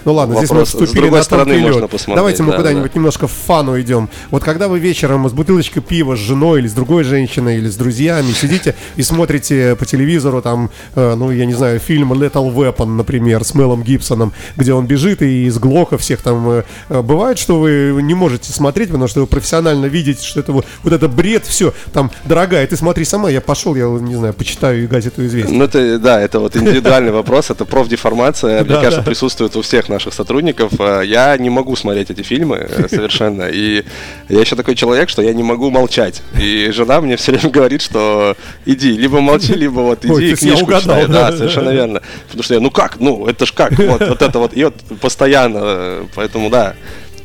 Ну 0.06 0.13
ладно, 0.13 0.36
здесь 0.36 0.50
мы 0.50 0.58
Вопрос 0.58 0.70
вступили 0.70 1.10
на 1.10 1.24
тонкий 1.24 1.60
лед. 1.60 1.92
Давайте 2.08 2.44
мы 2.44 2.52
да, 2.52 2.58
куда-нибудь 2.58 2.92
да. 2.92 3.00
немножко 3.00 3.28
в 3.28 3.32
фану 3.32 3.80
идем. 3.80 4.10
Вот 4.32 4.44
когда 4.44 4.68
вы 4.68 4.80
вечером 4.80 5.28
с 5.30 5.34
бутылочкой 5.34 5.82
пива 5.82 6.16
с 6.16 6.20
женой 6.20 6.60
или 6.60 6.68
с 6.68 6.74
другой 6.74 7.04
женщиной 7.04 7.58
или 7.58 7.70
с 7.70 7.76
друзьями 7.76 8.32
сидите 8.32 8.76
и 8.96 9.04
смотрите 9.04 9.76
по 9.76 9.86
телевизору 9.86 10.42
там, 10.42 10.70
э, 10.96 11.16
ну 11.16 11.32
я 11.32 11.46
не 11.46 11.54
знаю, 11.54 11.80
фильм 11.80 12.13
Lethal 12.13 12.54
Weapon, 12.54 12.86
например, 12.86 13.44
с 13.44 13.54
Мелом 13.54 13.84
Гибсоном, 13.84 14.34
где 14.58 14.74
он 14.74 14.86
бежит 14.86 15.22
и 15.22 15.46
из 15.46 15.58
Глока 15.58 15.98
всех 15.98 16.22
там 16.22 16.50
э, 16.50 16.63
э, 16.89 17.02
бывает, 17.02 17.39
что 17.39 17.60
вы 17.60 18.00
не 18.02 18.13
можете 18.13 18.52
смотреть, 18.52 18.89
потому 18.89 19.08
что 19.08 19.22
вы 19.22 19.28
профессионально 19.28 19.86
видите, 19.86 20.26
что 20.26 20.39
это 20.39 20.52
вот, 20.52 20.66
вот 20.84 20.94
это 20.94 21.08
бред, 21.08 21.46
все, 21.46 21.74
там, 21.94 22.12
дорогая, 22.26 22.66
ты 22.68 22.76
смотри 22.76 23.06
сама, 23.06 23.30
я 23.30 23.42
пошел, 23.42 23.76
я 23.76 23.86
не 23.86 24.16
знаю, 24.16 24.34
почитаю 24.34 24.88
газету 24.88 25.26
«Известия». 25.26 25.56
Ну, 25.58 25.63
это, 25.63 26.00
да, 26.00 26.22
это 26.22 26.39
вот 26.39 26.56
индивидуальный 26.56 27.12
вопрос, 27.12 27.50
это 27.50 27.66
профдеформация, 27.66 28.63
мне 28.63 28.76
кажется, 28.76 29.02
присутствует 29.02 29.56
у 29.56 29.62
всех 29.62 29.89
наших 29.94 30.14
сотрудников. 30.14 30.74
Э, 30.80 31.02
Я 31.06 31.38
не 31.38 31.50
могу 31.50 31.76
смотреть 31.76 32.10
эти 32.12 32.22
фильмы 32.22 32.58
э, 32.70 32.88
совершенно, 32.90 33.44
и 33.44 33.84
я 34.30 34.40
еще 34.42 34.56
такой 34.56 34.76
человек, 34.76 35.10
что 35.10 35.22
я 35.22 35.34
не 35.34 35.44
могу 35.44 35.70
молчать. 35.70 36.22
И 36.42 36.70
жена 36.72 37.00
мне 37.02 37.16
все 37.16 37.32
время 37.32 37.50
говорит, 37.50 37.82
что 37.82 38.36
иди, 38.66 38.92
либо 38.98 39.22
молчи, 39.22 39.54
либо 39.54 39.80
вот 39.82 40.06
Ой, 40.06 40.24
иди 40.24 40.30
я 40.32 40.36
книжку 40.36 40.64
угадал, 40.66 41.02
читай. 41.02 41.08
да? 41.08 41.32
Да, 41.32 41.38
совершенно 41.38 41.70
верно. 41.70 42.02
Потому 42.28 42.44
что 42.44 42.54
я, 42.56 42.60
ну 42.60 42.72
как, 42.72 43.00
ну 43.00 43.28
это 43.28 43.46
ж 43.46 43.52
как, 43.54 43.72
вот, 43.80 44.02
вот 44.08 44.22
это 44.22 44.40
вот, 44.40 44.52
и 44.58 44.64
вот 44.66 44.76
постоянно, 45.02 45.60
э, 45.64 46.06
поэтому 46.16 46.50
да. 46.50 46.76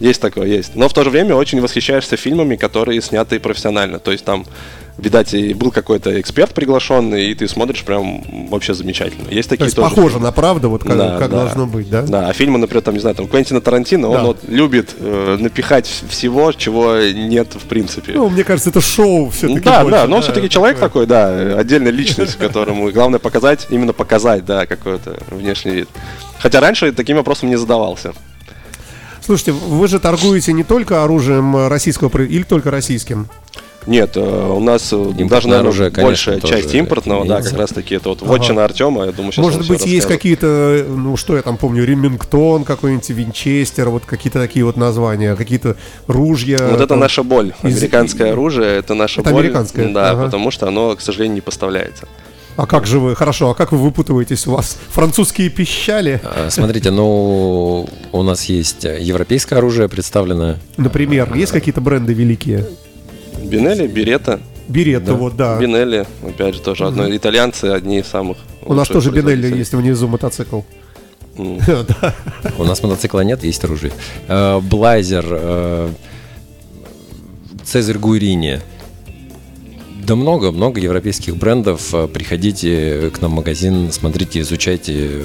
Есть 0.00 0.20
такое, 0.20 0.46
есть. 0.46 0.74
Но 0.76 0.88
в 0.88 0.92
то 0.94 1.02
же 1.04 1.10
время 1.10 1.34
очень 1.34 1.60
восхищаешься 1.60 2.16
фильмами, 2.16 2.56
которые 2.56 3.00
сняты 3.02 3.40
профессионально. 3.40 3.98
То 3.98 4.12
есть 4.12 4.24
там, 4.24 4.46
видать, 4.96 5.34
и 5.34 5.54
был 5.54 5.70
какой-то 5.72 6.20
эксперт 6.20 6.54
приглашенный, 6.54 7.30
и 7.30 7.34
ты 7.34 7.46
смотришь 7.48 7.82
прям 7.84 8.22
вообще 8.48 8.74
замечательно. 8.74 9.28
Есть 9.30 9.48
То 9.48 9.54
такие 9.54 9.66
есть 9.66 9.76
тоже 9.76 9.94
похоже 9.94 10.18
на 10.20 10.32
правду, 10.32 10.70
вот 10.70 10.82
как, 10.84 10.96
Да, 10.96 11.18
как 11.18 11.30
да. 11.30 11.44
должно 11.44 11.66
быть, 11.66 11.88
да? 11.90 12.02
Да, 12.02 12.28
а 12.28 12.32
фильмы, 12.32 12.58
например, 12.58 12.82
там, 12.82 12.94
не 12.94 13.00
знаю, 13.00 13.14
там 13.16 13.26
Квентина 13.28 13.60
Тарантино, 13.60 14.08
Да. 14.10 14.18
он 14.20 14.26
вот 14.26 14.38
любит 14.48 14.94
э, 14.98 15.36
напихать 15.38 15.86
вс- 15.86 16.08
всего, 16.08 16.50
чего 16.52 16.96
нет 16.98 17.54
в 17.54 17.66
принципе. 17.66 18.12
Ну, 18.14 18.28
мне 18.28 18.42
кажется, 18.44 18.70
это 18.70 18.80
шоу 18.80 19.30
все-таки. 19.30 19.60
да, 19.60 19.84
да, 19.84 20.06
но 20.06 20.16
он 20.16 20.22
все-таки 20.22 20.48
человек 20.48 20.78
такой, 20.78 21.06
да, 21.06 21.56
отдельная 21.58 21.92
личность, 21.92 22.36
которому 22.36 22.90
главное 22.90 23.18
показать, 23.20 23.66
именно 23.70 23.92
показать, 23.92 24.44
да, 24.44 24.66
какой-то 24.66 25.16
внешний 25.30 25.72
вид. 25.72 25.88
Хотя 26.40 26.60
раньше 26.60 26.92
таким 26.92 27.16
вопросом 27.16 27.48
не 27.50 27.56
задавался. 27.56 28.12
Слушайте, 29.28 29.52
вы 29.52 29.88
же 29.88 29.98
торгуете 30.00 30.54
не 30.54 30.64
только 30.64 31.04
оружием 31.04 31.54
э, 31.54 31.68
российского 31.68 32.08
или 32.22 32.44
только 32.44 32.70
российским? 32.70 33.28
Нет, 33.86 34.12
э, 34.16 34.20
у 34.20 34.58
нас 34.58 34.90
э, 34.90 34.96
Импортное 34.96 35.28
даже, 35.28 35.48
наверное, 35.48 35.68
оружие, 35.68 35.90
конечно, 35.90 36.08
большая 36.08 36.40
тоже 36.40 36.54
часть 36.54 36.74
импортного, 36.74 37.26
да, 37.26 37.34
имеется. 37.34 37.50
как 37.50 37.60
раз 37.60 37.70
таки 37.72 37.96
это 37.96 38.08
вот 38.08 38.22
вотчина 38.22 38.64
Артема, 38.64 39.04
я 39.04 39.12
думаю, 39.12 39.32
сейчас 39.32 39.44
Может 39.44 39.68
быть, 39.68 39.84
есть 39.84 40.06
какие-то, 40.06 40.82
ну 40.88 41.18
что 41.18 41.36
я 41.36 41.42
там 41.42 41.58
помню, 41.58 41.84
Ремингтон 41.84 42.64
какой-нибудь, 42.64 43.10
Винчестер, 43.10 43.90
вот 43.90 44.06
какие-то 44.06 44.38
такие 44.38 44.64
вот 44.64 44.78
названия, 44.78 45.36
какие-то 45.36 45.76
ружья. 46.06 46.56
Вот 46.66 46.76
это 46.76 46.86
там. 46.86 47.00
наша 47.00 47.22
боль. 47.22 47.52
из- 47.62 47.76
Американское 47.76 48.32
оружие 48.32 48.78
это 48.78 48.94
наша 48.94 49.20
Это 49.20 49.28
боль. 49.28 49.40
американское, 49.44 49.92
Да, 49.92 50.12
ага. 50.12 50.24
потому 50.24 50.50
что 50.50 50.68
оно, 50.68 50.96
к 50.96 51.02
сожалению, 51.02 51.34
не 51.34 51.40
поставляется. 51.42 52.08
А 52.58 52.66
как 52.66 52.86
же 52.88 52.98
вы, 52.98 53.14
хорошо, 53.14 53.50
а 53.50 53.54
как 53.54 53.70
вы 53.70 53.78
выпутываетесь? 53.78 54.48
У 54.48 54.50
вас 54.50 54.76
французские 54.88 55.48
пищали, 55.48 56.20
А, 56.24 56.48
Смотрите, 56.50 56.90
ну, 56.90 57.88
у 58.10 58.22
нас 58.24 58.46
есть 58.46 58.82
европейское 58.82 59.60
оружие 59.60 59.88
представлено. 59.88 60.56
например, 60.76 61.32
есть 61.36 61.52
какие-то 61.52 61.80
бренды 61.80 62.14
великие? 62.14 62.66
Бинелли, 63.44 63.86
Берета, 63.86 64.40
Беретта, 64.66 65.14
вот, 65.14 65.36
да. 65.36 65.56
Бинелли, 65.56 66.04
опять 66.26 66.56
же, 66.56 66.60
тоже 66.60 66.86
одно. 66.88 67.08
Итальянцы 67.14 67.66
одни 67.66 68.00
из 68.00 68.08
самых 68.08 68.38
У 68.62 68.74
нас 68.74 68.88
тоже 68.88 69.12
Бинелли 69.12 69.56
есть 69.56 69.72
внизу 69.72 70.08
мотоцикл. 70.08 70.62
У 71.36 72.64
нас 72.64 72.82
мотоцикла 72.82 73.20
нет, 73.20 73.44
есть 73.44 73.62
оружие. 73.62 73.92
Э, 74.26 74.58
Блайзер, 74.60 75.26
э, 75.30 75.90
Цезарь 77.64 77.98
Гуирини. 77.98 78.58
Да 80.06 80.14
много, 80.16 80.52
много 80.52 80.80
европейских 80.80 81.36
брендов. 81.36 81.92
Э, 81.92 82.06
Приходите 82.06 83.10
к 83.12 83.20
нам 83.20 83.32
в 83.32 83.34
магазин, 83.34 83.90
смотрите, 83.92 84.40
изучайте. 84.40 85.22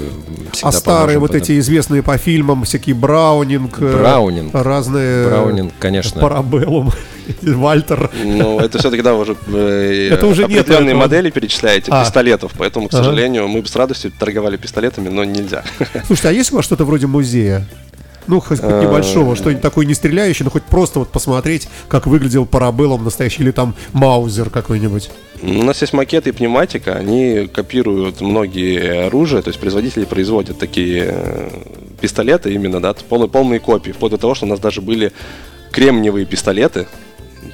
Всегда 0.51 0.69
А 0.69 0.71
старые 0.71 1.01
поможем 1.17 1.19
вот 1.21 1.27
потом. 1.29 1.41
эти 1.43 1.59
известные 1.59 2.03
по 2.03 2.17
фильмам, 2.17 2.63
всякие 2.63 2.95
Браунинг, 2.95 3.77
э, 3.79 3.97
Браунинг. 3.97 4.53
разные... 4.53 5.27
Браунинг, 5.27 5.73
конечно. 5.79 6.19
Парабеллум, 6.19 6.91
Вальтер. 7.41 8.09
Ну, 8.25 8.59
это 8.59 8.79
все-таки, 8.79 9.03
да, 9.03 9.13
уже 9.15 9.35
э, 9.47 10.09
Это 10.11 10.25
уже 10.27 10.43
нет 10.47 10.61
определенные 10.61 10.89
этого. 10.91 11.01
модели 11.01 11.29
перечисляете, 11.29 11.91
А. 11.91 12.03
пистолетов, 12.03 12.51
поэтому, 12.57 12.87
к 12.87 12.91
сожалению, 12.91 13.47
мы 13.47 13.61
бы 13.61 13.67
с 13.67 13.75
радостью 13.75 14.11
торговали 14.17 14.57
пистолетами, 14.57 15.07
но 15.07 15.23
нельзя. 15.23 15.63
Слушайте, 16.07 16.29
а 16.29 16.31
есть 16.31 16.51
у 16.51 16.55
вас 16.55 16.65
что-то 16.65 16.83
вроде 16.83 17.07
музея? 17.07 17.67
Ну, 18.27 18.39
хоть, 18.39 18.59
Э, 18.61 18.83
небольшого, 18.83 19.35
что-нибудь 19.35 19.61
такое 19.61 19.85
не 19.85 19.93
стреляющее, 19.93 20.45
но 20.45 20.51
хоть 20.51 20.63
просто 20.63 20.99
вот 20.99 21.09
посмотреть, 21.09 21.67
как 21.87 22.07
выглядел 22.07 22.45
парабеллум 22.45 23.03
настоящий, 23.03 23.43
или 23.43 23.51
там 23.51 23.75
маузер 23.91 24.49
какой-нибудь. 24.49 25.09
У 25.41 25.63
нас 25.63 25.81
есть 25.81 25.93
макеты 25.93 26.29
и 26.29 26.33
пневматика, 26.33 26.93
они 26.93 27.49
копируют 27.53 28.21
многие 28.21 29.07
оружия, 29.07 29.41
то 29.41 29.49
есть 29.49 29.59
производители 29.59 30.05
производят 30.05 30.57
такие 30.57 31.05
э, 31.07 31.49
пистолеты 31.99 32.53
именно, 32.53 32.81
да, 32.81 32.93
полные, 32.93 33.29
полные 33.29 33.59
копии, 33.59 33.91
вплоть 33.91 34.11
до 34.11 34.17
того, 34.17 34.35
что 34.35 34.45
у 34.45 34.49
нас 34.49 34.59
даже 34.59 34.81
были 34.81 35.11
кремниевые 35.71 36.25
пистолеты, 36.25 36.87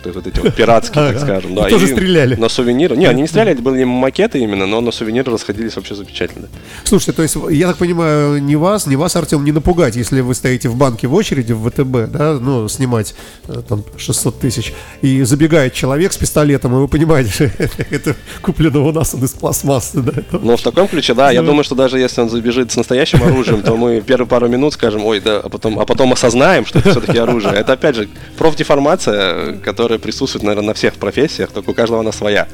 то 0.02 0.10
есть 0.10 0.16
вот 0.16 0.28
эти 0.28 0.40
вот 0.40 0.56
пиратские, 0.56 1.12
так 1.12 1.20
скажем. 1.20 1.56
Да, 1.56 1.70
тоже 1.70 1.88
стреляли. 1.88 2.36
На 2.36 2.50
сувениры. 2.50 2.96
Не, 2.96 3.06
они 3.06 3.22
не 3.22 3.28
стреляли, 3.28 3.54
это 3.54 3.62
были 3.62 3.84
макеты 3.84 4.40
именно, 4.40 4.66
но 4.66 4.82
на 4.82 4.92
сувениры 4.92 5.32
расходились 5.32 5.76
вообще 5.76 5.96
замечательно. 5.96 6.48
Слушайте, 6.84 7.14
то 7.14 7.24
есть, 7.24 7.36
я 7.52 7.68
так 7.68 7.78
понимаю, 7.78 8.42
не 8.42 8.56
вас, 8.56 8.88
не 8.88 8.96
вас, 8.96 9.16
Артем, 9.16 9.44
не 9.44 9.52
напугать, 9.52 9.96
если 9.96 10.22
вы 10.22 10.36
стоите 10.36 10.70
в 10.70 10.76
банке 10.76 11.08
в 11.08 11.14
очереди 11.14 11.54
в 11.54 11.70
ВТБ, 11.70 12.12
да, 12.12 12.34
ну, 12.40 12.68
снимать 12.68 13.16
э, 13.48 13.62
там 13.68 13.84
600 13.98 14.40
тысяч, 14.40 14.74
и 15.02 15.24
забегает 15.24 15.74
человек 15.74 16.14
с 16.14 16.18
пистолетом, 16.18 16.76
и 16.76 16.80
вы 16.80 16.88
понимаете, 16.88 17.52
это 17.90 18.16
куплено 18.42 18.86
у 18.86 18.92
нас 18.92 19.14
он 19.14 19.24
из 19.24 19.32
пластмассы, 19.32 20.02
да. 20.02 20.14
Но 20.32 20.56
в 20.56 20.62
таком 20.62 20.88
ключе, 20.88 21.14
да, 21.14 21.32
я 21.32 21.42
думаю, 21.42 21.64
что 21.64 21.76
даже 21.76 22.00
если 22.00 22.22
он 22.22 22.30
забежит 22.30 22.72
с 22.72 22.76
настоящим 22.76 23.24
оружием, 23.24 23.62
то 23.62 23.76
мы 23.76 24.02
первые 24.06 24.28
пару 24.28 24.48
минут 24.48 24.74
скажем, 24.74 25.06
ой, 25.06 25.20
да, 25.20 25.38
а 25.40 25.50
потом, 25.50 25.80
а 25.80 25.86
потом 25.86 26.14
осознаем, 26.14 26.66
что 26.66 26.80
это 26.80 26.92
все-таки 26.92 27.18
оружие. 27.18 27.54
Это, 27.54 27.74
опять 27.74 27.96
же, 27.96 28.08
профдеформация, 28.38 29.58
которая 29.58 29.89
присутствует, 29.98 30.44
наверное, 30.44 30.68
на 30.68 30.74
всех 30.74 30.96
профессиях, 30.96 31.52
только 31.52 31.72
у 31.72 31.74
каждого 31.74 32.02
она 32.02 32.12
своя. 32.12 32.48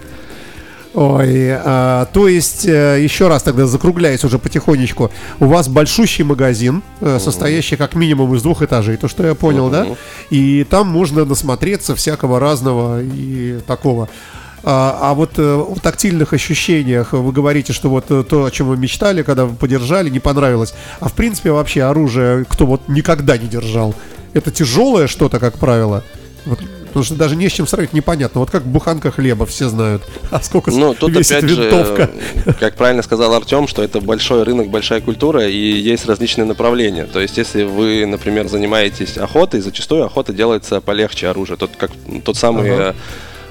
Ой, 0.96 1.52
а, 1.52 2.06
то 2.14 2.30
есть, 2.30 2.66
э, 2.66 3.02
еще 3.04 3.28
раз 3.28 3.44
тогда 3.44 3.66
закругляясь 3.66 4.24
уже 4.24 4.40
потихонечку, 4.40 5.12
у 5.42 5.46
вас 5.46 5.68
большущий 5.68 6.24
магазин, 6.24 6.84
э, 7.02 7.20
состоящий 7.20 7.76
как 7.76 7.96
минимум 7.96 8.34
из 8.34 8.42
двух 8.44 8.62
этажей, 8.62 8.96
то, 8.96 9.10
что 9.10 9.28
я 9.28 9.36
понял, 9.36 9.70
да? 9.70 9.88
И 10.30 10.66
там 10.70 10.88
можно 10.88 11.26
насмотреться 11.26 11.96
всякого 11.96 12.40
разного 12.40 13.02
и 13.04 13.60
такого. 13.68 14.08
А, 14.64 14.98
а 15.02 15.14
вот 15.14 15.38
э, 15.38 15.42
о 15.44 15.76
тактильных 15.76 16.32
ощущениях 16.32 17.12
вы 17.12 17.32
говорите, 17.34 17.74
что 17.74 17.90
вот 17.90 18.08
то, 18.08 18.46
о 18.46 18.52
чем 18.52 18.68
вы 18.68 18.78
мечтали, 18.78 19.22
когда 19.22 19.46
вы 19.46 19.56
подержали, 19.56 20.10
не 20.10 20.20
понравилось. 20.20 20.74
А 21.02 21.10
в 21.10 21.14
принципе 21.14 21.52
вообще 21.52 21.84
оружие, 21.84 22.46
кто 22.50 22.66
вот 22.66 22.88
никогда 22.88 23.38
не 23.38 23.48
держал, 23.48 23.94
это 24.32 24.50
тяжелое 24.50 25.08
что-то, 25.08 25.40
как 25.40 25.58
правило. 25.58 26.06
Вот, 26.46 26.60
потому 26.96 27.04
что 27.04 27.16
даже 27.16 27.36
не 27.36 27.50
с 27.50 27.52
чем 27.52 27.68
сравнить, 27.68 27.92
непонятно. 27.92 28.40
Вот 28.40 28.50
как 28.50 28.64
буханка 28.64 29.12
хлеба, 29.12 29.46
все 29.46 29.68
знают. 29.68 30.02
А 30.32 30.42
сколько 30.42 30.72
Ну, 30.72 30.94
тут 30.94 31.12
весит 31.12 31.44
опять 31.44 31.52
винтовка? 31.52 32.10
же, 32.46 32.54
как 32.54 32.76
правильно 32.76 33.04
сказал 33.04 33.34
Артем, 33.34 33.68
что 33.68 33.84
это 33.84 34.00
большой 34.00 34.44
рынок, 34.44 34.70
большая 34.70 35.02
культура, 35.02 35.46
и 35.46 35.58
есть 35.58 36.06
различные 36.06 36.46
направления. 36.46 37.06
То 37.06 37.20
есть, 37.20 37.38
если 37.38 37.64
вы, 37.64 38.06
например, 38.06 38.48
занимаетесь 38.48 39.18
охотой, 39.18 39.60
зачастую 39.60 40.06
охота 40.06 40.32
делается 40.32 40.80
полегче 40.80 41.28
оружия. 41.28 41.58
Тот, 41.58 41.72
как, 41.78 41.92
тот 42.24 42.38
самый 42.38 42.72
Ага. 42.72 42.96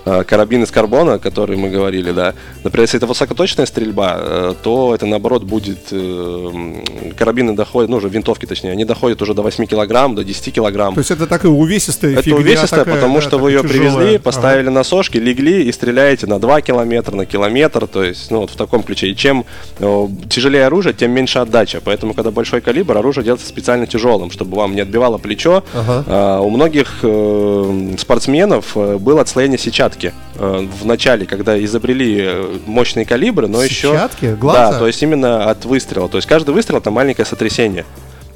Э, 0.05 0.25
карабин 0.25 0.63
из 0.63 0.71
карбона, 0.71 1.15
о 1.15 1.19
котором 1.19 1.61
мы 1.61 1.71
говорили, 1.71 2.13
да. 2.13 2.35
Например, 2.63 2.83
если 2.85 2.99
это 2.99 3.07
высокоточная 3.07 3.67
стрельба, 3.67 4.17
э, 4.19 4.55
то 4.63 4.95
это 4.95 5.07
наоборот 5.07 5.45
будет 5.45 5.89
э, 5.91 6.83
карабины 7.17 7.55
доходят, 7.55 7.91
ну 7.91 7.97
уже 7.99 8.09
винтовки 8.09 8.47
точнее, 8.47 8.73
они 8.73 8.85
доходят 8.85 9.21
уже 9.23 9.35
до 9.35 9.43
8 9.43 9.67
килограмм, 9.67 10.15
до 10.15 10.25
10 10.25 10.55
килограмм. 10.55 10.95
То 10.95 11.01
есть 11.01 11.11
это 11.11 11.27
такая 11.27 11.51
увесистая 11.53 12.13
Это 12.13 12.23
фигня 12.23 12.39
увесистая, 12.39 12.81
такая, 12.85 12.95
потому 12.97 13.17
да, 13.17 13.21
что 13.23 13.39
вы 13.39 13.51
ее 13.53 13.63
тяжелая. 13.63 13.79
привезли, 13.79 14.15
Ага. 14.17 14.23
поставили 14.23 14.69
на 14.69 14.85
сошки, 14.85 15.19
легли 15.19 15.65
и 15.65 15.73
стреляете 15.73 16.27
на 16.27 16.39
2 16.39 16.61
километра, 16.61 17.15
на 17.15 17.27
километр, 17.27 17.87
то 17.87 18.03
есть, 18.03 18.31
ну, 18.31 18.41
вот 18.41 18.51
в 18.51 18.57
таком 18.57 18.83
ключе. 18.83 19.09
И 19.09 19.17
чем 19.17 19.45
тяжелее 20.29 20.67
оружие, 20.67 20.93
тем 20.95 21.11
меньше 21.13 21.39
отдача. 21.39 21.81
Поэтому, 21.85 22.15
когда 22.15 22.31
большой 22.31 22.61
калибр, 22.61 22.97
оружие 22.97 23.25
делается 23.25 23.47
специально 23.47 23.87
тяжелым, 23.87 24.31
чтобы 24.31 24.57
вам 24.57 24.75
не 24.75 24.81
отбивало 24.81 25.19
плечо. 25.19 25.63
Ага. 25.75 26.05
А, 26.07 26.41
у 26.41 26.51
многих 26.51 26.99
э, 27.03 27.95
спортсменов 27.99 28.77
было 29.01 29.21
отслоение 29.21 29.59
сетчатки 29.59 29.94
э, 30.03 30.11
в 30.39 30.87
начале, 30.87 31.27
когда 31.27 31.63
изобрели 31.63 32.19
э, 32.21 32.59
мощные 32.67 33.07
калибры, 33.07 33.47
но 33.47 33.63
еще... 33.63 33.93
Сетчатки? 33.93 34.35
Глаза? 34.35 34.73
Да, 34.73 34.79
то 34.79 34.87
есть 34.87 35.03
именно 35.03 35.51
от 35.51 35.65
выстрела. 35.65 36.09
То 36.09 36.19
есть 36.19 36.27
каждый 36.27 36.55
выстрел 36.55 36.79
это 36.79 36.91
маленькое 36.91 37.27
сотрясение. 37.27 37.85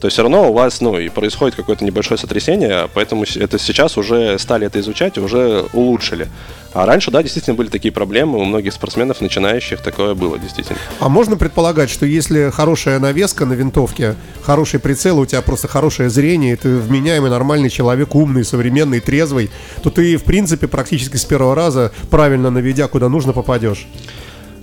То 0.01 0.09
все 0.09 0.23
равно 0.23 0.51
у 0.51 0.53
вас, 0.53 0.81
ну, 0.81 0.99
и 0.99 1.09
происходит 1.09 1.57
какое-то 1.57 1.85
небольшое 1.85 2.19
сотрясение, 2.19 2.89
поэтому 2.95 3.25
это 3.25 3.59
сейчас 3.59 3.97
уже 3.97 4.39
стали 4.39 4.67
это 4.67 4.79
изучать 4.81 5.19
уже 5.19 5.65
улучшили. 5.73 6.29
А 6.75 6.87
раньше, 6.87 7.11
да, 7.11 7.23
действительно 7.23 7.57
были 7.57 7.69
такие 7.69 7.91
проблемы, 7.91 8.39
у 8.39 8.45
многих 8.45 8.73
спортсменов 8.73 9.21
начинающих 9.21 9.81
такое 9.81 10.15
было, 10.15 10.39
действительно. 10.39 10.79
А 11.01 11.09
можно 11.09 11.37
предполагать, 11.37 11.91
что 11.91 12.07
если 12.07 12.51
хорошая 12.51 12.99
навеска 13.01 13.47
на 13.47 13.55
винтовке, 13.55 14.15
хороший 14.43 14.79
прицел, 14.79 15.19
у 15.19 15.27
тебя 15.27 15.43
просто 15.43 15.67
хорошее 15.67 16.11
зрение, 16.11 16.57
ты 16.57 16.77
вменяемый, 16.77 17.31
нормальный 17.31 17.71
человек, 17.71 18.15
умный, 18.15 18.45
современный, 18.45 19.01
трезвый, 19.01 19.51
то 19.83 19.91
ты, 19.91 20.17
в 20.17 20.25
принципе, 20.25 20.69
практически 20.69 21.17
с 21.17 21.25
первого 21.25 21.55
раза, 21.55 21.91
правильно 22.11 22.51
наведя 22.51 22.87
куда 22.87 23.09
нужно, 23.09 23.33
попадешь. 23.33 23.89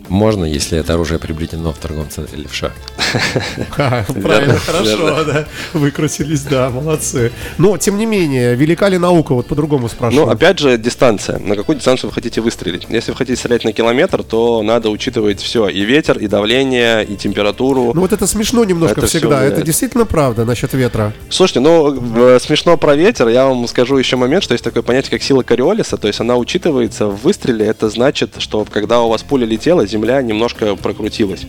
Можно, 0.09 0.45
если 0.45 0.77
это 0.77 0.93
оружие 0.93 1.19
приобретено 1.19 1.71
в 1.73 1.77
торговом 1.77 2.09
центре 2.09 2.37
левша. 2.37 2.71
Правильно, 3.75 4.57
хорошо, 4.59 5.23
да. 5.23 5.45
Выкрутились, 5.73 6.41
да, 6.41 6.69
молодцы. 6.69 7.31
Но, 7.57 7.77
тем 7.77 7.97
не 7.97 8.05
менее, 8.05 8.55
велика 8.55 8.89
ли 8.89 8.97
наука, 8.97 9.33
вот 9.33 9.47
по-другому 9.47 9.89
спрашиваю. 9.89 10.27
Ну, 10.27 10.31
опять 10.31 10.59
же, 10.59 10.77
дистанция. 10.77 11.39
На 11.39 11.55
какую 11.55 11.77
дистанцию 11.77 12.09
вы 12.09 12.13
хотите 12.13 12.41
выстрелить? 12.41 12.85
Если 12.89 13.11
вы 13.11 13.17
хотите 13.17 13.37
стрелять 13.37 13.63
на 13.63 13.73
километр, 13.73 14.23
то 14.23 14.61
надо 14.61 14.89
учитывать 14.89 15.41
все. 15.41 15.67
И 15.67 15.81
ветер, 15.83 16.17
и 16.17 16.27
давление, 16.27 17.03
и 17.03 17.15
температуру. 17.15 17.91
Ну 17.93 18.01
вот 18.01 18.13
это 18.13 18.27
смешно 18.27 18.63
немножко 18.63 19.05
всегда. 19.05 19.43
Это 19.43 19.61
действительно 19.61 20.05
правда 20.05 20.45
насчет 20.45 20.73
ветра. 20.73 21.13
Слушайте, 21.29 21.59
ну, 21.61 21.91
в- 21.99 22.39
смешно 22.39 22.77
про 22.77 22.95
ветер, 22.95 23.27
я 23.27 23.45
вам 23.47 23.67
скажу 23.67 23.97
еще 23.97 24.15
момент, 24.15 24.43
что 24.43 24.53
есть 24.53 24.63
такое 24.63 24.83
понятие, 24.83 25.11
как 25.11 25.23
сила 25.23 25.43
Кориолиса, 25.43 25.97
то 25.97 26.07
есть 26.07 26.19
она 26.19 26.35
учитывается 26.35 27.07
в 27.07 27.21
выстреле, 27.23 27.65
это 27.65 27.89
значит, 27.89 28.35
что 28.39 28.65
когда 28.69 29.01
у 29.01 29.09
вас 29.09 29.23
пуля 29.23 29.45
летела, 29.45 29.85
земля 29.95 30.21
немножко 30.21 30.75
прокрутилась. 30.75 31.45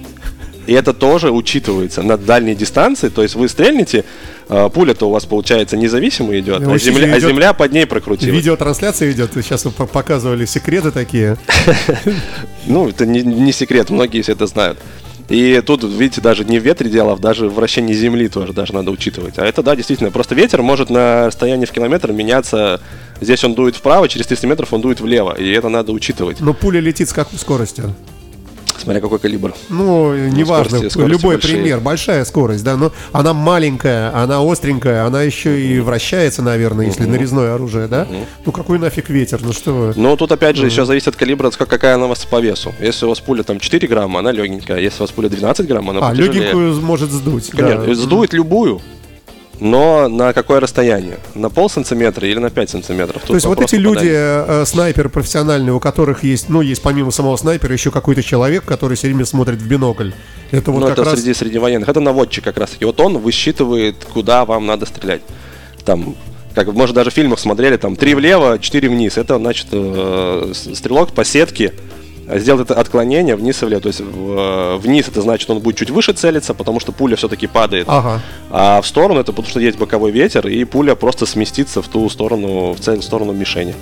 И 0.68 0.72
это 0.72 0.92
тоже 0.92 1.30
учитывается 1.30 2.02
на 2.02 2.16
дальней 2.16 2.54
дистанции, 2.56 3.09
то 3.09 3.22
есть 3.22 3.37
вы 3.37 3.48
стрельнете, 3.48 4.04
а, 4.48 4.68
пуля-то 4.68 5.06
у 5.09 5.11
вас, 5.12 5.24
получается, 5.24 5.76
независимо 5.76 6.37
идет, 6.40 6.61
Ну, 6.61 6.72
а 6.74 6.78
земля, 6.78 7.14
а 7.14 7.18
идет- 7.18 7.30
земля 7.30 7.52
под 7.52 7.72
ней 7.72 7.87
прокрутилась. 7.87 8.35
Видеотрансляция 8.35 9.12
идет. 9.12 9.30
Сейчас 9.35 9.64
вы 9.64 9.70
по- 9.70 9.87
показывали 9.87 10.44
секреты 10.44 10.90
такие. 10.90 11.37
Ну, 12.66 12.88
это 12.88 13.06
не, 13.06 13.52
секрет, 13.52 13.90
многие 13.90 14.22
все 14.22 14.32
это 14.32 14.46
знают. 14.46 14.78
И 15.28 15.61
тут, 15.64 15.82
видите, 15.85 16.20
даже 16.20 16.44
не 16.44 16.59
в 16.59 16.64
ветре 16.64 16.88
дело, 16.90 17.12
а 17.12 17.16
даже 17.16 17.48
в 17.48 17.54
вращении 17.54 17.94
Земли 17.94 18.28
тоже 18.28 18.52
даже 18.52 18.72
надо 18.74 18.90
учитывать. 18.90 19.35
А 19.38 19.44
это, 19.46 19.62
да, 19.62 19.74
действительно, 19.76 20.11
просто 20.11 20.35
ветер 20.35 20.62
может 20.62 20.90
на 20.90 21.26
расстоянии 21.26 21.66
в 21.66 21.72
километр 21.72 22.12
меняться. 22.12 22.80
Здесь 23.20 23.42
он 23.44 23.54
дует 23.54 23.74
вправо, 23.76 24.09
через 24.09 24.26
300 24.26 24.46
метров 24.46 24.72
он 24.72 24.80
дует 24.80 25.00
влево, 25.00 25.32
и 25.32 25.48
это 25.50 25.68
надо 25.68 25.92
учитывать. 25.92 26.40
Но 26.40 26.54
пуля 26.54 26.80
летит 26.80 27.09
с 27.09 27.12
какой 27.12 27.38
скоростью? 27.38 27.94
Смотря 28.87 29.01
какой 29.01 29.18
калибр. 29.18 29.53
Ну, 29.68 30.14
неважно, 30.14 30.79
скорости- 30.79 30.92
скорости 30.92 31.11
любой 31.20 31.35
большие. 31.35 31.55
пример, 31.57 31.81
большая 31.81 32.25
скорость, 32.25 32.62
да, 32.62 32.77
но 32.77 32.92
она 33.11 33.35
маленькая, 33.35 34.14
она 34.14 34.38
остренькая, 34.40 35.05
она 35.05 35.22
еще 35.22 35.61
и 35.61 35.81
вращается, 35.81 36.40
наверное, 36.40 36.87
если 36.87 37.03
нарезное 37.05 37.57
оружие, 37.57 37.88
да? 37.88 38.07
Ну 38.44 38.53
какой 38.53 38.79
нафиг 38.79 39.09
ветер, 39.09 39.40
ну 39.42 39.53
что 39.53 39.72
вы? 39.72 39.92
Но 39.96 40.14
тут, 40.14 40.31
опять 40.31 40.55
же, 40.57 40.66
еще 40.66 40.85
зависит 40.85 41.09
от 41.09 41.16
калибра, 41.16 41.51
как- 41.51 41.68
какая 41.68 41.96
она 41.96 42.05
у 42.05 42.09
вас 42.11 42.25
по 42.25 42.38
весу. 42.40 42.72
Если 42.81 43.07
у 43.07 43.09
вас 43.09 43.18
пуля 43.18 43.42
там 43.42 43.59
4 43.59 43.88
грамма, 43.88 44.20
она 44.20 44.31
легенькая. 44.31 44.79
Если 44.79 44.99
у 44.99 45.03
вас 45.03 45.11
пуля 45.11 45.29
12 45.29 45.66
грамм, 45.66 45.90
она 45.90 45.99
А, 46.07 46.11
потяжелее. 46.11 46.40
легенькую 46.42 46.81
может 46.81 47.11
сдуть. 47.11 47.51
Конечно, 47.51 47.87
да. 47.87 47.94
сдует 47.96 48.33
любую, 48.35 48.81
но 49.58 50.08
на 50.08 50.32
какое 50.32 50.60
расстояние? 50.60 51.18
На 51.34 51.48
пол 51.48 51.70
сантиметра 51.70 52.28
или 52.28 52.38
на 52.38 52.50
5 52.50 52.70
сантиметров? 52.70 53.22
Тут 53.22 53.28
То 53.28 53.34
есть 53.34 53.46
вот 53.46 53.60
эти 53.60 53.76
люди, 53.76 53.96
попадания. 53.96 54.62
э, 54.62 54.64
снайперы 54.66 55.08
профессиональные, 55.08 55.72
у 55.72 55.80
которых 55.80 56.24
есть, 56.24 56.48
ну, 56.48 56.60
есть 56.60 56.82
помимо 56.82 57.10
самого 57.10 57.36
снайпера 57.36 57.72
еще 57.72 57.90
какой-то 57.90 58.22
человек, 58.22 58.64
который 58.64 58.96
все 58.96 59.06
время 59.06 59.24
смотрит 59.24 59.60
в 59.60 59.66
бинокль. 59.66 60.10
Это 60.50 60.70
вот 60.70 60.80
ну, 60.80 60.86
как 60.86 60.98
это 60.98 61.04
раз... 61.04 61.14
среди, 61.14 61.34
среди 61.34 61.58
военных. 61.58 61.88
Это 61.88 62.00
наводчик 62.00 62.44
как 62.44 62.58
раз 62.58 62.70
таки. 62.70 62.84
Вот 62.84 63.00
он 63.00 63.18
высчитывает, 63.18 63.96
куда 64.12 64.44
вам 64.44 64.66
надо 64.66 64.84
стрелять. 64.86 65.22
Там, 65.84 66.16
как 66.54 66.72
может 66.72 66.94
даже 66.94 67.10
в 67.10 67.14
фильмах 67.14 67.38
смотрели, 67.38 67.76
там 67.76 67.96
три 67.96 68.14
влево, 68.14 68.58
четыре 68.58 68.88
вниз. 68.88 69.16
Это 69.16 69.38
значит 69.38 69.68
э, 69.72 70.52
стрелок 70.54 71.12
по 71.12 71.24
сетке 71.24 71.72
сделает 72.34 72.70
это 72.70 72.80
отклонение 72.80 73.36
вниз 73.36 73.62
и 73.62 73.66
влево. 73.66 73.80
То 73.82 73.88
есть 73.88 74.00
в- 74.00 74.36
э, 74.38 74.76
вниз 74.76 75.08
это 75.08 75.20
значит, 75.22 75.48
он 75.50 75.60
будет 75.60 75.76
чуть 75.76 75.90
выше 75.90 76.12
целиться, 76.12 76.54
потому 76.54 76.80
что 76.80 76.92
пуля 76.92 77.16
все-таки 77.16 77.46
падает. 77.46 77.86
Ага. 77.88 78.20
А 78.50 78.80
в 78.82 78.86
сторону 78.86 79.20
это 79.20 79.32
потому 79.32 79.48
что 79.48 79.60
есть 79.60 79.78
боковой 79.78 80.10
ветер, 80.10 80.46
и 80.48 80.64
пуля 80.64 80.94
просто 80.94 81.26
сместится 81.26 81.82
в 81.82 81.88
ту 81.88 82.08
сторону, 82.10 82.72
в 82.72 82.80
цель, 82.80 82.98
в 83.00 83.04
сторону 83.04 83.32
мишени. 83.32 83.74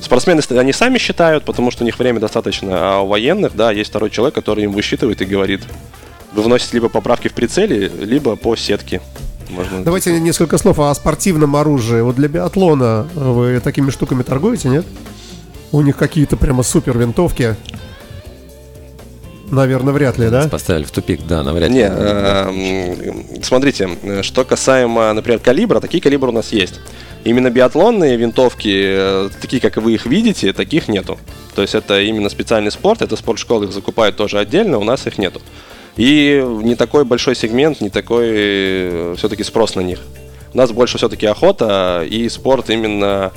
Спортсмены, 0.00 0.42
они 0.50 0.72
сами 0.72 0.98
считают, 0.98 1.44
потому 1.44 1.70
что 1.70 1.82
у 1.82 1.86
них 1.86 1.98
время 1.98 2.20
достаточно, 2.20 2.68
а 2.72 3.00
у 3.00 3.06
военных, 3.06 3.56
да, 3.56 3.72
есть 3.72 3.90
второй 3.90 4.10
человек, 4.10 4.34
который 4.34 4.64
им 4.64 4.72
высчитывает 4.72 5.22
и 5.22 5.24
говорит, 5.24 5.62
вы 6.34 6.42
вносите 6.42 6.70
либо 6.74 6.88
поправки 6.88 7.28
в 7.28 7.32
прицеле, 7.32 7.88
либо 7.88 8.36
по 8.36 8.56
сетке. 8.56 9.00
Можно 9.48 9.84
Давайте 9.84 10.18
несколько 10.20 10.58
слов 10.58 10.80
о 10.80 10.94
спортивном 10.94 11.56
оружии. 11.56 12.00
Вот 12.00 12.16
для 12.16 12.28
биатлона 12.28 13.06
вы 13.14 13.60
такими 13.60 13.90
штуками 13.90 14.22
торгуете, 14.22 14.68
нет? 14.68 14.84
У 15.72 15.80
них 15.80 15.96
какие-то 15.96 16.36
прямо 16.36 16.62
супер 16.62 16.96
винтовки. 16.96 17.56
Наверное, 19.50 19.92
вряд 19.92 20.18
ли, 20.18 20.28
да? 20.28 20.48
Поставили 20.48 20.84
в 20.84 20.90
тупик, 20.90 21.20
да, 21.26 21.42
навряд 21.42 21.70
ли. 21.70 21.76
Не, 21.76 21.82
эм, 21.82 23.42
смотрите, 23.44 23.88
э, 24.02 24.22
что 24.22 24.44
касаемо, 24.44 25.12
например, 25.12 25.38
калибра, 25.38 25.80
такие 25.80 26.02
калибры 26.02 26.30
у 26.30 26.32
нас 26.32 26.52
есть. 26.52 26.80
Именно 27.24 27.50
биатлонные 27.50 28.16
винтовки, 28.16 28.74
э, 28.74 29.28
такие, 29.40 29.60
как 29.60 29.76
вы 29.76 29.94
их 29.94 30.06
видите, 30.06 30.52
таких 30.52 30.88
нету. 30.88 31.18
То 31.54 31.62
есть 31.62 31.74
это 31.74 32.00
именно 32.00 32.28
специальный 32.28 32.72
спорт, 32.72 33.02
это 33.02 33.14
спортшколы 33.14 33.66
их 33.66 33.72
закупают 33.72 34.16
тоже 34.16 34.38
отдельно, 34.38 34.78
у 34.78 34.84
нас 34.84 35.06
их 35.06 35.16
нету. 35.16 35.40
И 35.96 36.44
не 36.62 36.74
такой 36.74 37.04
большой 37.04 37.36
сегмент, 37.36 37.80
не 37.80 37.88
такой 37.88 39.14
все-таки 39.16 39.44
спрос 39.44 39.76
на 39.76 39.80
них. 39.80 40.00
У 40.52 40.56
нас 40.56 40.72
больше 40.72 40.98
все-таки 40.98 41.26
охота 41.26 42.04
и 42.08 42.28
спорт 42.28 42.68
именно 42.68 43.32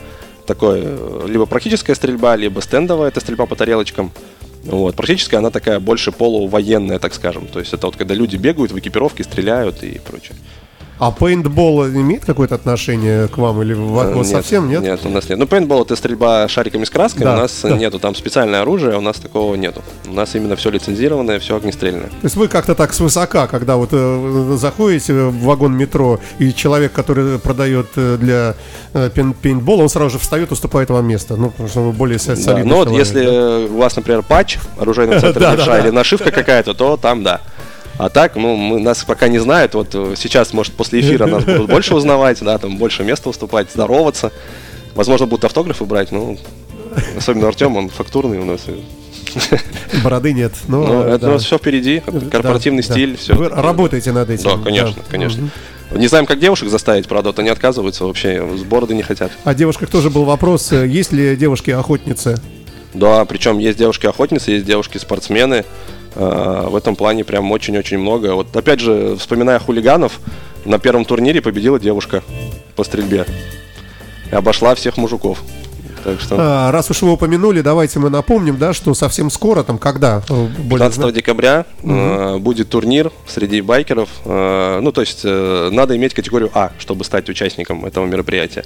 такой, 0.50 0.82
э, 0.84 1.26
либо 1.28 1.46
практическая 1.46 1.94
стрельба, 1.94 2.36
либо 2.36 2.60
стендовая, 2.60 3.10
это 3.10 3.20
стрельба 3.20 3.46
по 3.46 3.56
тарелочкам. 3.56 4.12
Вот. 4.64 4.96
Практически 4.96 5.36
она 5.36 5.52
такая 5.52 5.80
больше 5.80 6.12
полувоенная, 6.12 6.98
так 6.98 7.14
скажем. 7.14 7.46
То 7.48 7.60
есть 7.60 7.74
это 7.74 7.86
вот 7.86 7.96
когда 7.96 8.16
люди 8.16 8.36
бегают 8.36 8.72
в 8.72 8.80
экипировке, 8.80 9.24
стреляют 9.24 9.84
и 9.84 10.00
прочее. 10.00 10.36
А 11.00 11.12
пейнтбол 11.12 11.88
имеет 11.88 12.26
какое-то 12.26 12.56
отношение 12.56 13.30
к 13.30 13.38
вам 13.38 13.62
или 13.62 13.74
в- 13.74 13.98
Э, 14.00 14.14
вот 14.14 14.28
совсем 14.28 14.68
нет? 14.70 14.82
Нет, 14.82 15.00
у 15.06 15.10
нас 15.10 15.30
нет. 15.30 15.40
Ну, 15.40 15.48
пейнтбол 15.48 15.84
это 15.84 15.96
стрельба 15.96 16.46
шариками 16.50 16.84
с 16.84 16.90
краской, 16.90 17.24
Да, 17.24 17.36
у 17.36 17.38
нас 17.38 17.62
да. 17.64 17.70
нету 17.78 18.00
там 18.00 18.14
специальное 18.16 18.62
оружие, 18.64 18.98
у 18.98 19.02
нас 19.02 19.16
такого 19.16 19.56
нету. 19.56 19.82
У 20.10 20.12
нас 20.14 20.36
именно 20.36 20.58
все 20.58 20.70
лицензированное, 20.70 21.40
все 21.40 21.56
огнестрельное. 21.56 22.08
То 22.08 22.16
есть 22.24 22.36
вы 22.36 22.50
как-то 22.50 22.76
так 22.76 22.94
свысока, 22.94 23.48
когда 23.48 23.78
вот 23.78 23.90
э, 23.94 24.56
заходите 24.58 25.14
в 25.14 25.44
вагон 25.44 25.78
метро, 25.78 26.20
и 26.38 26.54
человек, 26.54 26.92
который 26.92 27.40
продает 27.40 27.88
э, 27.96 28.18
для 28.20 28.56
э, 28.94 29.10
пейн- 29.16 29.34
пейнтбола, 29.42 29.84
он 29.84 29.90
сразу 29.90 30.10
же 30.12 30.20
встает, 30.20 30.52
уступает 30.52 30.90
вам 30.90 31.08
место. 31.08 31.38
Ну, 31.38 31.50
потому 31.52 31.70
что 31.70 31.80
вы 31.82 31.92
более 31.94 32.20
со- 32.20 32.36
Да, 32.36 32.42
солидный 32.42 32.66
Ну 32.72 32.76
вот 32.76 32.88
человек, 32.90 33.08
если 33.08 33.26
да. 33.26 33.74
у 33.74 33.78
вас, 33.78 33.96
например, 33.96 34.22
патч, 34.24 34.58
оружейный 34.78 35.18
центр 35.22 35.40
Да, 35.40 35.52
да, 35.52 35.56
левша 35.56 35.72
да. 35.72 35.80
или 35.80 35.90
нашивка 35.92 36.30
какая-то, 36.32 36.74
то 36.74 36.98
там 36.98 37.24
да. 37.24 37.40
А 38.00 38.08
так, 38.08 38.38
ну, 38.38 38.56
мы, 38.56 38.80
нас 38.80 39.04
пока 39.04 39.28
не 39.28 39.40
знают. 39.40 39.74
Вот 39.74 39.90
э, 39.94 40.14
сейчас, 40.16 40.54
может, 40.54 40.72
после 40.74 41.02
эфира 41.02 41.26
нас 41.26 41.44
будут 41.44 41.68
больше 41.70 41.94
узнавать, 41.94 42.40
да, 42.42 42.58
там 42.58 42.78
больше 42.78 43.04
места 43.04 43.28
уступать, 43.30 43.70
здороваться. 43.70 44.32
Возможно, 44.96 45.28
будут 45.28 45.44
автографы 45.44 45.84
брать, 45.84 46.14
ну, 46.14 46.38
особенно 47.18 47.50
Артем, 47.50 47.76
он 47.76 47.90
фактурный 47.90 48.40
у 48.40 48.46
нас. 48.46 48.62
Бороды 50.04 50.32
нет. 50.32 50.54
Но, 50.70 50.86
Ну, 50.88 51.04
э, 51.04 51.10
это 51.16 51.20
да. 51.20 51.28
у 51.28 51.32
нас 51.34 51.44
все 51.44 51.58
впереди, 51.58 52.02
корпоративный 52.32 52.84
Да, 52.84 52.88
да. 52.88 52.94
стиль, 52.94 53.18
все. 53.18 53.34
Вы 53.36 53.50
работаете 53.50 54.14
над 54.14 54.30
этим. 54.30 54.46
Да, 54.50 54.64
конечно, 54.64 54.96
да. 54.96 55.12
конечно. 55.12 55.50
Не 55.92 56.08
знаем, 56.08 56.26
как 56.26 56.40
девушек 56.40 56.70
заставить, 56.70 57.06
правда, 57.06 57.30
вот 57.30 57.40
они 57.40 57.50
отказываются 57.50 58.06
вообще, 58.06 58.48
с 58.58 58.64
бороды 58.64 58.96
не 58.96 59.04
хотят. 59.04 59.34
О 59.44 59.54
девушках 59.54 59.90
тоже 59.90 60.10
был 60.10 60.24
вопрос, 60.24 60.72
э, 60.72 60.88
есть 60.88 61.12
ли 61.12 61.36
девушки-охотницы? 61.36 62.40
Да, 62.94 63.26
причем 63.26 63.58
есть 63.60 63.78
девушки-охотницы, 63.78 64.52
есть 64.52 64.66
девушки-спортсмены. 64.66 65.66
Э, 66.16 66.68
В 66.70 66.76
этом 66.76 66.96
плане 66.96 67.24
прям 67.24 67.52
очень-очень 67.52 67.98
много. 67.98 68.34
Вот 68.36 68.56
опять 68.56 68.80
же, 68.80 69.16
вспоминая 69.18 69.60
хулиганов, 69.60 70.20
на 70.66 70.80
первом 70.80 71.06
турнире 71.06 71.42
победила 71.42 71.80
девушка 71.80 72.24
по 72.76 72.84
стрельбе. 72.84 73.26
И 74.32 74.36
обошла 74.36 74.76
всех 74.76 74.98
мужиков. 74.98 75.42
Так 76.04 76.22
что 76.22 76.36
А, 76.40 76.72
раз 76.72 76.90
уж 76.92 77.02
вы 77.02 77.12
упомянули, 77.12 77.60
давайте 77.62 78.00
мы 78.00 78.10
напомним, 78.10 78.58
да, 78.58 78.74
что 78.74 78.94
совсем 78.94 79.30
скоро, 79.30 79.64
там 79.64 79.78
когда? 79.78 80.22
э, 80.30 80.34
более 80.60 80.88
15 80.88 80.96
зна- 80.96 81.12
декабря 81.12 81.66
э, 81.84 82.38
будет 82.38 82.70
турнир 82.70 83.12
среди 83.28 83.60
байкеров. 83.62 84.08
Э, 84.24 84.80
ну, 84.82 84.92
то 84.94 85.02
есть 85.02 85.22
э, 85.26 85.70
надо 85.74 85.98
иметь 85.98 86.14
категорию 86.14 86.52
А, 86.54 86.72
чтобы 86.80 87.04
стать 87.04 87.28
участником 87.30 87.86
этого 87.86 88.06
мероприятия. 88.06 88.64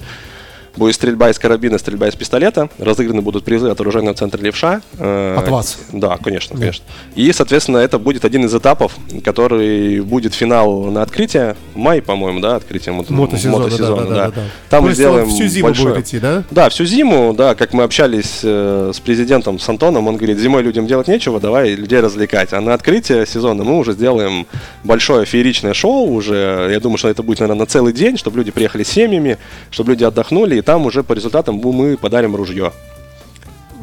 Будет 0.76 0.96
стрельба 0.96 1.30
из 1.30 1.38
карабина, 1.38 1.78
стрельба 1.78 2.08
из 2.08 2.16
пистолета. 2.16 2.68
Разыграны 2.80 3.22
будут 3.22 3.44
призы 3.46 3.68
от 3.70 3.80
оружейного 3.80 4.16
центра 4.16 4.42
«Левша». 4.42 4.82
Э, 4.98 5.36
От 5.38 5.48
вас? 5.50 5.78
Да, 5.92 6.18
конечно, 6.18 6.58
конечно. 6.58 6.84
И, 7.16 7.32
соответственно, 7.32 7.78
это 7.78 8.00
будет 8.00 8.26
один 8.26 8.46
из 8.46 8.56
этапов, 8.56 8.96
который 9.24 10.02
будет 10.02 10.34
финал 10.34 10.86
на 10.86 11.04
открытие. 11.04 11.56
Май, 11.76 12.02
по-моему, 12.02 12.40
да, 12.40 12.56
открытие 12.56 12.96
мото- 12.96 13.14
Мотосезона, 13.14 13.58
мотосезона, 13.60 14.02
да, 14.04 14.10
да, 14.10 14.16
да, 14.16 14.32
да. 14.32 14.42
Там 14.72 14.86
мы 14.86 14.94
сделаем 14.94 15.30
всю 15.30 15.46
зиму 15.46 15.68
большое- 15.70 15.94
будет 15.94 16.08
идти, 16.08 16.18
да? 16.20 16.44
да, 16.50 16.70
всю 16.70 16.86
зиму, 16.86 17.36
да, 17.38 17.54
как 17.54 17.74
мы 17.74 17.84
общались 17.84 18.40
э, 18.44 18.92
с 18.96 19.00
президентом, 19.00 19.60
с 19.60 19.70
Антоном, 19.70 20.08
он 20.08 20.18
говорит, 20.18 20.40
зимой 20.40 20.64
людям 20.64 20.88
делать 20.88 21.08
нечего, 21.08 21.40
давай 21.40 21.76
людей 21.76 22.00
развлекать. 22.00 22.52
А 22.52 22.60
на 22.62 22.74
открытие 22.74 23.28
сезона 23.28 23.64
мы 23.64 23.78
уже 23.78 23.94
сделаем 23.94 24.48
большое 24.84 25.26
фееричное 25.28 25.76
шоу 25.76 26.12
уже, 26.12 26.70
я 26.72 26.80
думаю, 26.80 26.98
что 26.98 27.10
это 27.10 27.22
будет, 27.22 27.42
наверное, 27.42 27.60
на 27.60 27.66
целый 27.68 27.94
день, 27.94 28.18
чтобы 28.18 28.38
люди 28.38 28.50
приехали 28.50 28.82
с 28.82 28.88
семьями, 28.90 29.38
чтобы 29.70 29.92
люди 29.92 30.04
отдохнули, 30.04 30.58
и 30.58 30.62
там 30.64 30.86
уже 30.86 31.04
по 31.04 31.14
результатам 31.14 31.56
мы 31.56 31.98
подарим 31.98 32.36
ружье. 32.36 32.72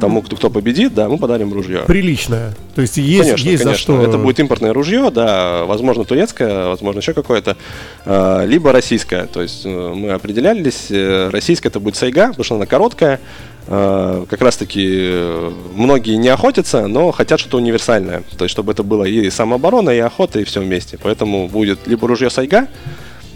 Тому, 0.00 0.22
кто, 0.22 0.34
кто 0.34 0.48
победит, 0.48 0.94
да, 0.94 1.10
мы 1.10 1.18
подарим 1.18 1.52
ружье. 1.52 1.82
Приличная. 1.86 2.54
То 2.74 2.80
есть 2.80 2.96
есть, 2.96 3.20
конечно, 3.20 3.48
есть 3.48 3.58
за 3.58 3.64
конечно. 3.70 3.94
что. 3.94 4.02
Это 4.02 4.16
будет 4.16 4.40
импортное 4.40 4.72
ружье, 4.72 5.10
да, 5.10 5.64
возможно, 5.66 6.04
турецкое, 6.04 6.68
возможно, 6.68 7.00
еще 7.00 7.12
какое-то, 7.12 7.58
э, 8.06 8.46
либо 8.46 8.72
российское. 8.72 9.26
То 9.26 9.42
есть 9.42 9.66
э, 9.66 9.68
мы 9.94 10.12
определялись, 10.12 10.86
э, 10.88 11.28
российское 11.30 11.68
это 11.68 11.80
будет 11.80 11.96
сайга, 11.96 12.28
потому 12.28 12.44
что 12.44 12.54
она 12.56 12.64
короткая. 12.64 13.20
Э, 13.66 14.24
Как 14.30 14.40
раз-таки 14.40 14.86
э, 14.88 15.52
многие 15.74 16.16
не 16.16 16.28
охотятся, 16.28 16.86
но 16.86 17.10
хотят 17.12 17.38
что-то 17.38 17.58
универсальное. 17.58 18.22
То 18.38 18.44
есть, 18.44 18.52
чтобы 18.52 18.72
это 18.72 18.82
было 18.82 19.04
и 19.04 19.28
самооборона, 19.28 19.90
и 19.90 19.98
охота, 19.98 20.40
и 20.40 20.44
все 20.44 20.60
вместе. 20.60 20.98
Поэтому 21.02 21.46
будет 21.46 21.86
либо 21.86 22.08
ружье 22.08 22.30
сайга, 22.30 22.68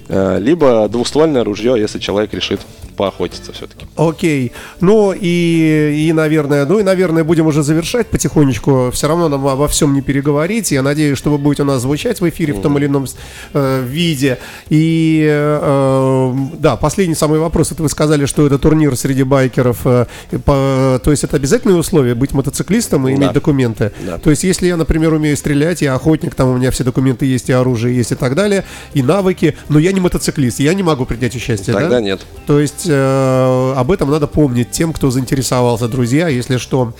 либо 0.09 0.89
двуствольное 0.89 1.45
ружье, 1.45 1.75
если 1.79 1.99
человек 1.99 2.33
решит 2.35 2.61
поохотиться 2.97 3.53
все-таки. 3.53 3.87
Окей. 3.97 4.53
Ну 4.81 5.13
и, 5.13 6.07
и, 6.09 6.13
наверное, 6.13 6.65
ну 6.65 6.79
и, 6.79 6.85
наверное, 6.85 7.25
будем 7.25 7.47
уже 7.49 7.65
завершать 7.65 8.07
потихонечку. 8.07 8.91
Все 8.93 9.09
равно 9.09 9.29
нам 9.29 9.45
обо 9.49 9.67
всем 9.67 9.95
не 9.95 10.01
переговорить. 10.01 10.71
Я 10.71 10.83
надеюсь, 10.83 11.19
что 11.19 11.31
вы 11.31 11.39
будете 11.39 11.63
у 11.63 11.67
нас 11.67 11.83
звучать 11.83 12.21
в 12.21 12.29
эфире 12.29 12.53
в 12.53 12.61
том 12.63 12.79
или 12.79 12.87
ином 12.87 13.07
э, 13.53 13.83
виде. 13.85 14.39
И 14.69 15.27
э, 15.29 16.35
да, 16.59 16.77
последний 16.77 17.17
самый 17.17 17.41
вопрос. 17.41 17.73
Это 17.73 17.83
вы 17.83 17.89
сказали, 17.89 18.27
что 18.27 18.47
это 18.47 18.59
турнир 18.59 18.97
среди 18.97 19.25
байкеров. 19.25 19.81
э, 19.87 20.07
по- 20.45 21.01
то 21.03 21.11
есть 21.11 21.25
это 21.25 21.37
обязательное 21.37 21.77
условие 21.77 22.15
быть 22.15 22.33
мотоциклистом 22.33 23.09
и 23.09 23.13
иметь 23.13 23.29
Да. 23.29 23.33
документы. 23.33 23.91
Да. 24.07 24.19
То 24.19 24.31
есть 24.31 24.45
если 24.45 24.69
я, 24.69 24.77
например, 24.77 25.13
умею 25.15 25.37
стрелять, 25.37 25.83
я 25.83 25.95
охотник, 25.95 26.35
там 26.37 26.49
у 26.51 26.57
меня 26.59 26.71
все 26.71 26.85
документы 26.85 27.27
есть, 27.27 27.49
и 27.49 27.53
оружие 27.53 27.97
есть 27.97 28.13
и 28.13 28.15
так 28.15 28.37
далее, 28.37 28.65
и 28.93 29.03
навыки, 29.03 29.57
но 29.69 29.81
я 29.81 29.91
не 29.95 30.01
мотоциклист, 30.01 30.61
я 30.61 30.75
не 30.75 30.83
могу 30.83 31.07
принять 31.07 31.35
участие, 31.35 31.75
Тогда 31.75 31.89
да? 31.97 32.01
нет. 32.01 32.21
То 32.47 32.61
есть 32.61 32.85
э, 32.87 33.75
об 33.77 33.91
этом 33.91 34.11
надо 34.11 34.27
помнить 34.27 34.71
тем, 34.71 34.93
кто 34.93 35.11
заинтересовался, 35.11 35.89
друзья, 35.89 36.29
если 36.29 36.59
что. 36.59 36.93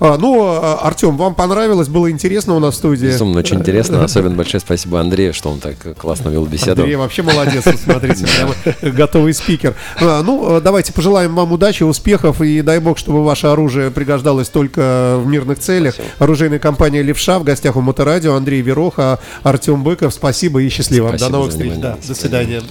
А, 0.00 0.16
ну, 0.18 0.42
а, 0.44 0.80
Артем, 0.82 1.16
вам 1.16 1.34
понравилось, 1.34 1.88
было 1.88 2.10
интересно 2.10 2.54
у 2.54 2.58
нас 2.58 2.74
в 2.74 2.76
студии. 2.78 3.06
Безумно 3.06 3.40
очень 3.40 3.58
интересно. 3.58 4.02
Особенно 4.02 4.34
большое 4.36 4.60
спасибо 4.60 5.00
Андрею, 5.00 5.34
что 5.34 5.50
он 5.50 5.60
так 5.60 5.76
классно 5.96 6.30
вел 6.30 6.46
беседу. 6.46 6.82
Андрей 6.82 6.96
вообще 6.96 7.22
молодец, 7.22 7.64
смотрите, 7.84 8.26
прямо 8.26 8.92
готовый 8.92 9.34
спикер. 9.34 9.74
А, 10.00 10.22
Ну, 10.22 10.56
э, 10.56 10.60
давайте 10.60 10.92
пожелаем 10.92 11.34
вам 11.34 11.52
удачи, 11.52 11.82
успехов 11.82 12.40
и 12.40 12.62
дай 12.62 12.80
бог, 12.80 12.98
чтобы 12.98 13.24
ваше 13.24 13.46
оружие 13.46 13.90
пригождалось 13.90 14.48
только 14.48 15.20
в 15.22 15.26
мирных 15.26 15.58
целях. 15.58 15.94
Оружейная 16.18 16.58
компания 16.58 17.02
«Левша» 17.02 17.38
в 17.38 17.44
гостях 17.44 17.76
у 17.76 17.80
Моторадио, 17.80 18.34
Андрей 18.34 18.62
Вероха, 18.62 19.18
Артем 19.42 19.84
Быков. 19.84 20.12
Спасибо 20.14 20.62
и 20.62 20.68
счастливо. 20.68 21.08
Спасибо 21.08 21.30
До 21.30 21.36
новых 21.36 21.50
встреч. 21.50 21.72
Да, 21.76 21.96
До 22.06 22.28
до 22.28 22.37
свидания. 22.44 22.62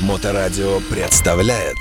Моторадио 0.00 0.80
представляет 0.90 1.78